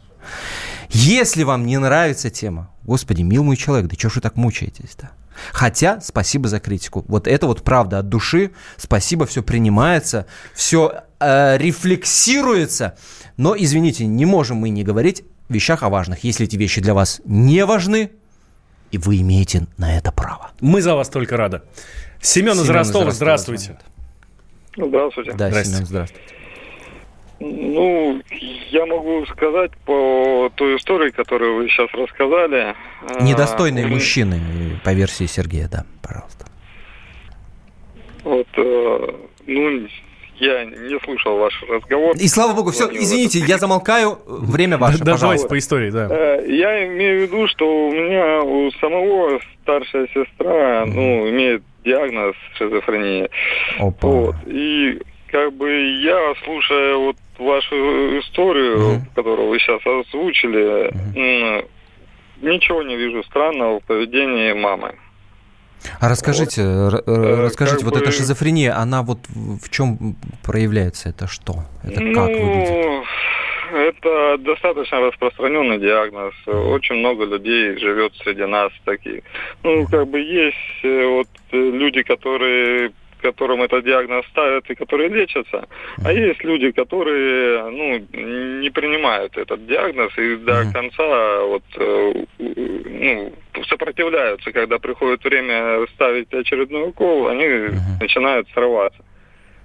Если 0.92 1.44
вам 1.44 1.66
не 1.66 1.78
нравится 1.78 2.30
тема, 2.30 2.70
господи, 2.84 3.22
мил 3.22 3.44
мой 3.44 3.58
человек, 3.58 3.90
да 3.90 3.98
что 4.00 4.10
ж 4.10 4.16
вы 4.16 4.22
так 4.22 4.38
мучаетесь-то? 4.38 5.12
Хотя, 5.52 6.00
спасибо 6.02 6.48
за 6.48 6.60
критику. 6.60 7.06
Вот 7.08 7.28
это 7.28 7.48
вот 7.48 7.64
правда 7.64 8.00
от 8.00 8.10
души. 8.10 8.52
Спасибо, 8.78 9.26
все 9.26 9.44
принимается, 9.44 10.26
все 10.54 11.04
э, 11.20 11.58
рефлексируется. 11.58 12.98
Но, 13.38 13.56
извините, 13.58 14.06
не 14.06 14.26
можем 14.26 14.58
мы 14.58 14.70
не 14.70 14.84
говорить 14.84 15.24
о 15.50 15.54
вещах 15.54 15.84
о 15.84 15.90
важных. 15.90 16.24
Если 16.24 16.46
эти 16.46 16.56
вещи 16.56 16.82
для 16.82 16.94
вас 16.94 17.22
не 17.26 17.66
важны, 17.66 18.12
и 18.92 18.98
вы 18.98 19.22
имеете 19.22 19.68
на 19.78 19.98
это 19.98 20.12
право. 20.12 20.52
Мы 20.60 20.82
за 20.82 20.96
вас 20.96 21.10
только 21.10 21.38
рады. 21.38 21.62
Семен, 22.22 22.54
Семен 22.54 22.66
из 22.66 22.70
Ростова, 22.70 23.12
здравствуйте. 23.12 23.78
Здравствуйте. 24.76 25.32
Да, 25.34 25.50
здравствуйте. 25.50 25.70
Семен, 25.70 25.86
здравствуйте. 25.86 26.41
Ну, 27.44 28.22
я 28.70 28.86
могу 28.86 29.26
сказать 29.26 29.72
по 29.86 30.52
той 30.56 30.78
истории, 30.78 31.10
которую 31.10 31.56
вы 31.56 31.70
сейчас 31.70 31.90
рассказали. 31.94 32.76
Недостойные 33.20 33.86
а, 33.86 33.88
мужчины, 33.88 34.40
по 34.84 34.94
версии 34.94 35.26
Сергея, 35.26 35.68
да, 35.68 35.86
пожалуйста. 36.04 36.46
Вот, 38.24 38.48
э, 38.58 39.08
ну, 39.48 39.88
я 40.36 40.66
не 40.66 41.00
слушал 41.00 41.40
ваш 41.40 41.64
разговор. 41.68 42.16
И 42.16 42.28
слава 42.28 42.54
богу, 42.54 42.70
все, 42.70 42.88
извините, 42.92 43.40
я 43.40 43.58
замолкаю, 43.58 44.20
время 44.28 44.78
ваше, 44.78 45.00
да, 45.00 45.18
Давайте 45.18 45.48
по 45.48 45.58
истории, 45.58 45.90
да. 45.90 46.10
Э, 46.12 46.46
я 46.48 46.88
имею 46.90 47.22
в 47.22 47.22
виду, 47.24 47.48
что 47.48 47.88
у 47.88 47.92
меня 47.92 48.44
у 48.44 48.70
самого 48.74 49.40
старшая 49.64 50.08
сестра, 50.14 50.86
ну, 50.86 51.28
имеет 51.28 51.64
диагноз 51.84 52.36
шизофрения. 52.54 53.30
Опа. 53.80 54.08
Вот, 54.08 54.36
и 54.46 55.02
как 55.32 55.54
бы 55.54 55.72
я, 56.04 56.34
слушая 56.44 56.96
вот 56.98 57.16
вашу 57.42 57.76
историю, 58.20 58.78
mm-hmm. 58.78 59.16
которую 59.16 59.50
вы 59.50 59.60
сейчас 59.60 59.82
озвучили, 59.86 60.92
mm-hmm. 60.92 61.70
ничего 62.42 62.84
не 62.84 62.96
вижу 62.96 63.24
странного 63.24 63.80
в 63.80 63.84
поведении 63.84 64.54
мамы. 64.54 64.96
А 66.00 66.10
расскажите, 66.10 66.64
вот. 66.64 67.04
Э, 67.08 67.44
расскажите, 67.46 67.78
как 67.78 67.86
вот 67.86 67.94
бы... 67.96 68.02
эта 68.02 68.12
шизофрения, 68.12 68.78
она 68.78 69.02
вот 69.04 69.20
в 69.28 69.70
чем 69.70 70.16
проявляется? 70.44 71.10
Это 71.10 71.28
что? 71.28 71.64
Это 71.84 72.02
ну, 72.02 72.14
как 72.14 72.28
выглядит? 72.28 73.08
Это 73.74 74.38
достаточно 74.40 75.00
распространенный 75.00 75.80
диагноз. 75.80 76.34
Очень 76.46 76.96
много 76.96 77.26
людей 77.26 77.78
живет 77.80 78.14
среди 78.24 78.46
нас 78.46 78.72
такие. 78.84 79.24
Ну, 79.64 79.88
как 79.88 80.08
бы 80.08 80.20
есть 80.20 80.84
э, 80.84 81.06
вот 81.08 81.28
э, 81.52 81.58
люди, 81.58 82.04
которые 82.04 82.92
которым 83.22 83.62
этот 83.62 83.86
диагноз 83.86 84.26
ставят 84.28 84.70
и 84.70 84.76
которые 84.76 85.10
лечатся, 85.10 85.68
а 86.04 86.12
есть 86.12 86.44
люди, 86.44 86.72
которые 86.72 87.70
ну, 87.70 87.98
не 88.60 88.70
принимают 88.70 89.38
этот 89.38 89.66
диагноз 89.66 90.18
и 90.18 90.36
до 90.38 90.72
конца 90.72 91.44
вот, 91.46 91.64
э, 91.78 92.14
ну, 92.40 93.34
сопротивляются, 93.68 94.52
когда 94.52 94.80
приходит 94.80 95.24
время 95.24 95.86
ставить 95.94 96.34
очередной 96.34 96.90
укол, 96.90 97.28
они 97.28 97.70
начинают 98.00 98.50
срываться. 98.50 99.04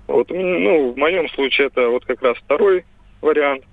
Вот, 0.06 0.30
ну, 0.30 0.92
в 0.92 0.96
моем 0.96 1.28
случае 1.30 1.68
это 1.68 1.88
вот 1.88 2.04
как 2.04 2.22
раз 2.22 2.36
второй 2.38 2.84
вариант 3.20 3.64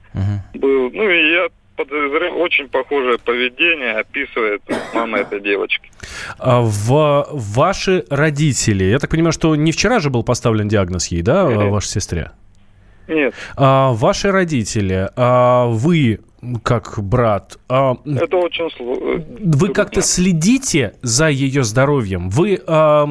был. 0.54 0.92
Ну 0.92 1.10
и 1.10 1.32
я 1.32 1.48
очень 1.78 2.68
похожее 2.70 3.18
поведение 3.18 3.94
описывает 3.94 4.62
мама 4.94 5.20
этой 5.20 5.40
девочки. 5.40 5.90
А 6.38 6.62
в 6.62 7.28
ваши 7.32 8.06
родители, 8.10 8.86
я 8.86 9.00
так 9.00 9.10
понимаю, 9.10 9.34
что 9.34 9.56
не 9.56 9.72
вчера 9.72 10.00
же 10.00 10.10
был 10.10 10.24
поставлен 10.24 10.68
диагноз 10.68 11.08
ей, 11.08 11.22
да, 11.22 11.48
Нет. 11.48 11.72
вашей 11.72 11.90
сестре? 11.90 12.32
Нет. 13.08 13.34
А, 13.56 13.92
ваши 13.94 14.32
родители, 14.32 15.10
а 15.16 15.68
вы 15.68 16.20
как 16.64 17.00
брат. 17.00 17.58
А, 17.70 17.96
Это 18.06 18.38
очень 18.38 18.70
сложно. 18.72 19.26
Вы 19.40 19.70
как-то 19.70 20.02
следите 20.02 20.94
за 21.02 21.30
ее 21.30 21.64
здоровьем? 21.64 22.30
Вы 22.30 22.62
а, 22.66 23.06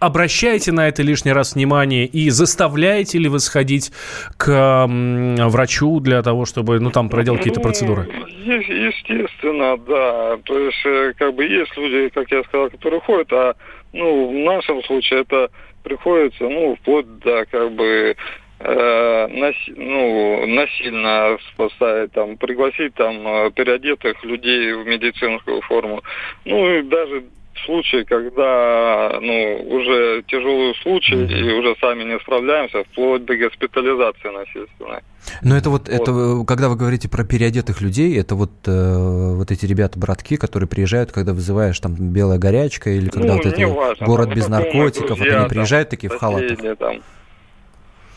обращаете 0.00 0.72
на 0.72 0.88
это 0.88 1.02
лишний 1.02 1.32
раз 1.32 1.54
внимание 1.54 2.06
и 2.06 2.30
заставляете 2.30 3.18
ли 3.18 3.28
вы 3.28 3.38
сходить 3.38 3.92
к 4.36 4.86
врачу 4.88 6.00
для 6.00 6.22
того, 6.22 6.46
чтобы, 6.46 6.80
ну, 6.80 6.90
там, 6.90 7.08
проделать 7.08 7.40
какие-то 7.40 7.60
процедуры? 7.60 8.08
Ну, 8.12 8.26
естественно, 8.54 9.76
да. 9.76 10.38
То 10.44 10.58
есть, 10.58 10.86
э, 10.86 11.12
как 11.16 11.34
бы, 11.34 11.44
есть 11.44 11.76
люди, 11.76 12.08
как 12.08 12.30
я 12.30 12.42
сказал, 12.44 12.70
которые 12.70 13.00
ходят, 13.00 13.32
а, 13.32 13.54
ну, 13.92 14.30
в 14.30 14.32
нашем 14.32 14.82
случае 14.84 15.20
это 15.20 15.50
приходится, 15.82 16.44
ну, 16.44 16.76
вплоть 16.76 17.18
до, 17.20 17.44
как 17.50 17.72
бы, 17.72 18.16
э, 18.60 19.26
наси, 19.28 19.72
ну, 19.76 20.46
насильно 20.46 21.36
поставить, 21.56 22.12
там, 22.12 22.36
пригласить 22.36 22.94
там 22.94 23.26
э, 23.26 23.50
переодетых 23.52 24.22
людей 24.24 24.72
в 24.72 24.86
медицинскую 24.86 25.60
форму. 25.62 26.02
Ну 26.44 26.68
и 26.74 26.82
даже 26.82 27.24
случаи, 27.64 28.04
когда 28.04 29.18
ну, 29.20 29.62
уже 29.68 30.22
тяжелый 30.26 30.74
случай 30.82 31.14
mm-hmm. 31.14 31.38
и 31.38 31.52
уже 31.52 31.76
сами 31.80 32.04
не 32.04 32.18
справляемся, 32.20 32.84
вплоть 32.84 33.24
до 33.24 33.36
госпитализации 33.36 34.28
насильственной. 34.28 35.00
Но 35.42 35.56
это 35.56 35.70
вот, 35.70 35.88
вот, 35.88 35.88
это, 35.88 36.44
когда 36.46 36.68
вы 36.68 36.76
говорите 36.76 37.08
про 37.08 37.24
переодетых 37.24 37.80
людей, 37.80 38.18
это 38.18 38.34
вот, 38.34 38.50
э, 38.66 39.34
вот 39.36 39.50
эти 39.50 39.66
ребята-братки, 39.66 40.36
которые 40.36 40.68
приезжают, 40.68 41.12
когда 41.12 41.32
вызываешь 41.32 41.78
там 41.78 41.94
белая 41.94 42.38
горячка, 42.38 42.90
или 42.90 43.08
когда 43.08 43.34
ну, 43.34 43.36
вот 43.36 43.46
это 43.46 43.68
важно, 43.68 44.06
город 44.06 44.28
там, 44.28 44.36
без 44.36 44.48
наркотиков, 44.48 45.18
друзья, 45.18 45.32
вот 45.32 45.40
они 45.40 45.48
приезжают 45.48 45.90
там, 45.90 45.98
такие 45.98 46.10
в 46.10 46.18
халатах. 46.18 46.78
Там. 46.78 47.02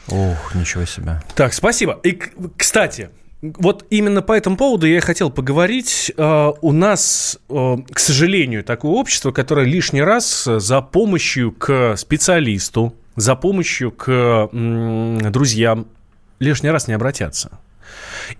Ох, 0.09 0.55
ничего 0.55 0.85
себе. 0.85 1.21
Так, 1.35 1.53
спасибо. 1.53 1.99
И, 2.03 2.19
кстати, 2.57 3.09
вот 3.43 3.85
именно 3.89 4.21
по 4.21 4.31
этому 4.31 4.55
поводу 4.55 4.87
я 4.87 4.97
и 4.97 5.01
хотел 5.01 5.29
поговорить. 5.29 6.11
Uh, 6.15 6.57
у 6.61 6.71
нас, 6.71 7.37
uh, 7.49 7.83
к 7.91 7.99
сожалению, 7.99 8.63
такое 8.63 8.91
общество, 8.91 9.31
которое 9.31 9.65
лишний 9.65 10.01
раз 10.01 10.45
за 10.45 10.81
помощью 10.81 11.51
к 11.51 11.95
специалисту, 11.97 12.95
за 13.15 13.35
помощью 13.35 13.91
к 13.91 14.49
друзьям 14.51 15.87
лишний 16.39 16.69
раз 16.69 16.87
не 16.87 16.93
обратятся. 16.93 17.59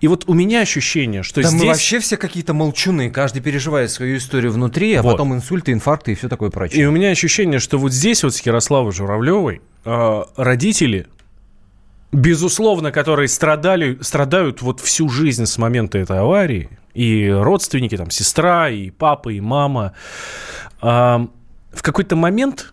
И 0.00 0.08
вот 0.08 0.24
у 0.26 0.34
меня 0.34 0.60
ощущение, 0.60 1.22
что 1.22 1.42
да 1.42 1.48
здесь... 1.48 1.60
мы 1.60 1.68
вообще 1.68 1.98
все 1.98 2.16
какие-то 2.16 2.54
молчуны, 2.54 3.10
каждый 3.10 3.40
переживает 3.40 3.90
свою 3.90 4.16
историю 4.16 4.52
внутри, 4.52 4.94
а 4.94 5.02
вот. 5.02 5.12
потом 5.12 5.34
инсульты, 5.34 5.72
инфаркты 5.72 6.12
и 6.12 6.14
все 6.14 6.28
такое 6.28 6.50
прочее. 6.50 6.82
И 6.82 6.86
у 6.86 6.90
меня 6.90 7.10
ощущение, 7.10 7.58
что 7.58 7.78
вот 7.78 7.92
здесь 7.92 8.22
вот 8.24 8.34
с 8.34 8.40
Ярославой 8.40 8.92
Журавлевой 8.92 9.60
э, 9.84 10.22
родители 10.36 11.06
безусловно, 12.14 12.92
которые 12.92 13.28
страдали, 13.28 13.98
страдают 14.00 14.62
вот 14.62 14.80
всю 14.80 15.08
жизнь 15.08 15.46
с 15.46 15.58
момента 15.58 15.98
этой 15.98 16.20
аварии, 16.20 16.70
и 16.94 17.28
родственники, 17.28 17.96
там, 17.96 18.10
сестра, 18.10 18.70
и 18.70 18.90
папа, 18.90 19.30
и 19.30 19.40
мама, 19.40 19.94
а, 20.80 21.26
в 21.72 21.82
какой-то 21.82 22.14
момент 22.14 22.72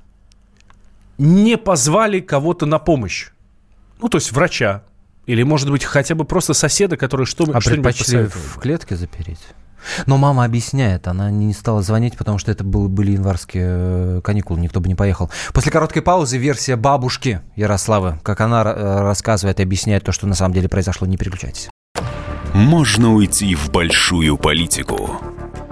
не 1.17 1.57
позвали 1.57 2.19
кого-то 2.19 2.65
на 2.65 2.77
помощь. 2.77 3.29
Ну, 3.99 4.09
то 4.09 4.17
есть 4.17 4.31
врача. 4.31 4.83
Или, 5.25 5.43
может 5.43 5.69
быть, 5.69 5.83
хотя 5.83 6.15
бы 6.15 6.23
просто 6.25 6.53
соседа, 6.53 6.97
который 6.97 7.25
что, 7.25 7.45
а 7.53 7.61
что-нибудь 7.61 7.97
посоветует. 7.97 8.33
в 8.33 8.59
клетке 8.59 8.95
запереть? 8.95 9.39
Но 10.05 10.17
мама 10.17 10.45
объясняет, 10.45 11.07
она 11.07 11.31
не 11.31 11.53
стала 11.53 11.81
звонить, 11.81 12.17
потому 12.17 12.37
что 12.37 12.51
это 12.51 12.63
был, 12.63 12.87
были 12.87 13.11
январские 13.11 13.67
э, 13.67 14.21
каникулы, 14.23 14.59
никто 14.59 14.79
бы 14.79 14.87
не 14.87 14.95
поехал. 14.95 15.29
После 15.53 15.71
короткой 15.71 16.01
паузы 16.01 16.37
версия 16.37 16.75
бабушки 16.75 17.41
Ярославы, 17.55 18.19
как 18.23 18.41
она 18.41 18.63
э, 18.63 19.01
рассказывает 19.01 19.59
и 19.59 19.63
объясняет 19.63 20.03
то, 20.03 20.11
что 20.11 20.27
на 20.27 20.35
самом 20.35 20.53
деле 20.53 20.69
произошло. 20.69 21.07
Не 21.07 21.17
переключайтесь. 21.17 21.69
Можно 22.53 23.13
уйти 23.13 23.55
в 23.55 23.71
большую 23.71 24.37
политику, 24.37 25.17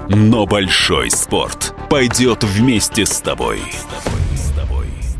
но 0.08 0.45
большой 0.45 1.12
спорт 1.12 1.74
пойдет 1.89 2.43
вместе 2.43 3.06
с 3.06 3.19
тобой. 3.19 3.60
С 3.72 4.04
тобой. 4.04 4.19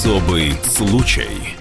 Особый 0.00 0.54
случай. 0.64 1.59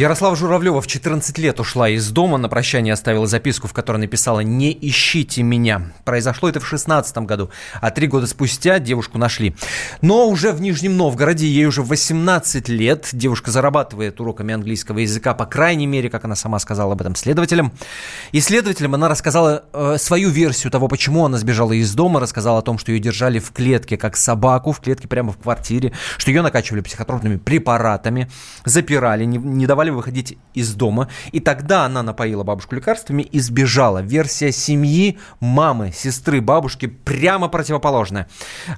Ярослава 0.00 0.34
Журавлева 0.34 0.80
в 0.80 0.86
14 0.86 1.36
лет 1.36 1.60
ушла 1.60 1.90
из 1.90 2.10
дома, 2.10 2.38
на 2.38 2.48
прощание 2.48 2.94
оставила 2.94 3.26
записку, 3.26 3.68
в 3.68 3.74
которой 3.74 3.98
написала 3.98 4.40
«Не 4.40 4.72
ищите 4.72 5.42
меня». 5.42 5.92
Произошло 6.06 6.48
это 6.48 6.58
в 6.58 6.66
16 6.66 7.18
году, 7.18 7.50
а 7.82 7.90
три 7.90 8.06
года 8.06 8.26
спустя 8.26 8.78
девушку 8.78 9.18
нашли. 9.18 9.54
Но 10.00 10.26
уже 10.30 10.52
в 10.52 10.62
Нижнем 10.62 10.96
Новгороде, 10.96 11.46
ей 11.46 11.66
уже 11.66 11.82
18 11.82 12.70
лет, 12.70 13.10
девушка 13.12 13.50
зарабатывает 13.50 14.18
уроками 14.22 14.54
английского 14.54 15.00
языка, 15.00 15.34
по 15.34 15.44
крайней 15.44 15.86
мере, 15.86 16.08
как 16.08 16.24
она 16.24 16.34
сама 16.34 16.60
сказала 16.60 16.94
об 16.94 17.02
этом 17.02 17.14
следователям. 17.14 17.70
И 18.32 18.40
следователям 18.40 18.94
она 18.94 19.06
рассказала 19.06 19.64
э, 19.74 19.96
свою 19.98 20.30
версию 20.30 20.70
того, 20.70 20.88
почему 20.88 21.26
она 21.26 21.36
сбежала 21.36 21.72
из 21.72 21.92
дома, 21.94 22.20
рассказала 22.20 22.60
о 22.60 22.62
том, 22.62 22.78
что 22.78 22.90
ее 22.90 23.00
держали 23.00 23.38
в 23.38 23.52
клетке, 23.52 23.98
как 23.98 24.16
собаку, 24.16 24.72
в 24.72 24.80
клетке 24.80 25.08
прямо 25.08 25.30
в 25.30 25.36
квартире, 25.36 25.92
что 26.16 26.30
ее 26.30 26.40
накачивали 26.40 26.80
психотропными 26.80 27.36
препаратами, 27.36 28.30
запирали, 28.64 29.26
не, 29.26 29.36
не 29.36 29.66
давали 29.66 29.89
стали 29.90 29.96
выходить 29.96 30.38
из 30.54 30.74
дома. 30.74 31.08
И 31.32 31.40
тогда 31.40 31.84
она 31.84 32.02
напоила 32.02 32.44
бабушку 32.44 32.74
лекарствами 32.74 33.22
и 33.22 33.40
сбежала. 33.40 34.02
Версия 34.02 34.52
семьи, 34.52 35.18
мамы, 35.40 35.92
сестры, 35.92 36.40
бабушки 36.40 36.86
прямо 36.86 37.48
противоположная. 37.48 38.28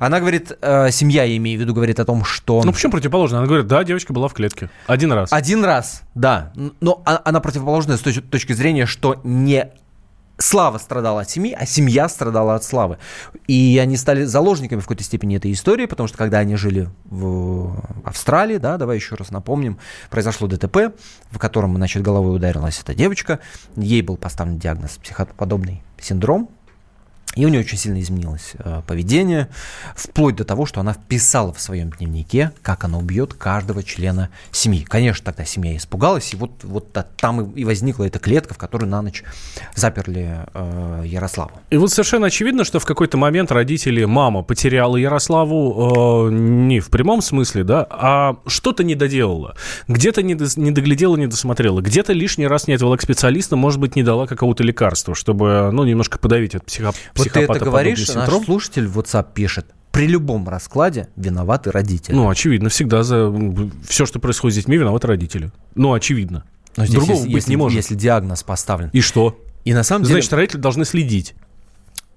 Она 0.00 0.20
говорит, 0.20 0.52
э, 0.60 0.90
семья, 0.90 1.24
я 1.24 1.36
имею 1.36 1.58
в 1.58 1.62
виду, 1.62 1.74
говорит 1.74 2.00
о 2.00 2.04
том, 2.04 2.24
что... 2.24 2.62
Ну, 2.64 2.72
почему 2.72 2.92
противоположно? 2.92 3.38
Она 3.38 3.46
говорит, 3.46 3.66
да, 3.66 3.84
девочка 3.84 4.12
была 4.12 4.28
в 4.28 4.34
клетке. 4.34 4.70
Один 4.86 5.12
раз. 5.12 5.32
Один 5.32 5.64
раз, 5.64 6.02
да. 6.14 6.52
Но 6.80 7.02
а- 7.04 7.20
она 7.24 7.40
противоположная 7.40 7.96
с 7.96 8.02
точ- 8.02 8.22
точки 8.22 8.54
зрения, 8.54 8.86
что 8.86 9.20
не 9.24 9.68
Слава 10.42 10.78
страдала 10.78 11.20
от 11.20 11.30
семьи, 11.30 11.56
а 11.56 11.64
семья 11.66 12.08
страдала 12.08 12.56
от 12.56 12.64
Славы. 12.64 12.98
И 13.46 13.78
они 13.80 13.96
стали 13.96 14.24
заложниками 14.24 14.80
в 14.80 14.82
какой-то 14.82 15.04
степени 15.04 15.36
этой 15.36 15.52
истории, 15.52 15.86
потому 15.86 16.08
что 16.08 16.18
когда 16.18 16.38
они 16.38 16.56
жили 16.56 16.88
в 17.04 17.76
Австралии, 18.04 18.56
да, 18.56 18.76
давай 18.76 18.96
еще 18.96 19.14
раз 19.14 19.30
напомним, 19.30 19.78
произошло 20.10 20.48
ДТП, 20.48 20.94
в 21.30 21.38
котором, 21.38 21.76
значит, 21.76 22.02
головой 22.02 22.34
ударилась 22.34 22.80
эта 22.80 22.92
девочка, 22.92 23.38
ей 23.76 24.02
был 24.02 24.16
поставлен 24.16 24.58
диагноз 24.58 24.98
психоподобный 25.00 25.84
синдром, 26.00 26.50
и 27.34 27.46
у 27.46 27.48
нее 27.48 27.60
очень 27.60 27.78
сильно 27.78 28.00
изменилось 28.00 28.52
э, 28.58 28.82
поведение, 28.86 29.48
вплоть 29.96 30.36
до 30.36 30.44
того, 30.44 30.66
что 30.66 30.80
она 30.80 30.92
вписала 30.92 31.52
в 31.52 31.60
своем 31.60 31.90
дневнике, 31.90 32.52
как 32.62 32.84
она 32.84 32.98
убьет 32.98 33.34
каждого 33.34 33.82
члена 33.82 34.28
семьи. 34.50 34.84
Конечно, 34.84 35.24
тогда 35.24 35.44
семья 35.44 35.76
испугалась, 35.76 36.34
и 36.34 36.36
вот, 36.36 36.50
вот 36.62 36.96
там 37.16 37.52
и 37.52 37.64
возникла 37.64 38.04
эта 38.04 38.18
клетка, 38.18 38.54
в 38.54 38.58
которую 38.58 38.90
на 38.90 39.00
ночь 39.00 39.24
заперли 39.74 40.40
э, 40.52 41.02
Ярославу. 41.06 41.52
И 41.70 41.76
вот 41.76 41.90
совершенно 41.90 42.26
очевидно, 42.26 42.64
что 42.64 42.80
в 42.80 42.84
какой-то 42.84 43.16
момент 43.16 43.50
родители, 43.50 44.04
мама 44.04 44.42
потеряла 44.42 44.96
Ярославу 44.96 46.28
э, 46.28 46.32
не 46.32 46.80
в 46.80 46.90
прямом 46.90 47.22
смысле, 47.22 47.64
да, 47.64 47.86
а 47.88 48.36
что-то 48.46 48.84
не 48.84 48.94
доделала. 48.94 49.56
Где-то 49.88 50.22
не, 50.22 50.36
не 50.56 50.70
доглядела, 50.70 51.16
не 51.16 51.26
досмотрела. 51.26 51.80
Где-то 51.80 52.12
лишний 52.12 52.46
раз 52.46 52.68
не 52.68 52.74
отвела 52.74 52.96
к 52.98 53.02
специалисту, 53.02 53.56
может 53.56 53.80
быть, 53.80 53.96
не 53.96 54.02
дала 54.02 54.26
какого-то 54.26 54.62
лекарства, 54.62 55.14
чтобы, 55.14 55.70
ну, 55.72 55.84
немножко 55.84 56.18
подавить 56.18 56.54
этот 56.54 56.66
психоп 56.66 56.94
вот 57.24 57.32
ты 57.32 57.40
это 57.40 57.64
говоришь, 57.64 58.06
синдром. 58.06 58.38
наш 58.38 58.44
слушатель 58.44 58.86
в 58.86 58.98
WhatsApp 58.98 59.26
пишет, 59.34 59.66
при 59.90 60.06
любом 60.06 60.48
раскладе 60.48 61.08
виноваты 61.16 61.70
родители. 61.70 62.14
Ну, 62.14 62.28
очевидно, 62.28 62.70
всегда 62.70 63.02
за 63.02 63.32
все, 63.86 64.06
что 64.06 64.18
происходит 64.18 64.54
с 64.54 64.56
детьми, 64.58 64.76
виноваты 64.76 65.06
родители. 65.06 65.52
Ну, 65.74 65.92
очевидно. 65.92 66.44
Но 66.76 66.86
здесь, 66.86 66.96
Другого 66.96 67.18
если, 67.18 67.32
быть 67.32 67.48
не 67.48 67.56
может. 67.56 67.76
Если 67.76 67.94
диагноз 67.94 68.42
поставлен. 68.42 68.88
И 68.92 69.00
что? 69.00 69.38
И 69.64 69.74
на 69.74 69.82
самом 69.82 70.04
деле... 70.04 70.14
Значит, 70.14 70.32
родители 70.32 70.60
должны 70.60 70.84
следить. 70.84 71.34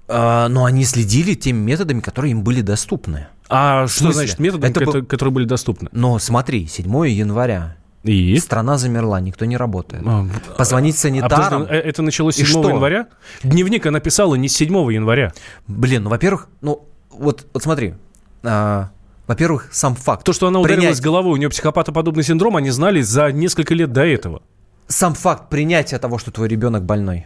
А, 0.08 0.48
но 0.48 0.66
они 0.66 0.86
следили 0.86 1.34
теми 1.34 1.58
методами, 1.58 2.00
которые 2.00 2.32
им 2.32 2.44
были 2.44 2.62
доступны. 2.62 3.28
А 3.50 3.88
что 3.88 4.12
значит 4.12 4.40
методы, 4.40 4.68
это 4.68 4.86
был... 4.86 5.06
которые 5.06 5.34
были 5.34 5.46
доступны? 5.46 5.90
Но 5.92 6.18
смотри, 6.20 6.68
7 6.68 6.88
января. 7.10 7.76
И? 8.06 8.38
Страна 8.38 8.78
замерла, 8.78 9.20
никто 9.20 9.46
не 9.46 9.58
работает. 9.58 10.04
А, 10.06 10.26
Позвонить 10.58 10.98
санитарам. 10.98 11.64
А, 11.64 11.74
это 11.74 12.02
началось 12.04 12.36
7 12.36 12.48
января? 12.48 13.08
Дневник 13.44 13.86
она 13.86 14.00
писала 14.00 14.36
не 14.36 14.48
с 14.48 14.56
7 14.56 14.74
января. 14.94 15.34
Блин, 15.68 16.04
ну, 16.04 16.10
во-первых, 16.12 16.48
ну, 16.62 16.88
вот, 17.10 17.48
вот 17.52 17.64
смотри. 17.64 17.96
А, 18.44 18.92
во-первых, 19.26 19.70
сам 19.72 19.96
факт. 19.96 20.24
То, 20.24 20.34
что 20.34 20.48
она 20.48 20.62
принять... 20.62 20.78
ударилась 20.80 21.02
головой, 21.02 21.34
у 21.34 21.38
нее 21.38 21.50
психопатоподобный 21.50 22.24
синдром, 22.24 22.56
они 22.58 22.70
знали 22.70 23.02
за 23.02 23.32
несколько 23.32 23.74
лет 23.74 23.92
до 23.92 24.06
этого. 24.06 24.44
Сам 24.88 25.16
факт 25.16 25.50
принятия 25.50 25.98
того, 25.98 26.20
что 26.20 26.30
твой 26.30 26.48
ребенок 26.48 26.84
больной. 26.84 27.26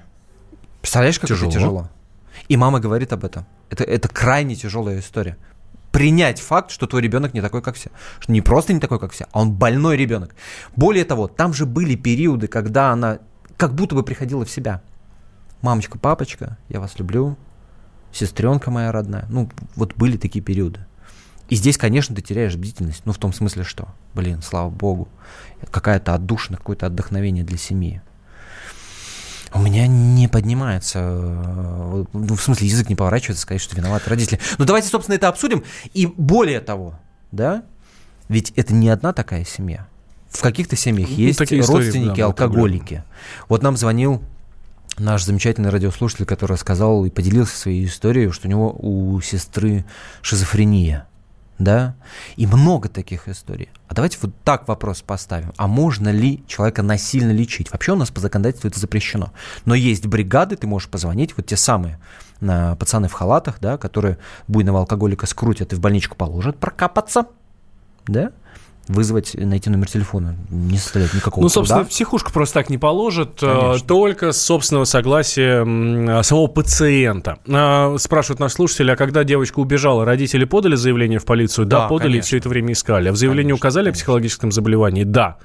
Представляешь, 0.79 1.19
как 1.19 1.27
тяжело. 1.27 1.49
это 1.51 1.59
тяжело? 1.59 1.89
И 2.47 2.55
мама 2.55 2.79
говорит 2.79 3.11
об 3.11 3.25
этом. 3.25 3.45
Это, 3.69 3.83
это 3.83 4.07
крайне 4.07 4.55
тяжелая 4.55 4.99
история 4.99 5.37
принять 5.91 6.39
факт, 6.39 6.71
что 6.71 6.87
твой 6.87 7.01
ребенок 7.01 7.33
не 7.33 7.41
такой, 7.41 7.61
как 7.61 7.75
все. 7.75 7.89
Что 8.19 8.31
не 8.31 8.41
просто 8.41 8.73
не 8.73 8.79
такой, 8.79 8.99
как 8.99 9.11
все, 9.11 9.27
а 9.31 9.41
он 9.41 9.53
больной 9.53 9.97
ребенок. 9.97 10.35
Более 10.75 11.05
того, 11.05 11.27
там 11.27 11.53
же 11.53 11.65
были 11.65 11.95
периоды, 11.95 12.47
когда 12.47 12.91
она 12.91 13.19
как 13.57 13.73
будто 13.73 13.95
бы 13.95 14.03
приходила 14.03 14.45
в 14.45 14.49
себя. 14.49 14.81
Мамочка, 15.61 15.97
папочка, 15.97 16.57
я 16.69 16.79
вас 16.79 16.97
люблю. 16.99 17.37
Сестренка 18.11 18.71
моя 18.71 18.91
родная. 18.91 19.25
Ну, 19.29 19.49
вот 19.75 19.95
были 19.95 20.17
такие 20.17 20.43
периоды. 20.43 20.85
И 21.49 21.55
здесь, 21.55 21.77
конечно, 21.77 22.15
ты 22.15 22.21
теряешь 22.21 22.55
бдительность. 22.55 23.01
Ну, 23.05 23.11
в 23.11 23.17
том 23.17 23.33
смысле, 23.33 23.63
что, 23.63 23.89
блин, 24.13 24.41
слава 24.41 24.69
богу, 24.69 25.09
какая-то 25.71 26.13
отдушина, 26.13 26.57
какое-то 26.57 26.85
отдохновение 26.85 27.43
для 27.43 27.57
семьи 27.57 28.01
у 29.59 29.61
меня 29.61 29.87
не 29.87 30.27
поднимается, 30.29 30.99
э, 31.01 32.05
ну, 32.13 32.35
в 32.35 32.41
смысле, 32.41 32.67
язык 32.67 32.87
не 32.87 32.95
поворачивается 32.95 33.41
сказать, 33.41 33.61
что 33.61 33.75
виноваты 33.75 34.09
родители. 34.09 34.39
Ну, 34.57 34.63
давайте, 34.63 34.87
собственно, 34.87 35.15
это 35.15 35.27
обсудим. 35.27 35.63
И 35.93 36.05
более 36.07 36.61
того, 36.61 36.97
да, 37.31 37.63
ведь 38.29 38.53
это 38.55 38.73
не 38.73 38.89
одна 38.89 39.11
такая 39.11 39.43
семья. 39.43 39.85
В 40.29 40.41
каких-то 40.41 40.75
семьях 40.75 41.09
ну, 41.09 41.15
есть 41.15 41.39
Такие 41.39 41.61
родственники, 41.61 42.19
да, 42.19 42.27
алкоголики. 42.27 43.03
Вот 43.49 43.61
нам 43.61 43.75
звонил 43.75 44.21
наш 44.97 45.25
замечательный 45.25 45.71
радиослушатель, 45.71 46.25
который 46.25 46.53
рассказал 46.53 47.03
и 47.03 47.09
поделился 47.09 47.57
своей 47.57 47.85
историей, 47.85 48.31
что 48.31 48.47
у 48.47 48.49
него 48.49 48.73
у 48.79 49.19
сестры 49.19 49.83
шизофрения 50.21 51.08
да, 51.59 51.95
и 52.37 52.47
много 52.47 52.87
таких 52.87 53.27
историй. 53.27 53.69
А 53.87 53.93
давайте 53.93 54.17
вот 54.21 54.33
так 54.43 54.67
вопрос 54.67 55.01
поставим. 55.01 55.53
А 55.57 55.67
можно 55.67 56.09
ли 56.09 56.43
человека 56.47 56.81
насильно 56.81 57.31
лечить? 57.31 57.71
Вообще 57.71 57.91
у 57.91 57.95
нас 57.97 58.09
по 58.09 58.21
законодательству 58.21 58.69
это 58.69 58.79
запрещено. 58.79 59.33
Но 59.65 59.75
есть 59.75 60.07
бригады, 60.07 60.55
ты 60.55 60.65
можешь 60.65 60.89
позвонить, 60.89 61.35
вот 61.35 61.45
те 61.45 61.57
самые 61.57 61.99
на 62.39 62.77
пацаны 62.77 63.09
в 63.09 63.13
халатах, 63.13 63.59
да, 63.59 63.77
которые 63.77 64.17
буйного 64.47 64.79
алкоголика 64.79 65.25
скрутят 65.25 65.73
и 65.73 65.75
в 65.75 65.81
больничку 65.81 66.15
положат 66.15 66.57
прокапаться, 66.57 67.27
да, 68.07 68.31
вызвать, 68.89 69.35
найти 69.35 69.69
номер 69.69 69.87
телефона. 69.87 70.35
Не 70.49 70.77
составляет 70.77 71.13
никакого 71.13 71.43
Ну, 71.43 71.49
собственно, 71.49 71.81
труда. 71.81 71.89
психушка 71.89 72.31
просто 72.31 72.55
так 72.55 72.69
не 72.69 72.79
положит, 72.79 73.41
э, 73.41 73.45
Конечно. 73.45 73.87
только 73.87 74.31
с 74.31 74.41
собственного 74.41 74.85
согласия 74.85 75.63
самого 76.23 76.47
пациента. 76.47 77.37
А, 77.47 77.95
спрашивают 77.97 78.39
наш 78.39 78.53
слушатель, 78.53 78.91
а 78.91 78.95
когда 78.95 79.23
девочка 79.23 79.59
убежала, 79.59 80.05
родители 80.05 80.43
подали 80.43 80.75
заявление 80.75 81.19
в 81.19 81.25
полицию? 81.25 81.67
Да, 81.67 81.81
да 81.81 81.87
подали, 81.87 82.09
конечно. 82.09 82.27
все 82.27 82.37
это 82.37 82.49
время 82.49 82.73
искали. 82.73 83.09
А 83.09 83.11
в 83.11 83.15
заявлении 83.15 83.51
конечно, 83.51 83.57
указали 83.61 83.83
конечно. 83.85 83.99
о 83.99 83.99
психологическом 83.99 84.51
заболевании? 84.51 85.03
Да. 85.03 85.37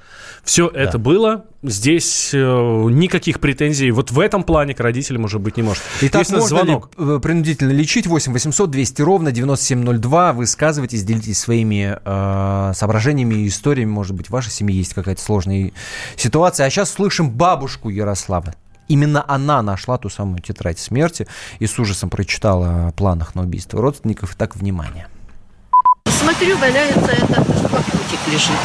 Все 0.43 0.69
да. 0.69 0.79
это 0.79 0.97
было. 0.97 1.45
Здесь 1.63 2.31
э, 2.33 2.37
никаких 2.37 3.39
претензий. 3.39 3.89
Вот 3.91 4.11
в 4.11 4.19
этом 4.19 4.43
плане 4.43 4.75
к 4.75 4.79
родителям 4.79 5.23
уже 5.23 5.39
быть 5.39 5.57
не 5.57 5.63
может. 5.63 5.83
Итак, 6.01 6.21
Есть 6.21 6.31
можно 6.31 6.47
звонок. 6.47 6.91
ли 6.97 7.15
э, 7.15 7.19
принудительно 7.19 7.71
лечить? 7.71 8.05
8 8.05 8.31
800 8.31 8.69
200 8.69 9.01
ровно 9.01 9.31
9702. 9.31 10.33
Высказывайтесь, 10.33 11.03
делитесь 11.03 11.39
своими 11.39 11.97
э, 12.03 12.73
соображениями 12.75 13.34
и 13.35 13.47
историями. 13.47 13.89
Может 13.89 14.15
быть, 14.15 14.27
в 14.27 14.31
вашей 14.31 14.51
семье 14.51 14.77
есть 14.77 14.93
какая-то 14.93 15.21
сложная 15.21 15.71
ситуация. 16.15 16.65
А 16.65 16.69
сейчас 16.69 16.91
слышим 16.91 17.29
бабушку 17.29 17.89
Ярослава. 17.89 18.55
Именно 18.87 19.25
она 19.27 19.61
нашла 19.61 19.97
ту 19.97 20.09
самую 20.09 20.41
тетрадь 20.41 20.79
смерти 20.79 21.27
и 21.59 21.65
с 21.65 21.79
ужасом 21.79 22.09
прочитала 22.09 22.87
о 22.87 22.91
планах 22.91 23.33
на 23.35 23.41
убийство 23.41 23.81
родственников. 23.81 24.35
Так, 24.35 24.55
внимание. 24.55 25.07
Смотрю, 26.07 26.57
валяется 26.57 27.11
этот 27.11 27.47
локтик 27.71 28.19
лежит. 28.27 28.57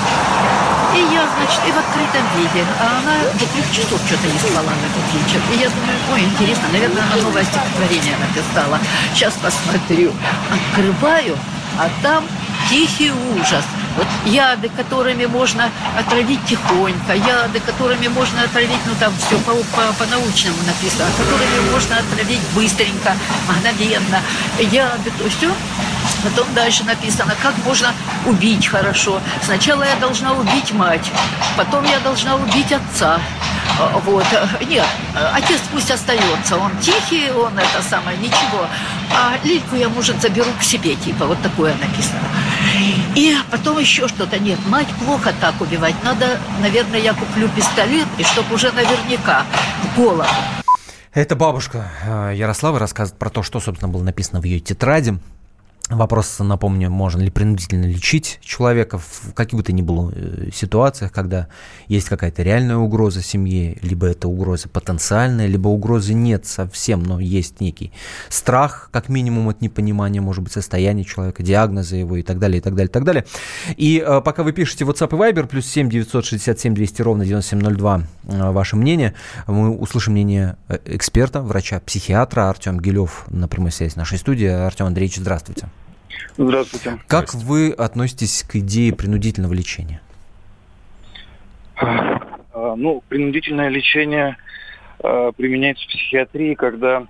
И 0.94 0.98
я, 0.98 1.28
значит, 1.36 1.60
и 1.66 1.72
в 1.72 1.78
открытом 1.78 2.26
виде. 2.36 2.66
А 2.80 2.98
она 2.98 3.16
до 3.32 3.46
трех 3.46 3.72
часов 3.72 4.00
что-то 4.06 4.26
не 4.26 4.38
спала 4.38 4.72
в 4.72 4.84
этот 4.84 5.14
вечер. 5.14 5.40
И 5.54 5.60
я 5.60 5.68
думаю, 5.68 5.96
ой, 6.12 6.22
интересно, 6.24 6.68
наверное, 6.72 7.02
она 7.04 7.22
новое 7.22 7.44
стихотворение 7.44 8.16
написала. 8.18 8.78
Сейчас 9.14 9.34
посмотрю. 9.34 10.12
Открываю, 10.50 11.36
а 11.78 11.88
там 12.02 12.24
тихий 12.68 13.12
ужас. 13.12 13.64
Яды, 14.24 14.68
которыми 14.68 15.26
можно 15.26 15.70
отравить 15.98 16.44
тихонько, 16.46 17.14
яды, 17.14 17.60
которыми 17.60 18.08
можно 18.08 18.42
отравить, 18.42 18.80
ну 18.86 18.92
там 18.98 19.12
все 19.18 19.36
по, 19.38 19.52
по, 19.54 19.92
по-научному 19.98 20.58
написано, 20.66 21.06
которыми 21.16 21.70
можно 21.70 21.96
отравить 21.98 22.40
быстренько, 22.54 23.16
мгновенно. 23.48 24.20
Яды, 24.58 25.10
то 25.18 25.28
все. 25.30 25.52
Потом 26.22 26.52
дальше 26.54 26.84
написано, 26.84 27.34
как 27.42 27.54
можно 27.64 27.92
убить 28.26 28.66
хорошо. 28.66 29.20
Сначала 29.42 29.84
я 29.84 29.96
должна 29.96 30.32
убить 30.32 30.72
мать, 30.72 31.10
потом 31.56 31.84
я 31.84 31.98
должна 32.00 32.36
убить 32.36 32.72
отца. 32.72 33.20
А, 33.78 33.98
вот. 34.04 34.26
Нет, 34.68 34.86
отец 35.32 35.60
пусть 35.72 35.90
остается. 35.90 36.56
Он 36.58 36.70
тихий, 36.80 37.30
он 37.30 37.58
это 37.58 37.82
самое, 37.88 38.16
ничего. 38.18 38.66
А 39.12 39.34
Лильку 39.44 39.76
я, 39.76 39.88
может, 39.88 40.20
заберу 40.20 40.50
к 40.58 40.62
себе, 40.62 40.94
типа, 40.96 41.26
вот 41.26 41.40
такое 41.42 41.74
написано. 41.76 42.20
И 43.16 43.36
потом 43.50 43.78
еще 43.78 44.08
что-то. 44.08 44.38
Нет, 44.38 44.58
мать 44.68 44.88
плохо 45.04 45.32
так 45.40 45.60
убивать. 45.60 45.94
Надо, 46.04 46.38
наверное, 46.60 47.00
я 47.00 47.14
куплю 47.14 47.48
пистолет, 47.48 48.06
и 48.18 48.22
чтобы 48.22 48.54
уже 48.54 48.70
наверняка 48.72 49.44
в 49.82 49.96
голову. 49.96 50.24
Это 51.12 51.34
бабушка 51.34 51.90
э, 52.04 52.32
Ярослава 52.36 52.78
рассказывает 52.78 53.18
про 53.18 53.30
то, 53.30 53.42
что, 53.42 53.58
собственно, 53.58 53.90
было 53.90 54.02
написано 54.02 54.40
в 54.40 54.44
ее 54.44 54.60
тетради. 54.60 55.18
Вопрос, 55.90 56.38
напомню, 56.38 56.88
можно 56.88 57.20
ли 57.20 57.30
принудительно 57.30 57.84
лечить 57.84 58.38
человека 58.42 58.98
в 58.98 59.34
каких 59.34 59.58
бы 59.58 59.64
то 59.64 59.72
ни 59.72 59.82
было 59.82 60.12
э, 60.14 60.50
ситуациях, 60.54 61.10
когда 61.10 61.48
есть 61.88 62.08
какая-то 62.08 62.44
реальная 62.44 62.76
угроза 62.76 63.22
семье, 63.22 63.76
либо 63.82 64.06
это 64.06 64.28
угроза 64.28 64.68
потенциальная, 64.68 65.48
либо 65.48 65.66
угрозы 65.66 66.14
нет 66.14 66.46
совсем, 66.46 67.02
но 67.02 67.18
есть 67.18 67.60
некий 67.60 67.90
страх, 68.28 68.88
как 68.92 69.08
минимум, 69.08 69.48
от 69.48 69.62
непонимания, 69.62 70.20
может 70.20 70.44
быть, 70.44 70.52
состояния 70.52 71.02
человека, 71.02 71.42
диагноза 71.42 71.96
его 71.96 72.16
и 72.16 72.22
так 72.22 72.38
далее, 72.38 72.58
и 72.58 72.60
так 72.60 72.76
далее, 72.76 72.88
и 72.88 72.92
так 72.92 73.02
далее. 73.02 73.24
И 73.76 74.00
э, 74.06 74.20
пока 74.20 74.44
вы 74.44 74.52
пишете 74.52 74.84
WhatsApp 74.84 75.08
и 75.08 75.32
Viber, 75.32 75.48
плюс 75.48 75.66
7 75.66 75.90
967 75.90 76.72
200 76.72 77.02
ровно 77.02 77.26
9702, 77.26 78.02
э, 78.28 78.50
ваше 78.52 78.76
мнение, 78.76 79.14
мы 79.48 79.76
услышим 79.76 80.12
мнение 80.12 80.56
э, 80.68 80.78
эксперта, 80.84 81.42
врача-психиатра 81.42 82.48
Артем 82.48 82.78
Гилев 82.78 83.24
на 83.28 83.48
прямой 83.48 83.72
связи 83.72 83.90
с 83.90 83.96
нашей 83.96 84.18
студии. 84.18 84.46
Артем 84.46 84.86
Андреевич, 84.86 85.16
здравствуйте. 85.16 85.68
Здравствуйте. 86.36 86.98
Как 87.06 87.30
Здравствуйте. 87.30 87.46
вы 87.46 87.72
относитесь 87.72 88.44
к 88.44 88.56
идее 88.56 88.94
принудительного 88.94 89.52
лечения? 89.52 90.00
А, 91.76 92.76
ну, 92.76 93.02
принудительное 93.08 93.68
лечение 93.68 94.36
а, 95.02 95.32
применяется 95.32 95.84
в 95.84 95.88
психиатрии, 95.88 96.54
когда 96.54 97.06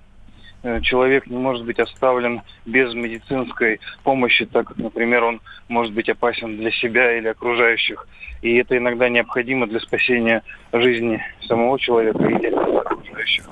э, 0.63 0.81
человек 0.83 1.27
не 1.27 1.37
может 1.37 1.65
быть 1.65 1.79
оставлен 1.79 2.43
без 2.67 2.95
медицинской 2.95 3.81
помощи, 4.05 4.47
так 4.47 4.69
как, 4.69 4.77
например, 4.77 5.25
он 5.25 5.41
может 5.69 5.93
быть 5.93 6.09
опасен 6.09 6.57
для 6.57 6.71
себя 6.71 7.19
или 7.19 7.29
окружающих. 7.29 8.07
И 8.43 8.57
это 8.57 8.77
иногда 8.77 9.09
необходимо 9.09 9.67
для 9.67 9.81
спасения 9.81 10.43
жизни 10.73 11.23
самого 11.47 11.79
человека 11.79 12.23
или 12.25 12.47
окружающих. 12.47 13.45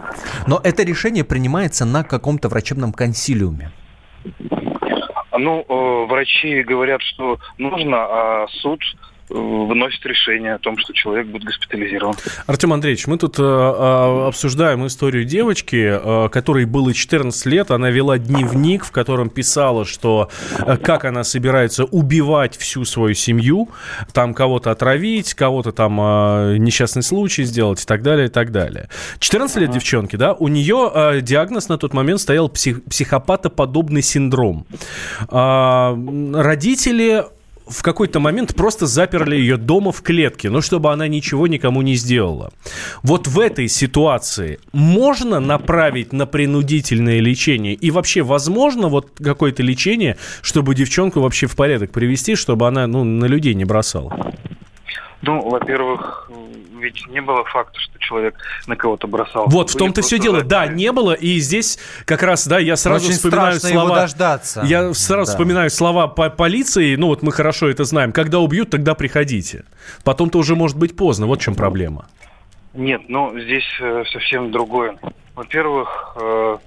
Но 0.46 0.60
это 0.62 0.82
решение 0.82 1.24
принимается 1.24 1.84
на 1.84 2.04
каком-то 2.04 2.48
врачебном 2.48 2.92
консилиуме. 2.92 3.70
Ну, 5.32 5.64
э, 5.68 6.06
врачи 6.06 6.62
говорят, 6.62 7.02
что 7.02 7.38
нужно, 7.58 7.96
а 7.98 8.46
суд 8.48 8.80
выносит 9.28 10.04
решение 10.06 10.54
о 10.54 10.58
том, 10.58 10.78
что 10.78 10.92
человек 10.92 11.26
будет 11.26 11.44
госпитализирован. 11.44 12.14
Артем 12.46 12.72
Андреевич, 12.72 13.06
мы 13.06 13.18
тут 13.18 13.38
э, 13.38 13.42
э, 13.42 14.26
обсуждаем 14.28 14.86
историю 14.86 15.24
девочки, 15.24 15.76
э, 15.76 16.28
которой 16.30 16.64
было 16.64 16.94
14 16.94 17.46
лет. 17.46 17.70
Она 17.70 17.90
вела 17.90 18.18
дневник, 18.18 18.84
в 18.84 18.90
котором 18.90 19.30
писала, 19.30 19.84
что 19.84 20.30
э, 20.58 20.76
как 20.76 21.04
она 21.04 21.24
собирается 21.24 21.84
убивать 21.84 22.56
всю 22.56 22.84
свою 22.84 23.14
семью, 23.14 23.68
там 24.12 24.34
кого-то 24.34 24.70
отравить, 24.70 25.34
кого-то 25.34 25.72
там 25.72 26.00
э, 26.00 26.56
несчастный 26.58 27.02
случай 27.02 27.44
сделать 27.44 27.82
и 27.82 27.86
так 27.86 28.02
далее, 28.02 28.26
и 28.26 28.30
так 28.30 28.52
далее. 28.52 28.88
14 29.18 29.56
лет 29.56 29.70
девчонки, 29.70 30.16
да, 30.16 30.32
у 30.34 30.48
нее 30.48 30.90
э, 30.94 31.20
диагноз 31.20 31.68
на 31.68 31.78
тот 31.78 31.94
момент 31.94 32.20
стоял 32.20 32.48
псих, 32.48 32.82
психопатоподобный 32.84 34.02
синдром. 34.02 34.66
А, 35.28 35.96
родители 36.34 37.24
в 37.68 37.82
какой-то 37.82 38.20
момент 38.20 38.54
просто 38.54 38.86
заперли 38.86 39.36
ее 39.36 39.56
дома 39.56 39.92
в 39.92 40.02
клетке, 40.02 40.50
ну, 40.50 40.60
чтобы 40.60 40.92
она 40.92 41.08
ничего 41.08 41.46
никому 41.46 41.82
не 41.82 41.94
сделала. 41.94 42.50
Вот 43.02 43.26
в 43.26 43.38
этой 43.38 43.68
ситуации 43.68 44.58
можно 44.72 45.40
направить 45.40 46.12
на 46.12 46.26
принудительное 46.26 47.20
лечение? 47.20 47.74
И 47.74 47.90
вообще 47.90 48.22
возможно 48.22 48.88
вот 48.88 49.10
какое-то 49.22 49.62
лечение, 49.62 50.16
чтобы 50.42 50.74
девчонку 50.74 51.20
вообще 51.20 51.46
в 51.46 51.56
порядок 51.56 51.90
привести, 51.90 52.34
чтобы 52.34 52.66
она, 52.66 52.86
ну, 52.86 53.04
на 53.04 53.26
людей 53.26 53.54
не 53.54 53.64
бросала? 53.64 54.32
Ну, 55.22 55.48
во-первых, 55.48 56.30
ведь 56.78 57.06
не 57.08 57.20
было 57.20 57.44
факта, 57.44 57.78
что 57.80 57.98
человек 57.98 58.34
на 58.66 58.76
кого-то 58.76 59.06
бросал. 59.06 59.46
Вот, 59.48 59.70
в 59.70 59.76
том-то 59.76 60.02
все 60.02 60.18
дело. 60.18 60.42
Да, 60.42 60.66
не 60.66 60.92
было, 60.92 61.12
и 61.12 61.38
здесь 61.38 61.78
как 62.04 62.22
раз, 62.22 62.46
да, 62.46 62.58
я 62.58 62.76
сразу 62.76 63.06
Очень 63.06 63.16
вспоминаю 63.16 63.60
слова... 63.60 63.96
дождаться. 64.00 64.62
Я 64.64 64.94
сразу 64.94 65.26
Да. 65.26 65.32
вспоминаю 65.32 65.70
слова 65.70 66.06
по 66.08 66.30
полиции, 66.30 66.96
ну 66.96 67.08
вот 67.08 67.22
мы 67.22 67.32
хорошо 67.32 67.68
это 67.68 67.84
знаем. 67.84 68.12
Когда 68.12 68.38
убьют, 68.38 68.70
тогда 68.70 68.94
приходите. 68.94 69.64
Потом-то 70.04 70.38
уже 70.38 70.54
может 70.56 70.76
быть 70.76 70.96
поздно, 70.96 71.26
вот 71.26 71.40
в 71.40 71.42
чем 71.42 71.54
проблема. 71.54 72.06
Нет, 72.74 73.02
ну 73.08 73.32
здесь 73.38 73.64
э, 73.80 74.04
совсем 74.12 74.50
другое. 74.50 74.98
Во-первых, 75.34 76.16
э, 76.20 76.58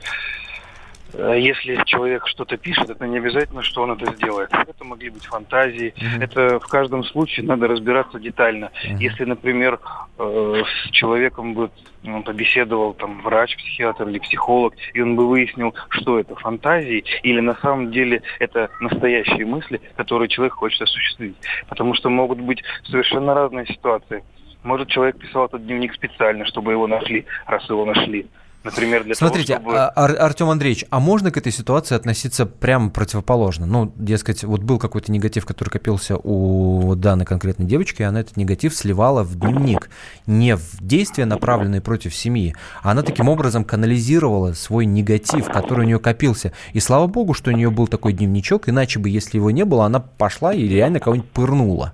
если 1.13 1.81
человек 1.85 2.27
что-то 2.27 2.57
пишет, 2.57 2.89
это 2.89 3.07
не 3.07 3.17
обязательно, 3.17 3.61
что 3.63 3.83
он 3.83 3.91
это 3.91 4.13
сделает. 4.13 4.49
Это 4.53 4.83
могли 4.83 5.09
быть 5.09 5.25
фантазии. 5.25 5.93
Это 6.19 6.59
в 6.59 6.67
каждом 6.67 7.03
случае 7.03 7.45
надо 7.45 7.67
разбираться 7.67 8.19
детально. 8.19 8.71
Если, 8.99 9.25
например, 9.25 9.79
э, 10.17 10.63
с 10.65 10.91
человеком 10.91 11.53
бы 11.53 11.69
ну, 12.03 12.23
побеседовал 12.23 12.93
там 12.93 13.21
врач, 13.21 13.55
психиатр 13.57 14.07
или 14.07 14.19
психолог, 14.19 14.73
и 14.93 15.01
он 15.01 15.15
бы 15.15 15.27
выяснил, 15.27 15.75
что 15.89 16.19
это 16.19 16.35
фантазии 16.35 17.03
или 17.23 17.39
на 17.39 17.55
самом 17.55 17.91
деле 17.91 18.21
это 18.39 18.69
настоящие 18.79 19.45
мысли, 19.45 19.81
которые 19.97 20.29
человек 20.29 20.53
хочет 20.53 20.81
осуществить. 20.81 21.35
Потому 21.67 21.93
что 21.93 22.09
могут 22.09 22.39
быть 22.39 22.63
совершенно 22.85 23.33
разные 23.33 23.65
ситуации. 23.67 24.23
Может, 24.63 24.89
человек 24.89 25.17
писал 25.17 25.47
этот 25.47 25.65
дневник 25.65 25.93
специально, 25.93 26.45
чтобы 26.45 26.71
его 26.71 26.87
нашли, 26.87 27.25
раз 27.47 27.67
его 27.69 27.85
нашли. 27.85 28.27
Например, 28.63 29.03
для 29.03 29.15
Смотрите, 29.15 29.55
того, 29.55 29.65
чтобы... 29.71 29.79
а- 29.79 29.91
Ар- 29.95 30.21
Артем 30.21 30.49
Андреевич, 30.49 30.85
а 30.91 30.99
можно 30.99 31.31
к 31.31 31.37
этой 31.37 31.51
ситуации 31.51 31.95
относиться 31.95 32.45
прямо 32.45 32.91
противоположно? 32.91 33.65
Ну, 33.65 33.91
дескать, 33.95 34.43
вот 34.43 34.61
был 34.61 34.77
какой-то 34.77 35.11
негатив, 35.11 35.45
который 35.45 35.69
копился 35.69 36.15
у 36.15 36.93
данной 36.95 37.25
конкретной 37.25 37.65
девочки, 37.65 38.03
и 38.03 38.05
она 38.05 38.19
этот 38.19 38.37
негатив 38.37 38.75
сливала 38.75 39.23
в 39.23 39.35
дневник, 39.35 39.89
не 40.27 40.55
в 40.55 40.79
действия, 40.79 41.25
направленные 41.25 41.81
против 41.81 42.13
семьи, 42.13 42.55
а 42.83 42.91
она 42.91 43.01
таким 43.01 43.29
образом 43.29 43.63
канализировала 43.63 44.53
свой 44.53 44.85
негатив, 44.85 45.47
который 45.51 45.81
у 45.85 45.87
нее 45.87 45.99
копился. 45.99 46.53
И 46.73 46.79
слава 46.79 47.07
богу, 47.07 47.33
что 47.33 47.49
у 47.49 47.53
нее 47.53 47.71
был 47.71 47.87
такой 47.87 48.13
дневничок, 48.13 48.69
иначе 48.69 48.99
бы, 48.99 49.09
если 49.09 49.37
его 49.37 49.49
не 49.49 49.65
было, 49.65 49.85
она 49.85 49.99
пошла 49.99 50.53
и 50.53 50.67
реально 50.67 50.99
кого-нибудь 50.99 51.29
пырнула. 51.31 51.93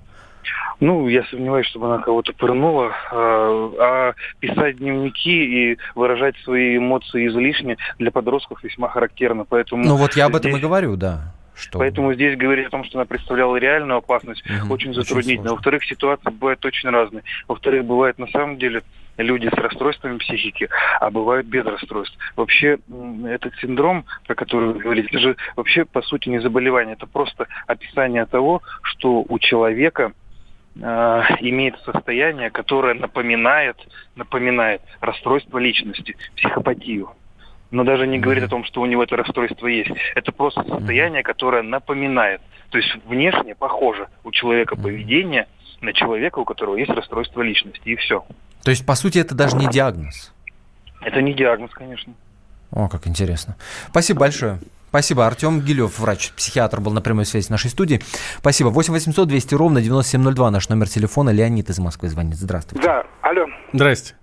Ну, 0.80 1.08
я 1.08 1.24
сомневаюсь, 1.24 1.66
чтобы 1.66 1.86
она 1.92 2.02
кого-то 2.02 2.32
пырнула. 2.32 2.92
А, 3.10 3.72
а 3.80 4.14
писать 4.38 4.78
дневники 4.78 5.72
и 5.72 5.78
выражать 5.94 6.36
свои 6.44 6.76
эмоции 6.76 7.26
излишне 7.26 7.76
для 7.98 8.10
подростков 8.10 8.62
весьма 8.62 8.88
характерно. 8.88 9.44
Поэтому 9.48 9.84
Ну 9.84 9.96
вот 9.96 10.14
я 10.14 10.26
об 10.26 10.36
этом 10.36 10.50
здесь- 10.52 10.60
и 10.62 10.62
говорю, 10.62 10.96
да. 10.96 11.34
Что... 11.54 11.80
Поэтому 11.80 12.14
здесь 12.14 12.36
говорить 12.38 12.68
о 12.68 12.70
том, 12.70 12.84
что 12.84 12.98
она 12.98 13.04
представляла 13.04 13.56
реальную 13.56 13.98
опасность, 13.98 14.44
Мгм, 14.48 14.70
очень 14.70 14.94
затруднительно. 14.94 15.50
Во-вторых, 15.50 15.84
ситуации 15.84 16.30
бывают 16.30 16.64
очень 16.64 16.88
разные. 16.88 17.24
Во-вторых, 17.48 17.84
бывает 17.84 18.16
на 18.18 18.28
самом 18.28 18.58
деле 18.58 18.84
люди 19.16 19.48
с 19.48 19.58
расстройствами 19.58 20.18
психики, 20.18 20.68
а 21.00 21.10
бывают 21.10 21.48
без 21.48 21.64
расстройств. 21.64 22.16
Вообще, 22.36 22.78
этот 23.26 23.56
синдром, 23.56 24.04
про 24.28 24.36
который 24.36 24.68
вы 24.68 24.78
говорите, 24.78 25.08
это 25.10 25.18
же 25.18 25.36
вообще, 25.56 25.84
по 25.84 26.00
сути, 26.02 26.28
не 26.28 26.38
заболевание. 26.38 26.94
Это 26.94 27.08
просто 27.08 27.48
описание 27.66 28.24
того, 28.26 28.62
что 28.82 29.24
у 29.28 29.38
человека 29.40 30.12
э, 30.80 31.22
имеется 31.40 31.92
состояние, 31.92 32.50
которое 32.50 32.94
напоминает, 32.94 33.76
напоминает 34.16 34.82
расстройство 35.00 35.58
личности, 35.58 36.16
психопатию. 36.36 37.10
Но 37.70 37.84
даже 37.84 38.06
не 38.06 38.18
говорит 38.18 38.44
о 38.44 38.48
том, 38.48 38.64
что 38.64 38.80
у 38.80 38.86
него 38.86 39.02
это 39.02 39.16
расстройство 39.16 39.66
есть. 39.66 39.90
Это 40.14 40.32
просто 40.32 40.64
состояние, 40.64 41.22
которое 41.22 41.62
напоминает. 41.62 42.40
То 42.70 42.78
есть 42.78 42.94
внешне 43.06 43.54
похоже 43.54 44.08
у 44.24 44.30
человека 44.30 44.76
поведение 44.76 45.46
на 45.80 45.92
человека, 45.92 46.38
у 46.38 46.44
которого 46.44 46.76
есть 46.76 46.90
расстройство 46.90 47.42
личности. 47.42 47.88
И 47.88 47.96
все. 47.96 48.24
То 48.64 48.70
есть, 48.70 48.84
по 48.86 48.94
сути, 48.94 49.18
это 49.18 49.34
даже 49.34 49.56
не 49.56 49.68
диагноз. 49.68 50.32
Это 51.02 51.22
не 51.22 51.34
диагноз, 51.34 51.70
конечно. 51.72 52.14
О, 52.70 52.88
как 52.88 53.06
интересно. 53.06 53.56
Спасибо 53.88 54.20
большое. 54.20 54.58
Спасибо. 54.88 55.26
Артем 55.26 55.60
Гилев, 55.60 55.98
врач-психиатр, 55.98 56.80
был 56.80 56.92
на 56.92 57.00
прямой 57.00 57.26
связи 57.26 57.46
с 57.46 57.50
нашей 57.50 57.70
студией. 57.70 58.02
Спасибо. 58.38 58.68
8 58.68 58.92
800 58.92 59.28
200 59.28 59.54
ровно 59.54 59.80
9702 59.80 60.50
наш 60.50 60.68
номер 60.68 60.88
телефона. 60.88 61.30
Леонид 61.30 61.70
из 61.70 61.78
Москвы 61.78 62.08
звонит. 62.08 62.36
Здравствуйте. 62.36 62.84
Да, 62.84 63.04
алло. 63.22 63.46
Здрасте. 63.72 64.14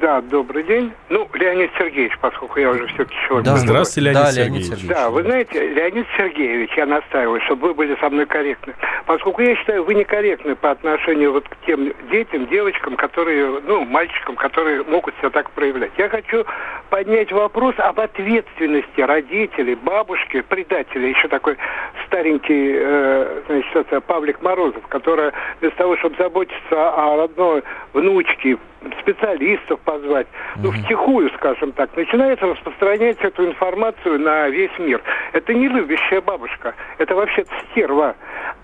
Да, 0.00 0.22
добрый 0.22 0.62
день. 0.62 0.90
Ну, 1.10 1.28
Леонид 1.34 1.70
Сергеевич, 1.78 2.16
поскольку 2.20 2.58
я 2.58 2.70
уже 2.70 2.86
все-таки 2.86 3.14
человек. 3.26 3.44
Да. 3.44 3.56
Здравствуйте, 3.56 4.08
Леонид 4.08 4.22
да, 4.22 4.32
Сергеевич. 4.32 4.52
Леонид 4.52 4.66
Сергеевич. 4.66 4.96
Да, 4.96 5.10
вы 5.10 5.22
знаете, 5.22 5.68
Леонид 5.68 6.06
Сергеевич, 6.16 6.70
я 6.78 6.86
настаиваю, 6.86 7.40
чтобы 7.42 7.68
вы 7.68 7.74
были 7.74 7.96
со 8.00 8.08
мной 8.08 8.24
корректны. 8.24 8.74
Поскольку 9.04 9.42
я 9.42 9.54
считаю, 9.56 9.84
вы 9.84 9.94
некорректны 9.94 10.56
по 10.56 10.70
отношению 10.70 11.32
вот 11.32 11.46
к 11.46 11.56
тем 11.66 11.92
детям, 12.10 12.46
девочкам, 12.46 12.96
которые, 12.96 13.60
ну, 13.66 13.84
мальчикам, 13.84 14.36
которые 14.36 14.82
могут 14.84 15.14
себя 15.18 15.28
так 15.28 15.50
проявлять. 15.50 15.92
Я 15.98 16.08
хочу 16.08 16.46
поднять 16.88 17.30
вопрос 17.30 17.74
об 17.76 18.00
ответственности 18.00 19.00
родителей, 19.02 19.74
бабушки, 19.74 20.40
предателей. 20.40 21.10
Еще 21.10 21.28
такой 21.28 21.58
старенький, 22.06 22.76
э, 22.78 23.42
значит, 23.46 23.76
это 23.76 24.00
Павлик 24.00 24.40
Морозов, 24.40 24.86
который 24.88 25.32
без 25.60 25.72
того, 25.72 25.98
чтобы 25.98 26.16
заботиться 26.16 26.94
о 26.94 27.16
родной 27.18 27.62
внучке, 27.92 28.56
специалистов 29.00 29.80
позвать, 29.80 30.26
ну, 30.56 30.70
втихую, 30.70 31.30
скажем 31.36 31.72
так, 31.72 31.96
начинает 31.96 32.42
распространять 32.42 33.18
эту 33.20 33.46
информацию 33.46 34.18
на 34.20 34.48
весь 34.48 34.76
мир. 34.78 35.02
Это 35.32 35.54
не 35.54 35.68
любящая 35.68 36.20
бабушка, 36.20 36.74
это 36.98 37.14
вообще 37.14 37.44
стерва. 37.70 38.14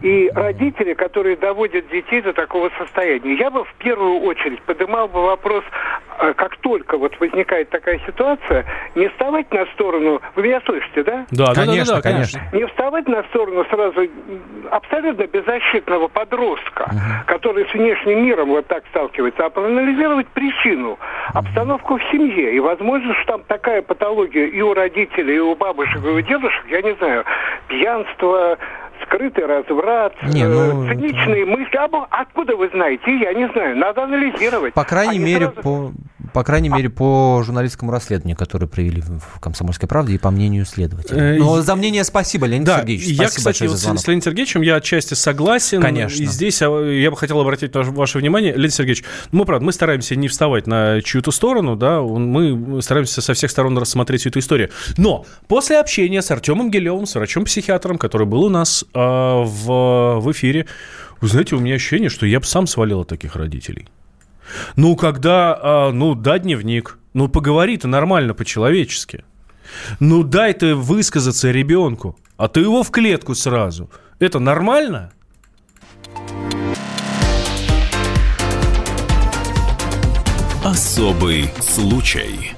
И 0.01 0.31
родители, 0.35 0.95
которые 0.95 1.37
доводят 1.37 1.89
детей 1.89 2.21
до 2.23 2.33
такого 2.33 2.71
состояния. 2.79 3.35
Я 3.35 3.51
бы 3.51 3.65
в 3.65 3.75
первую 3.75 4.21
очередь 4.21 4.61
поднимал 4.63 5.09
бы 5.09 5.23
вопрос 5.25 5.65
как 6.35 6.57
только 6.59 6.97
вот 6.97 7.19
возникает 7.21 7.71
такая 7.71 8.01
ситуация, 8.07 8.65
не 8.95 9.09
вставать 9.09 9.53
на 9.53 9.67
сторону, 9.75 10.21
вы 10.37 10.43
меня 10.43 10.61
слышите, 10.65 11.03
да? 11.03 11.27
Да, 11.31 11.55
Конечно, 11.55 11.97
да, 11.97 12.03
да, 12.03 12.03
да, 12.03 12.13
конечно. 12.13 12.41
Не 12.53 12.67
вставать 12.67 13.09
на 13.09 13.23
сторону 13.25 13.65
сразу 13.71 14.09
абсолютно 14.71 15.27
беззащитного 15.27 16.09
подростка, 16.09 16.91
который 17.27 17.69
с 17.69 17.75
внешним 17.75 18.25
миром 18.25 18.51
вот 18.51 18.67
так 18.67 18.85
сталкивается, 18.91 19.47
а 19.47 19.51
проанализировать 19.51 20.29
причину, 20.29 20.99
обстановку 21.35 21.99
в 21.99 22.03
семье. 22.11 22.55
И 22.55 22.61
возможно, 22.61 23.15
что 23.23 23.33
там 23.33 23.43
такая 23.45 23.83
патология 23.83 24.47
и 24.47 24.61
у 24.61 24.75
родителей, 24.75 25.37
и 25.37 25.41
у 25.41 25.55
бабушек, 25.57 26.05
и 26.05 26.09
у 26.09 26.21
дедушек, 26.21 26.65
я 26.69 26.83
не 26.83 26.95
знаю, 26.95 27.25
пьянство, 27.69 28.59
скрытый 29.13 29.47
разврат, 29.47 30.15
Не, 30.23 30.47
ну, 30.47 30.85
э, 30.85 30.95
циничные 30.95 31.45
мысли. 31.45 31.77
А 31.77 31.89
откуда 32.11 32.57
вы 32.57 32.69
знаете? 32.73 33.17
Я 33.19 33.33
не 33.35 33.49
знаю. 33.49 33.77
Надо 33.77 34.05
анализировать. 34.05 34.75
По 34.75 34.85
крайней 34.85 35.19
не 35.19 35.25
мере, 35.25 35.47
сразу- 35.47 35.63
по, 35.63 35.93
по 36.33 36.45
крайней 36.45 36.69
мере, 36.69 36.89
по 36.89 37.43
журналистскому 37.45 37.91
расследованию, 37.93 38.37
которое 38.37 38.67
провели 38.67 39.03
в 39.03 39.41
«Комсомольской 39.41 39.89
правде» 39.89 40.15
и 40.15 40.19
по 40.19 40.31
мнению 40.31 40.65
следователя. 40.65 41.35
Э, 41.35 41.39
Но 41.39 41.61
за 41.63 41.77
мнение 41.77 42.05
спасибо, 42.05 42.47
Леонид 42.47 42.67
Да, 42.67 42.81
Сергеевич. 42.81 43.07
я, 43.07 43.15
Спасибо 43.15 43.29
кстати, 43.29 43.45
большое 43.45 43.71
вот 43.71 43.77
за 43.77 43.81
с, 43.81 43.85
звонок. 43.85 44.01
с 44.03 44.07
Леонидом 44.07 44.25
Сергеевичем 44.25 44.63
я 44.63 44.77
отчасти 44.77 45.15
согласен. 45.15 45.81
Конечно. 45.81 46.23
И 46.23 46.27
здесь 46.27 46.63
а, 46.63 46.81
я 46.81 47.11
бы 47.11 47.17
хотел 47.17 47.41
обратить 47.41 47.73
ваше, 47.75 48.19
внимание, 48.19 48.53
Леонид 48.55 48.73
Сергеевич, 48.73 49.05
мы, 49.31 49.45
правда, 49.45 49.65
мы 49.65 49.73
стараемся 49.73 50.17
не 50.17 50.29
вставать 50.29 50.67
на 50.67 51.01
чью-то 51.03 51.31
сторону, 51.31 51.77
да, 51.77 52.01
мы 52.01 52.81
стараемся 52.83 53.21
со 53.21 53.35
всех 53.35 53.51
сторон 53.51 53.77
рассмотреть 53.79 54.21
всю 54.21 54.31
эту 54.31 54.39
историю. 54.39 54.71
Но 54.97 55.27
после 55.49 55.79
общения 55.79 56.23
с 56.23 56.31
Артемом 56.31 56.71
Гелевым, 56.71 57.07
с 57.07 57.15
врачом-психиатром, 57.15 57.99
который 57.99 58.27
был 58.27 58.45
у 58.45 58.49
нас 58.49 58.85
а, 58.95 59.43
в, 59.43 60.21
в 60.21 60.33
эфире, 60.33 60.67
вы 61.21 61.29
знаете, 61.29 61.57
у 61.57 61.61
меня 61.61 61.75
ощущение, 61.77 62.09
что 62.09 62.27
я 62.27 62.41
бы 62.41 62.47
сам 62.47 62.67
свалил 62.67 63.01
от 63.01 63.09
таких 63.09 63.37
родителей. 63.37 63.89
Ну, 64.77 64.97
когда, 64.97 65.59
а, 65.61 65.93
ну, 65.93 66.15
да, 66.15 66.39
дневник, 66.39 66.99
ну, 67.15 67.29
поговори 67.29 67.77
ты 67.77 67.89
нормально, 67.89 68.35
по-человечески. 68.35 69.25
Ну, 70.01 70.23
дай 70.23 70.53
ты 70.53 70.75
высказаться 70.75 71.51
ребенку, 71.51 72.19
а 72.37 72.49
ты 72.49 72.61
его 72.61 72.83
в 72.83 72.91
клетку 72.91 73.35
сразу. 73.35 73.91
Это 74.19 74.39
нормально? 74.39 75.13
Особый 80.65 81.51
случай. 81.61 82.53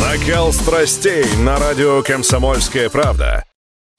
Накал 0.00 0.52
страстей 0.52 1.24
на 1.38 1.58
радио 1.58 2.02
«Комсомольская 2.02 2.88
правда». 2.88 3.44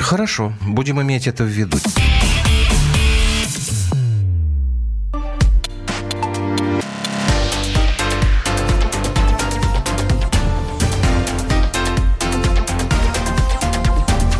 Хорошо, 0.00 0.52
будем 0.60 1.00
иметь 1.02 1.26
это 1.26 1.44
в 1.44 1.48
виду. 1.48 1.78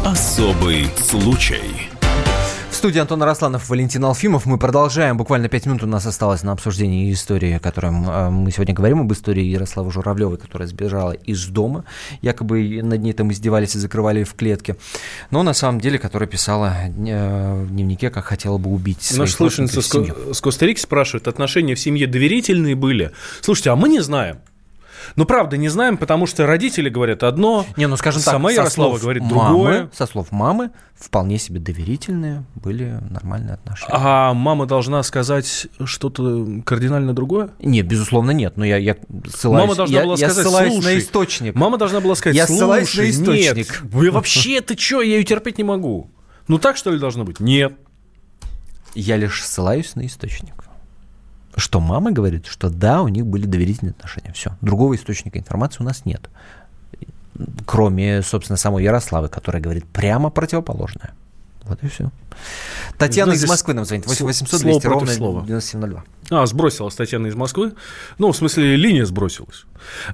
Особый 0.04 0.88
случай. 1.02 1.95
Студии 2.86 3.00
Антон 3.00 3.20
Росланов, 3.24 3.68
Валентин 3.68 4.04
Алфимов. 4.04 4.46
Мы 4.46 4.58
продолжаем. 4.58 5.16
Буквально 5.16 5.48
пять 5.48 5.66
минут 5.66 5.82
у 5.82 5.88
нас 5.88 6.06
осталось 6.06 6.44
на 6.44 6.52
обсуждение 6.52 7.12
истории, 7.12 7.54
о 7.54 7.58
которой 7.58 7.90
э, 7.90 8.30
мы 8.30 8.52
сегодня 8.52 8.74
говорим, 8.74 9.00
об 9.00 9.12
истории 9.12 9.42
Ярославы 9.42 9.90
Журавлевой, 9.90 10.38
которая 10.38 10.68
сбежала 10.68 11.10
из 11.10 11.46
дома. 11.46 11.84
Якобы 12.22 12.80
над 12.84 13.02
ней 13.02 13.12
там 13.12 13.32
издевались 13.32 13.74
и 13.74 13.80
закрывали 13.80 14.22
в 14.22 14.34
клетке. 14.34 14.76
Но 15.32 15.42
на 15.42 15.52
самом 15.52 15.80
деле, 15.80 15.98
которая 15.98 16.28
писала 16.28 16.76
э, 16.96 17.64
в 17.64 17.70
дневнике, 17.70 18.08
как 18.10 18.24
хотела 18.24 18.56
бы 18.56 18.70
убить 18.70 19.12
Наша 19.16 19.32
слушательница 19.32 19.82
с, 19.82 19.88
Ко- 19.88 20.32
с 20.32 20.40
Коста-Рики 20.40 20.78
спрашивает, 20.78 21.26
отношения 21.26 21.74
в 21.74 21.80
семье 21.80 22.06
доверительные 22.06 22.76
были? 22.76 23.10
Слушайте, 23.40 23.70
а 23.70 23.74
мы 23.74 23.88
не 23.88 23.98
знаем. 23.98 24.36
Ну, 25.14 25.24
правда, 25.24 25.56
не 25.56 25.68
знаем, 25.68 25.96
потому 25.96 26.26
что 26.26 26.46
родители 26.46 26.88
говорят 26.88 27.22
одно, 27.22 27.64
Не, 27.76 27.86
ну 27.86 27.96
скажем 27.96 28.22
так, 28.22 28.32
сама 28.32 28.48
со 28.50 28.56
Ярослава 28.56 28.90
слов 28.90 29.02
говорит 29.02 29.22
мамы, 29.22 29.48
другое. 29.48 29.90
Со 29.92 30.06
слов 30.06 30.32
мамы, 30.32 30.70
вполне 30.94 31.38
себе 31.38 31.60
доверительные 31.60 32.44
были 32.54 32.98
нормальные 33.10 33.54
отношения. 33.54 33.92
А 33.94 34.32
мама 34.34 34.66
должна 34.66 35.02
сказать 35.02 35.68
что-то 35.84 36.46
кардинально 36.64 37.12
другое? 37.14 37.50
Нет, 37.60 37.86
безусловно, 37.86 38.30
нет. 38.32 38.56
Но 38.56 38.64
я, 38.64 38.76
я 38.78 38.96
ссылаюсь, 39.28 39.62
Мама 39.64 39.74
должна 39.76 39.96
я, 39.98 40.04
была 40.04 40.16
я 40.16 40.30
сказать, 40.30 40.46
ссылаюсь 40.46 40.72
«Слушай, 40.72 40.94
на 40.94 40.98
источник. 40.98 41.54
Мама 41.54 41.78
должна 41.78 42.00
была 42.00 42.14
сказать, 42.14 42.36
Я 42.36 42.46
ссылаюсь 42.46 42.88
слушай, 42.88 43.06
на 43.06 43.10
источник. 43.10 43.56
нет, 43.56 43.92
вы 43.92 44.10
вообще, 44.10 44.60
ты 44.60 44.76
что, 44.76 45.02
я 45.02 45.16
ее 45.16 45.24
терпеть 45.24 45.58
не 45.58 45.64
могу. 45.64 46.10
Ну 46.48 46.58
так, 46.58 46.76
что 46.76 46.90
ли, 46.90 46.98
должно 46.98 47.24
быть? 47.24 47.40
Нет. 47.40 47.74
Я 48.94 49.16
лишь 49.16 49.44
ссылаюсь 49.44 49.94
на 49.94 50.06
источник. 50.06 50.54
Что 51.56 51.80
мама 51.80 52.12
говорит, 52.12 52.46
что 52.46 52.68
да, 52.68 53.02
у 53.02 53.08
них 53.08 53.26
были 53.26 53.46
доверительные 53.46 53.92
отношения. 53.92 54.32
Все. 54.32 54.56
Другого 54.60 54.94
источника 54.94 55.38
информации 55.38 55.82
у 55.82 55.86
нас 55.86 56.04
нет. 56.04 56.28
Кроме, 57.64 58.22
собственно, 58.22 58.56
самой 58.56 58.84
Ярославы, 58.84 59.28
которая 59.28 59.62
говорит 59.62 59.86
прямо 59.86 60.30
противоположное. 60.30 61.14
Вот 61.64 61.82
и 61.82 61.88
все. 61.88 62.10
Татьяна 62.98 63.32
Ну, 63.32 63.36
из 63.36 63.48
Москвы 63.48 63.74
нам 63.74 63.84
звонит. 63.84 64.06
8 64.06 64.24
800 64.24 64.60
слово 64.60 64.72
200 64.72 64.86
против 64.86 65.00
ровно 65.00 65.12
слова. 65.12 65.44
9702. 65.46 66.04
А, 66.30 66.46
сбросилась 66.46 66.94
Татьяна 66.94 67.28
из 67.28 67.34
Москвы. 67.34 67.72
Ну, 68.18 68.32
в 68.32 68.36
смысле, 68.36 68.76
линия 68.76 69.04
сбросилась. 69.04 69.64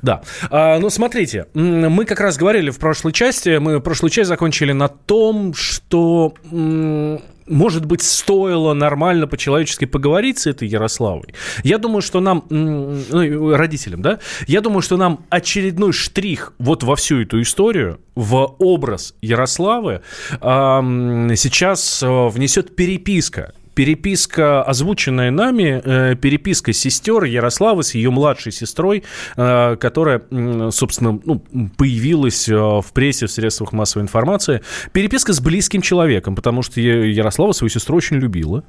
Да. 0.03 0.23
А, 0.51 0.79
ну, 0.79 0.91
смотрите, 0.91 1.47
мы 1.55 2.05
как 2.05 2.21
раз 2.21 2.37
говорили 2.37 2.71
в 2.71 2.79
прошлой 2.79 3.13
части, 3.13 3.59
мы 3.59 3.81
прошлую 3.81 4.11
часть 4.11 4.29
закончили 4.29 4.73
на 4.73 4.89
том, 4.89 5.55
что, 5.55 6.35
может 6.51 7.87
быть, 7.87 8.03
стоило 8.03 8.75
нормально 8.75 9.27
по-человечески 9.27 9.87
поговорить 9.87 10.39
с 10.41 10.47
этой 10.47 10.69
Ярославой. 10.69 11.35
Я 11.65 11.79
думаю, 11.79 12.03
что 12.03 12.21
нам, 12.21 12.45
ну, 12.51 13.57
родителям, 13.57 14.03
да, 14.03 14.19
я 14.47 14.61
думаю, 14.61 14.83
что 14.83 14.97
нам 14.97 15.25
очередной 15.31 15.93
штрих 15.93 16.53
вот 16.59 16.83
во 16.83 16.97
всю 16.97 17.23
эту 17.23 17.41
историю, 17.41 18.01
в 18.15 18.57
образ 18.59 19.15
Ярославы, 19.23 20.03
сейчас 20.41 22.03
внесет 22.31 22.77
переписка 22.77 23.53
переписка, 23.75 24.63
озвученная 24.63 25.31
нами, 25.31 25.81
э, 25.85 26.15
переписка 26.17 26.73
сестер 26.73 27.25
Ярославы 27.25 27.83
с 27.83 27.95
ее 27.95 28.11
младшей 28.11 28.53
сестрой, 28.53 29.05
э, 29.37 29.77
которая, 29.77 30.23
собственно, 30.71 31.19
ну, 31.25 31.43
появилась 31.77 32.49
э, 32.49 32.55
в 32.55 32.87
прессе, 32.93 33.27
в 33.27 33.31
средствах 33.31 33.73
массовой 33.73 34.03
информации. 34.03 34.63
Переписка 34.93 35.33
с 35.33 35.41
близким 35.41 35.81
человеком, 35.81 36.35
потому 36.35 36.63
что 36.63 36.81
Ярослава 36.81 37.53
свою 37.53 37.71
сестру 37.71 37.97
очень 37.97 38.17
любила. 38.17 38.65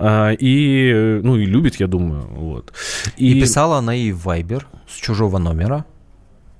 И, 0.00 1.20
ну, 1.22 1.36
и 1.36 1.44
любит, 1.46 1.76
я 1.76 1.86
думаю. 1.86 2.26
Вот. 2.28 2.72
И, 3.16 3.40
писала 3.40 3.78
она 3.78 3.92
ей 3.92 4.12
в 4.12 4.24
Вайбер 4.24 4.66
с 4.88 4.96
чужого 4.96 5.38
номера. 5.38 5.84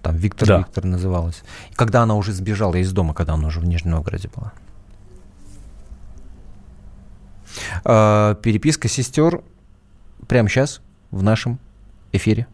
Там 0.02 0.16
Виктор 0.16 0.48
Да. 0.48 0.58
Виктор 0.58 0.84
называлась. 0.84 1.42
И 1.70 1.74
когда 1.74 2.02
она 2.02 2.14
уже 2.14 2.32
сбежала 2.32 2.76
из 2.76 2.92
дома, 2.92 3.14
когда 3.14 3.34
она 3.34 3.48
уже 3.48 3.60
в 3.60 3.64
Нижнем 3.64 3.92
Новгороде 3.92 4.28
была. 4.34 4.52
А, 7.84 8.34
переписка 8.36 8.88
сестер 8.88 9.42
прямо 10.26 10.48
сейчас 10.48 10.80
в 11.10 11.22
нашем 11.22 11.58
эфире. 12.12 12.46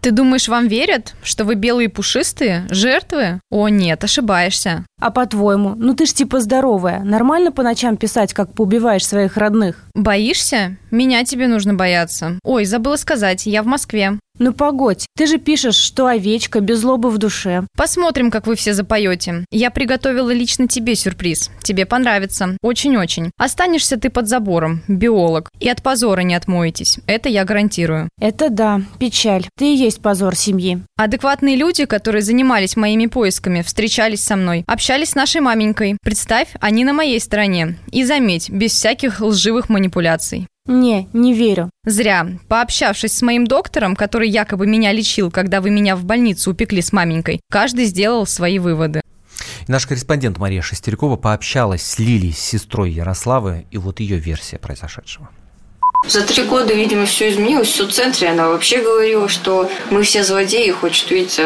Ты 0.00 0.12
думаешь, 0.12 0.46
вам 0.48 0.68
верят, 0.68 1.14
что 1.22 1.44
вы 1.44 1.56
белые 1.56 1.88
пушистые? 1.88 2.66
Жертвы? 2.70 3.40
О, 3.50 3.68
нет, 3.68 4.04
ошибаешься. 4.04 4.84
А 5.00 5.10
по-твоему, 5.10 5.74
ну 5.74 5.94
ты 5.94 6.06
ж 6.06 6.12
типа 6.12 6.40
здоровая. 6.40 7.02
Нормально 7.02 7.50
по 7.50 7.64
ночам 7.64 7.96
писать, 7.96 8.32
как 8.32 8.52
поубиваешь 8.54 9.06
своих 9.06 9.36
родных? 9.36 9.84
Боишься? 9.94 10.76
Меня 10.92 11.24
тебе 11.24 11.48
нужно 11.48 11.74
бояться. 11.74 12.38
Ой, 12.44 12.64
забыла 12.64 12.96
сказать, 12.96 13.46
я 13.46 13.62
в 13.62 13.66
Москве. 13.66 14.18
Ну 14.38 14.52
погодь, 14.52 15.06
ты 15.16 15.26
же 15.26 15.38
пишешь, 15.38 15.74
что 15.74 16.06
овечка 16.06 16.60
без 16.60 16.80
злобы 16.80 17.10
в 17.10 17.18
душе. 17.18 17.64
Посмотрим, 17.76 18.30
как 18.30 18.46
вы 18.46 18.54
все 18.54 18.72
запоете. 18.72 19.44
Я 19.50 19.70
приготовила 19.70 20.30
лично 20.30 20.68
тебе 20.68 20.94
сюрприз. 20.94 21.50
Тебе 21.62 21.86
понравится. 21.86 22.56
Очень-очень. 22.62 23.30
Останешься 23.36 23.96
ты 23.96 24.10
под 24.10 24.28
забором, 24.28 24.82
биолог. 24.86 25.50
И 25.58 25.68
от 25.68 25.82
позора 25.82 26.20
не 26.20 26.34
отмоетесь. 26.34 26.98
Это 27.06 27.28
я 27.28 27.44
гарантирую. 27.44 28.08
Это 28.20 28.48
да, 28.48 28.80
печаль. 28.98 29.46
Ты 29.56 29.72
и 29.72 29.76
есть 29.76 30.00
позор 30.00 30.36
семьи. 30.36 30.82
Адекватные 30.96 31.56
люди, 31.56 31.84
которые 31.84 32.22
занимались 32.22 32.76
моими 32.76 33.06
поисками, 33.06 33.62
встречались 33.62 34.22
со 34.22 34.36
мной, 34.36 34.64
общались 34.66 35.10
с 35.10 35.14
нашей 35.14 35.40
маменькой. 35.40 35.96
Представь, 36.02 36.48
они 36.60 36.84
на 36.84 36.92
моей 36.92 37.20
стороне. 37.20 37.76
И 37.90 38.04
заметь, 38.04 38.50
без 38.50 38.72
всяких 38.72 39.20
лживых 39.20 39.68
манипуляций. 39.68 40.46
Не, 40.68 41.08
не 41.14 41.32
верю. 41.32 41.70
Зря. 41.84 42.26
Пообщавшись 42.46 43.14
с 43.14 43.22
моим 43.22 43.46
доктором, 43.46 43.96
который 43.96 44.28
якобы 44.28 44.66
меня 44.66 44.92
лечил, 44.92 45.30
когда 45.30 45.62
вы 45.62 45.70
меня 45.70 45.96
в 45.96 46.04
больницу 46.04 46.50
упекли 46.50 46.82
с 46.82 46.92
маменькой, 46.92 47.40
каждый 47.50 47.86
сделал 47.86 48.26
свои 48.26 48.58
выводы. 48.58 49.00
Наш 49.66 49.86
корреспондент 49.86 50.38
Мария 50.38 50.60
Шестерякова 50.60 51.16
пообщалась 51.16 51.82
с 51.82 51.98
Лилией, 51.98 52.34
с 52.34 52.38
сестрой 52.38 52.90
Ярославы, 52.90 53.66
и 53.70 53.78
вот 53.78 54.00
ее 54.00 54.18
версия 54.18 54.58
произошедшего. 54.58 55.30
За 56.06 56.22
три 56.22 56.44
года, 56.44 56.74
видимо, 56.74 57.06
все 57.06 57.30
изменилось. 57.30 57.68
В 57.68 57.76
соццентре 57.76 58.28
она 58.28 58.48
вообще 58.48 58.82
говорила, 58.82 59.28
что 59.28 59.70
мы 59.90 60.02
все 60.02 60.22
злодеи, 60.22 60.70
хочет 60.70 61.10
видеть 61.10 61.40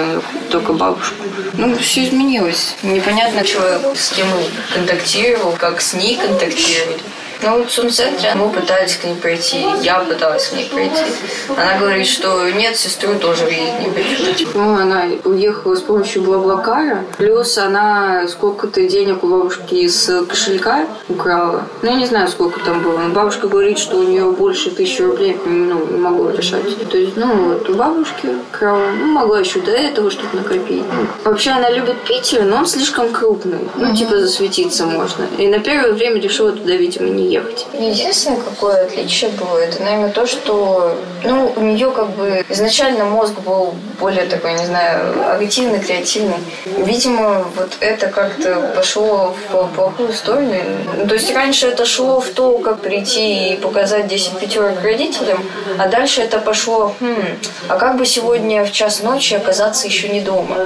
только 0.51 0.73
бабушку. 0.73 1.23
Ну, 1.55 1.77
все 1.79 2.09
изменилось. 2.09 2.77
Непонятно, 2.83 3.45
человек 3.45 3.97
с 3.97 4.11
кем 4.11 4.27
он 4.33 4.43
контактировал, 4.75 5.53
как 5.53 5.81
с 5.81 5.95
ней 5.95 6.16
контактировали. 6.16 7.01
Ну, 7.43 7.64
в 7.64 7.68
центре 7.70 8.34
мы 8.36 8.51
пытались 8.51 8.97
к 8.97 9.05
ней 9.05 9.16
пройти, 9.16 9.64
я 9.82 9.99
пыталась 10.01 10.47
к 10.49 10.53
ней 10.53 10.68
пройти. 10.70 11.03
Она 11.49 11.78
говорит, 11.78 12.07
что 12.07 12.49
нет, 12.51 12.76
сестру 12.76 13.14
тоже 13.16 13.47
видеть 13.47 13.80
не 13.80 14.26
хочет. 14.26 14.55
Ну, 14.55 14.74
она 14.76 15.07
уехала 15.24 15.74
с 15.74 15.80
помощью 15.80 16.22
Блаблакара, 16.22 17.05
плюс 17.18 17.59
она 17.59 18.28
сколько-то 18.28 18.82
денег 18.86 19.24
у 19.24 19.26
бабушки 19.26 19.74
из 19.74 20.09
кошелька 20.28 20.86
украла. 21.09 21.64
Ну, 21.82 21.90
я 21.90 21.97
не 21.97 22.07
знаю, 22.07 22.28
сколько 22.28 22.61
там 22.61 22.80
было. 22.80 22.99
Но 22.99 23.09
бабушка 23.09 23.49
говорит, 23.49 23.78
что 23.78 23.97
у 23.99 24.05
нее 24.05 24.30
больше 24.30 24.70
тысячи 24.70 25.03
рублей, 25.03 25.36
ну, 25.45 25.84
не 25.86 25.99
могу 25.99 26.30
решать. 26.30 26.62
То 26.88 26.97
есть, 26.97 27.16
ну, 27.16 27.55
вот 27.55 27.68
у 27.68 27.74
бабушки 27.74 28.28
крала, 28.53 28.86
ну, 28.97 29.07
могла 29.07 29.40
еще 29.40 29.61
до 29.61 29.72
этого 29.72 30.12
что-то 30.12 30.36
накопить. 30.36 30.84
Ну, 30.93 31.07
вообще 31.24 31.51
она 31.51 31.70
любит 31.70 31.97
Питер, 32.05 32.45
но 32.45 32.59
он 32.59 32.66
слишком 32.66 33.11
крупный. 33.11 33.68
Ну, 33.76 33.95
типа 33.97 34.18
засветиться 34.18 34.86
можно. 34.86 35.26
И 35.38 35.49
на 35.49 35.59
первое 35.59 35.93
время 35.93 36.20
решила 36.20 36.53
туда, 36.53 36.76
видимо, 36.76 37.09
не 37.09 37.32
ехать. 37.33 37.66
Единственное, 37.72 38.41
какое 38.41 38.85
отличие 38.85 39.30
было, 39.30 39.59
это, 39.59 39.83
наверное, 39.83 40.11
то, 40.11 40.26
что 40.26 40.97
ну, 41.24 41.53
у 41.57 41.61
нее 41.61 41.91
как 41.91 42.11
бы 42.11 42.45
изначально 42.49 43.05
мозг 43.05 43.41
был 43.41 43.74
более 44.01 44.26
такой, 44.26 44.53
не 44.53 44.66
знаю, 44.66 45.14
активный, 45.37 45.80
креативный. 45.80 46.37
Видимо, 46.64 47.45
вот 47.57 47.76
это 47.80 48.09
как-то 48.09 48.72
пошло 48.76 49.35
в 49.51 49.66
плохую 49.74 50.12
сторону. 50.12 50.55
Ну, 50.97 51.07
то 51.07 51.14
есть 51.14 51.35
раньше 51.35 51.68
это 51.68 51.87
шло 51.87 52.20
в 52.20 52.28
то, 52.30 52.59
как 52.59 52.80
прийти 52.80 53.55
и 53.55 53.57
показать 53.57 54.09
10 54.09 54.39
пятерок 54.39 54.83
родителям, 54.83 55.39
а 55.78 55.89
дальше 55.89 56.20
это 56.20 56.39
пошло, 56.39 56.95
хм, 57.01 57.39
а 57.68 57.76
как 57.76 57.97
бы 57.97 58.07
сегодня 58.07 58.64
в 58.64 58.72
час 58.72 59.03
ночи 59.03 59.35
оказаться 59.35 59.87
еще 59.87 60.09
не 60.09 60.20
дома? 60.20 60.57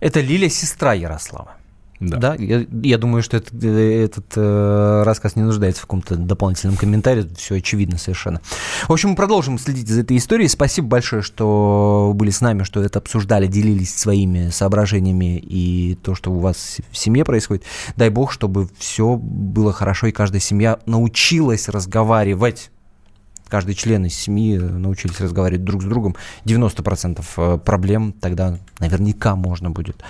Это 0.00 0.20
Лиля, 0.20 0.48
сестра 0.48 0.94
Ярослава. 0.94 1.57
Да, 2.00 2.16
да 2.18 2.34
я, 2.36 2.64
я 2.82 2.98
думаю, 2.98 3.22
что 3.22 3.36
этот, 3.36 3.52
этот 3.64 4.26
э, 4.36 5.02
рассказ 5.04 5.34
не 5.34 5.42
нуждается 5.42 5.82
в 5.82 5.86
каком-то 5.86 6.16
дополнительном 6.16 6.76
комментарии, 6.76 7.28
все 7.36 7.56
очевидно 7.56 7.98
совершенно. 7.98 8.40
В 8.86 8.92
общем, 8.92 9.10
мы 9.10 9.16
продолжим 9.16 9.58
следить 9.58 9.88
за 9.88 10.02
этой 10.02 10.16
историей. 10.16 10.48
Спасибо 10.48 10.86
большое, 10.86 11.22
что 11.22 12.12
были 12.14 12.30
с 12.30 12.40
нами, 12.40 12.62
что 12.62 12.82
это 12.82 13.00
обсуждали, 13.00 13.48
делились 13.48 13.94
своими 13.94 14.50
соображениями 14.50 15.38
и 15.38 15.98
то, 16.02 16.14
что 16.14 16.30
у 16.30 16.38
вас 16.38 16.76
в 16.90 16.96
семье 16.96 17.24
происходит. 17.24 17.64
Дай 17.96 18.10
бог, 18.10 18.30
чтобы 18.30 18.68
все 18.78 19.16
было 19.16 19.72
хорошо, 19.72 20.06
и 20.06 20.12
каждая 20.12 20.40
семья 20.40 20.78
научилась 20.86 21.68
разговаривать 21.68 22.70
каждый 23.48 23.74
член 23.74 24.04
из 24.04 24.14
семьи 24.14 24.58
научились 24.58 25.20
разговаривать 25.20 25.64
друг 25.64 25.82
с 25.82 25.86
другом, 25.86 26.16
90% 26.44 27.24
э, 27.36 27.58
проблем 27.58 28.12
тогда 28.12 28.58
наверняка 28.78 29.36
можно 29.36 29.70
будет 29.70 30.02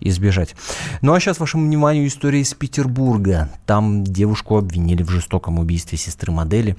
избежать. 0.00 0.54
Ну 1.02 1.14
а 1.14 1.20
сейчас 1.20 1.38
вашему 1.38 1.66
вниманию 1.66 2.06
история 2.06 2.40
из 2.40 2.52
Петербурга. 2.54 3.50
Там 3.66 4.04
девушку 4.04 4.56
обвинили 4.58 5.02
в 5.02 5.10
жестоком 5.10 5.58
убийстве 5.58 5.98
сестры 5.98 6.32
модели, 6.32 6.76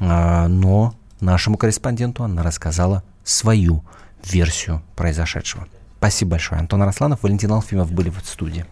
а, 0.00 0.48
но 0.48 0.94
нашему 1.20 1.56
корреспонденту 1.56 2.24
она 2.24 2.42
рассказала 2.42 3.02
свою 3.24 3.84
версию 4.24 4.82
произошедшего. 4.96 5.66
Спасибо 5.98 6.32
большое. 6.32 6.60
Антон 6.60 6.82
Росланов, 6.82 7.22
Валентин 7.22 7.52
Алфимов 7.52 7.90
были 7.92 8.10
в 8.10 8.20
студии. 8.24 8.64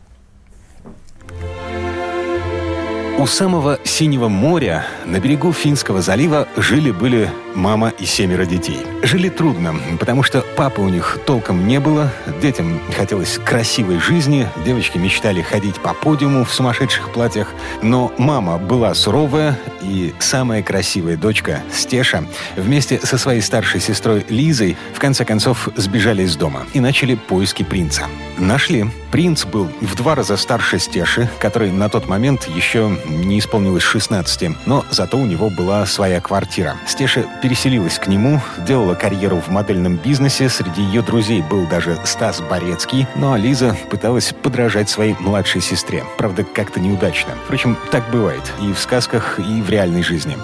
У 3.19 3.27
самого 3.27 3.79
Синего 3.83 4.29
моря, 4.29 4.85
на 5.07 5.21
берегу 5.21 5.51
Финского 5.51 6.03
залива, 6.03 6.47
жили-были 6.59 7.31
мама 7.55 7.89
и 7.99 8.05
семеро 8.05 8.45
детей. 8.45 8.81
Жили 9.03 9.31
трудно, 9.31 9.75
потому 9.99 10.23
что 10.23 10.43
папы 10.55 10.83
у 10.83 10.89
них 10.91 11.19
толком 11.25 11.67
не 11.67 11.81
было, 11.81 12.12
детям 12.43 12.79
хотелось 12.95 13.39
красивой 13.39 14.01
жизни, 14.01 14.47
девочки 14.67 14.99
мечтали 14.99 15.41
ходить 15.41 15.77
по 15.77 15.95
подиуму 15.95 16.45
в 16.45 16.53
сумасшедших 16.53 17.11
платьях, 17.14 17.49
но 17.81 18.12
мама 18.19 18.59
была 18.59 18.93
суровая, 18.93 19.59
и 19.83 20.12
самая 20.19 20.62
красивая 20.62 21.17
дочка, 21.17 21.62
Стеша, 21.73 22.25
вместе 22.57 23.01
со 23.03 23.17
своей 23.17 23.41
старшей 23.41 23.81
сестрой 23.81 24.27
Лизой 24.29 24.77
в 24.93 24.99
конце 24.99 25.25
концов 25.25 25.71
сбежали 25.77 26.23
из 26.23 26.37
дома 26.37 26.67
и 26.75 26.81
начали 26.81 27.14
поиски 27.14 27.62
принца. 27.62 28.09
Нашли. 28.39 28.85
Принц 29.11 29.47
был 29.47 29.71
в 29.81 29.95
два 29.95 30.14
раза 30.14 30.37
старше 30.37 30.79
Стеши, 30.79 31.31
который 31.39 31.71
на 31.73 31.89
тот 31.89 32.07
момент 32.07 32.47
еще 32.55 32.99
не 33.09 33.38
исполнилось 33.38 33.82
16, 33.82 34.66
но 34.66 34.84
зато 34.90 35.16
у 35.16 35.26
него 35.26 35.50
была 35.50 35.86
своя 35.86 36.20
квартира. 36.20 36.76
Стеша 36.86 37.24
переселилась 37.42 37.98
к 37.98 38.07
нему, 38.07 38.40
делала 38.66 38.94
карьеру 38.94 39.40
в 39.40 39.48
модельном 39.48 39.96
бизнесе, 39.96 40.48
среди 40.48 40.82
ее 40.82 41.02
друзей 41.02 41.42
был 41.42 41.66
даже 41.66 41.98
Стас 42.04 42.40
Борецкий, 42.40 43.07
ну 43.16 43.32
а 43.32 43.38
Лиза 43.38 43.76
пыталась 43.90 44.32
подражать 44.42 44.90
своей 44.90 45.14
младшей 45.20 45.61
сестре. 45.61 46.04
Правда, 46.18 46.44
как-то 46.44 46.80
неудачно. 46.80 47.32
Впрочем, 47.44 47.76
так 47.90 48.11
бывает 48.11 48.42
и 48.61 48.72
в 48.72 48.78
сказках, 48.78 49.38
и 49.38 49.62
в 49.62 49.70
реальной 49.70 50.02
жизни. 50.02 50.36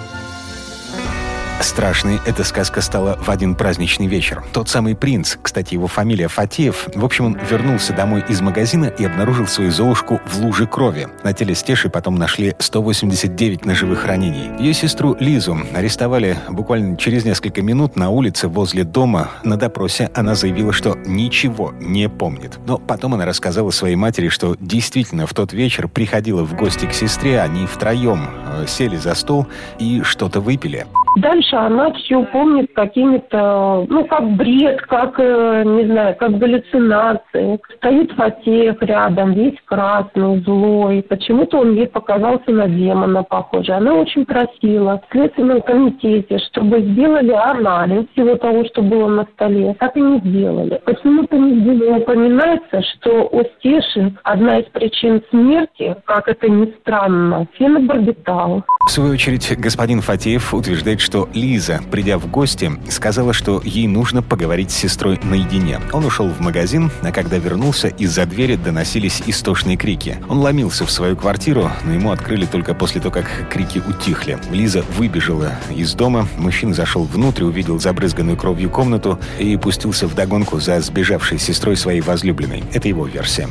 Страшной 1.62 2.20
эта 2.26 2.42
сказка 2.42 2.80
стала 2.80 3.16
в 3.20 3.30
один 3.30 3.54
праздничный 3.54 4.08
вечер. 4.08 4.42
Тот 4.52 4.68
самый 4.68 4.96
принц, 4.96 5.36
кстати, 5.40 5.74
его 5.74 5.86
фамилия 5.86 6.26
Фатеев, 6.26 6.88
в 6.94 7.04
общем, 7.04 7.26
он 7.26 7.38
вернулся 7.48 7.92
домой 7.92 8.24
из 8.28 8.40
магазина 8.40 8.86
и 8.86 9.04
обнаружил 9.04 9.46
свою 9.46 9.70
золушку 9.70 10.20
в 10.26 10.40
луже 10.40 10.66
крови. 10.66 11.06
На 11.22 11.32
теле 11.32 11.54
Стеши 11.54 11.88
потом 11.88 12.16
нашли 12.16 12.54
189 12.58 13.64
ножевых 13.64 14.04
ранений. 14.06 14.50
Ее 14.58 14.74
сестру 14.74 15.16
Лизу 15.20 15.56
арестовали 15.72 16.36
буквально 16.50 16.96
через 16.96 17.24
несколько 17.24 17.62
минут 17.62 17.94
на 17.96 18.10
улице 18.10 18.48
возле 18.48 18.82
дома. 18.82 19.30
На 19.44 19.56
допросе 19.56 20.10
она 20.14 20.34
заявила, 20.34 20.72
что 20.72 20.96
ничего 21.06 21.72
не 21.80 22.08
помнит. 22.08 22.58
Но 22.66 22.78
потом 22.78 23.14
она 23.14 23.24
рассказала 23.24 23.70
своей 23.70 23.96
матери, 23.96 24.28
что 24.28 24.56
действительно 24.58 25.26
в 25.26 25.34
тот 25.34 25.52
вечер 25.52 25.86
приходила 25.86 26.42
в 26.42 26.54
гости 26.56 26.86
к 26.86 26.92
сестре, 26.92 27.40
они 27.40 27.66
втроем 27.66 28.28
э, 28.46 28.66
сели 28.66 28.96
за 28.96 29.14
стол 29.14 29.46
и 29.78 30.02
что-то 30.02 30.40
выпили. 30.40 30.86
Дальше 31.16 31.56
она 31.56 31.92
все 31.92 32.22
помнит 32.24 32.72
какими-то, 32.74 33.86
ну, 33.88 34.04
как 34.06 34.30
бред, 34.36 34.80
как, 34.82 35.14
э, 35.18 35.62
не 35.64 35.84
знаю, 35.84 36.16
как 36.16 36.38
галлюцинации. 36.38 37.60
Стоит 37.76 38.12
Фатеев 38.12 38.80
рядом, 38.80 39.32
весь 39.32 39.58
красный, 39.66 40.40
злой. 40.40 41.02
Почему-то 41.02 41.58
он 41.58 41.74
ей 41.74 41.86
показался 41.86 42.50
на 42.50 42.66
демона 42.66 43.22
похожий. 43.22 43.74
Она 43.74 43.94
очень 43.94 44.24
просила 44.24 45.02
в 45.06 45.12
Следственном 45.12 45.60
комитете, 45.60 46.38
чтобы 46.50 46.80
сделали 46.80 47.32
анализ 47.32 48.06
всего 48.12 48.36
того, 48.36 48.64
что 48.64 48.80
было 48.80 49.08
на 49.08 49.24
столе. 49.34 49.76
Так 49.78 49.96
и 49.96 50.00
не 50.00 50.18
сделали. 50.20 50.80
Почему-то 50.84 51.36
не 51.36 52.00
упоминается, 52.00 52.82
что 52.82 53.28
у 53.30 53.42
Стеши 53.58 54.14
одна 54.22 54.60
из 54.60 54.66
причин 54.66 55.22
смерти, 55.30 55.94
как 56.06 56.28
это 56.28 56.48
ни 56.48 56.72
странно, 56.80 57.46
фенобарбитал. 57.58 58.64
В 58.86 58.90
свою 58.90 59.12
очередь, 59.12 59.54
господин 59.58 60.00
Фатеев 60.00 60.54
утверждает, 60.54 61.01
что 61.02 61.28
Лиза, 61.34 61.80
придя 61.90 62.16
в 62.18 62.30
гости, 62.30 62.72
сказала, 62.88 63.32
что 63.32 63.60
ей 63.64 63.86
нужно 63.86 64.22
поговорить 64.22 64.70
с 64.70 64.76
сестрой 64.76 65.20
наедине. 65.22 65.80
Он 65.92 66.04
ушел 66.04 66.28
в 66.28 66.40
магазин, 66.40 66.90
а 67.02 67.12
когда 67.12 67.38
вернулся, 67.38 67.88
из-за 67.88 68.24
двери 68.24 68.56
доносились 68.56 69.22
истошные 69.26 69.76
крики. 69.76 70.18
Он 70.28 70.38
ломился 70.38 70.86
в 70.86 70.90
свою 70.90 71.16
квартиру, 71.16 71.70
но 71.84 71.92
ему 71.92 72.12
открыли 72.12 72.46
только 72.46 72.74
после 72.74 73.00
того, 73.00 73.12
как 73.12 73.48
крики 73.50 73.82
утихли. 73.86 74.38
Лиза 74.50 74.84
выбежала 74.96 75.52
из 75.74 75.92
дома, 75.94 76.28
мужчина 76.38 76.72
зашел 76.72 77.04
внутрь, 77.04 77.44
увидел 77.44 77.78
забрызганную 77.78 78.36
кровью 78.36 78.70
комнату 78.70 79.18
и 79.38 79.56
пустился 79.56 80.06
в 80.06 80.14
догонку 80.14 80.60
за 80.60 80.80
сбежавшей 80.80 81.38
сестрой 81.38 81.76
своей 81.76 82.00
возлюбленной. 82.00 82.64
Это 82.72 82.88
его 82.88 83.06
версия. 83.06 83.48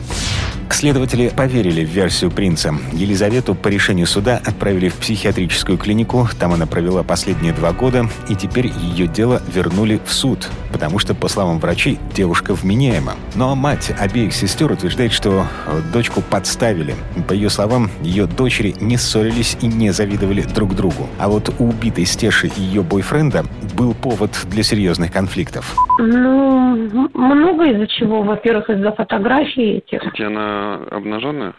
Следователи 0.81 1.29
поверили 1.29 1.85
в 1.85 1.89
версию 1.89 2.31
принца. 2.31 2.73
Елизавету 2.93 3.53
по 3.53 3.67
решению 3.67 4.07
суда 4.07 4.41
отправили 4.43 4.89
в 4.89 4.95
психиатрическую 4.95 5.77
клинику. 5.77 6.27
Там 6.39 6.53
она 6.53 6.65
провела 6.65 7.03
последние 7.03 7.40
два 7.49 7.73
года, 7.73 8.05
и 8.29 8.35
теперь 8.35 8.67
ее 8.67 9.07
дело 9.07 9.41
вернули 9.51 9.99
в 10.05 10.13
суд, 10.13 10.47
потому 10.71 10.99
что, 10.99 11.15
по 11.15 11.27
словам 11.27 11.59
врачей, 11.59 11.97
девушка 12.13 12.53
вменяема. 12.53 13.13
Но 13.35 13.55
мать 13.55 13.91
обеих 13.99 14.33
сестер 14.33 14.71
утверждает, 14.71 15.11
что 15.11 15.45
дочку 15.91 16.21
подставили. 16.21 16.93
По 17.27 17.33
ее 17.33 17.49
словам, 17.49 17.89
ее 18.03 18.27
дочери 18.27 18.75
не 18.79 18.97
ссорились 18.97 19.57
и 19.61 19.65
не 19.65 19.89
завидовали 19.89 20.43
друг 20.43 20.75
другу. 20.75 21.07
А 21.19 21.27
вот 21.27 21.49
у 21.57 21.69
убитой 21.69 22.05
Стеши 22.05 22.47
и 22.47 22.61
ее 22.61 22.83
бойфренда 22.83 23.45
был 23.75 23.95
повод 23.95 24.31
для 24.51 24.61
серьезных 24.61 25.11
конфликтов. 25.11 25.75
Ну, 25.97 27.09
много 27.13 27.65
из-за 27.71 27.87
чего. 27.87 28.21
Во-первых, 28.21 28.69
из-за 28.69 28.91
фотографий 28.91 29.81
этих. 29.87 30.01
Она 30.19 30.75
обнаженная? 30.91 31.53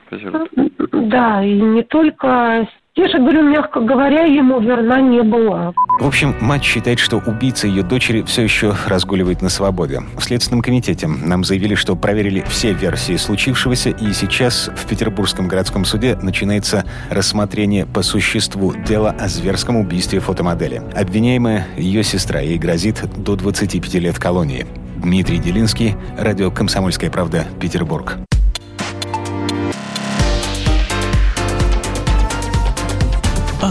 Да, 0.93 1.43
и 1.43 1.53
не 1.61 1.83
только 1.83 2.69
Же 2.95 3.19
говорю, 3.19 3.43
мягко 3.43 3.81
говоря, 3.81 4.25
ему 4.25 4.61
верна 4.61 5.01
не 5.01 5.23
была. 5.23 5.73
В 5.99 6.07
общем, 6.07 6.35
мать 6.43 6.63
считает, 6.63 6.99
что 6.99 7.19
убийца 7.19 7.67
ее 7.67 7.83
дочери 7.83 8.23
все 8.23 8.43
еще 8.43 8.75
разгуливает 8.87 9.41
на 9.41 9.49
свободе. 9.49 10.01
В 10.19 10.23
Следственном 10.23 10.61
комитете 10.61 11.07
нам 11.07 11.43
заявили, 11.43 11.75
что 11.75 11.97
проверили 11.97 12.45
все 12.49 12.73
версии 12.73 13.17
случившегося, 13.17 13.91
и 13.91 14.13
сейчас 14.13 14.71
в 14.75 14.87
Петербургском 14.87 15.49
городском 15.49 15.87
суде 15.87 16.19
начинается 16.21 16.85
рассмотрение 17.11 17.87
по 17.87 18.03
существу 18.03 18.75
дела 18.75 19.15
о 19.19 19.29
зверском 19.29 19.77
убийстве 19.77 20.21
фотомодели. 20.21 20.83
Обвиняемая 20.95 21.67
ее 21.79 22.03
сестра, 22.03 22.41
ей 22.41 22.59
грозит 22.59 23.03
до 23.17 23.37
25 23.37 23.95
лет 23.95 24.19
колонии. 24.19 24.67
Дмитрий 24.97 25.39
Делинский, 25.39 25.97
радио 26.19 26.51
«Комсомольская 26.51 27.11
правда», 27.11 27.47
Петербург. 27.59 28.19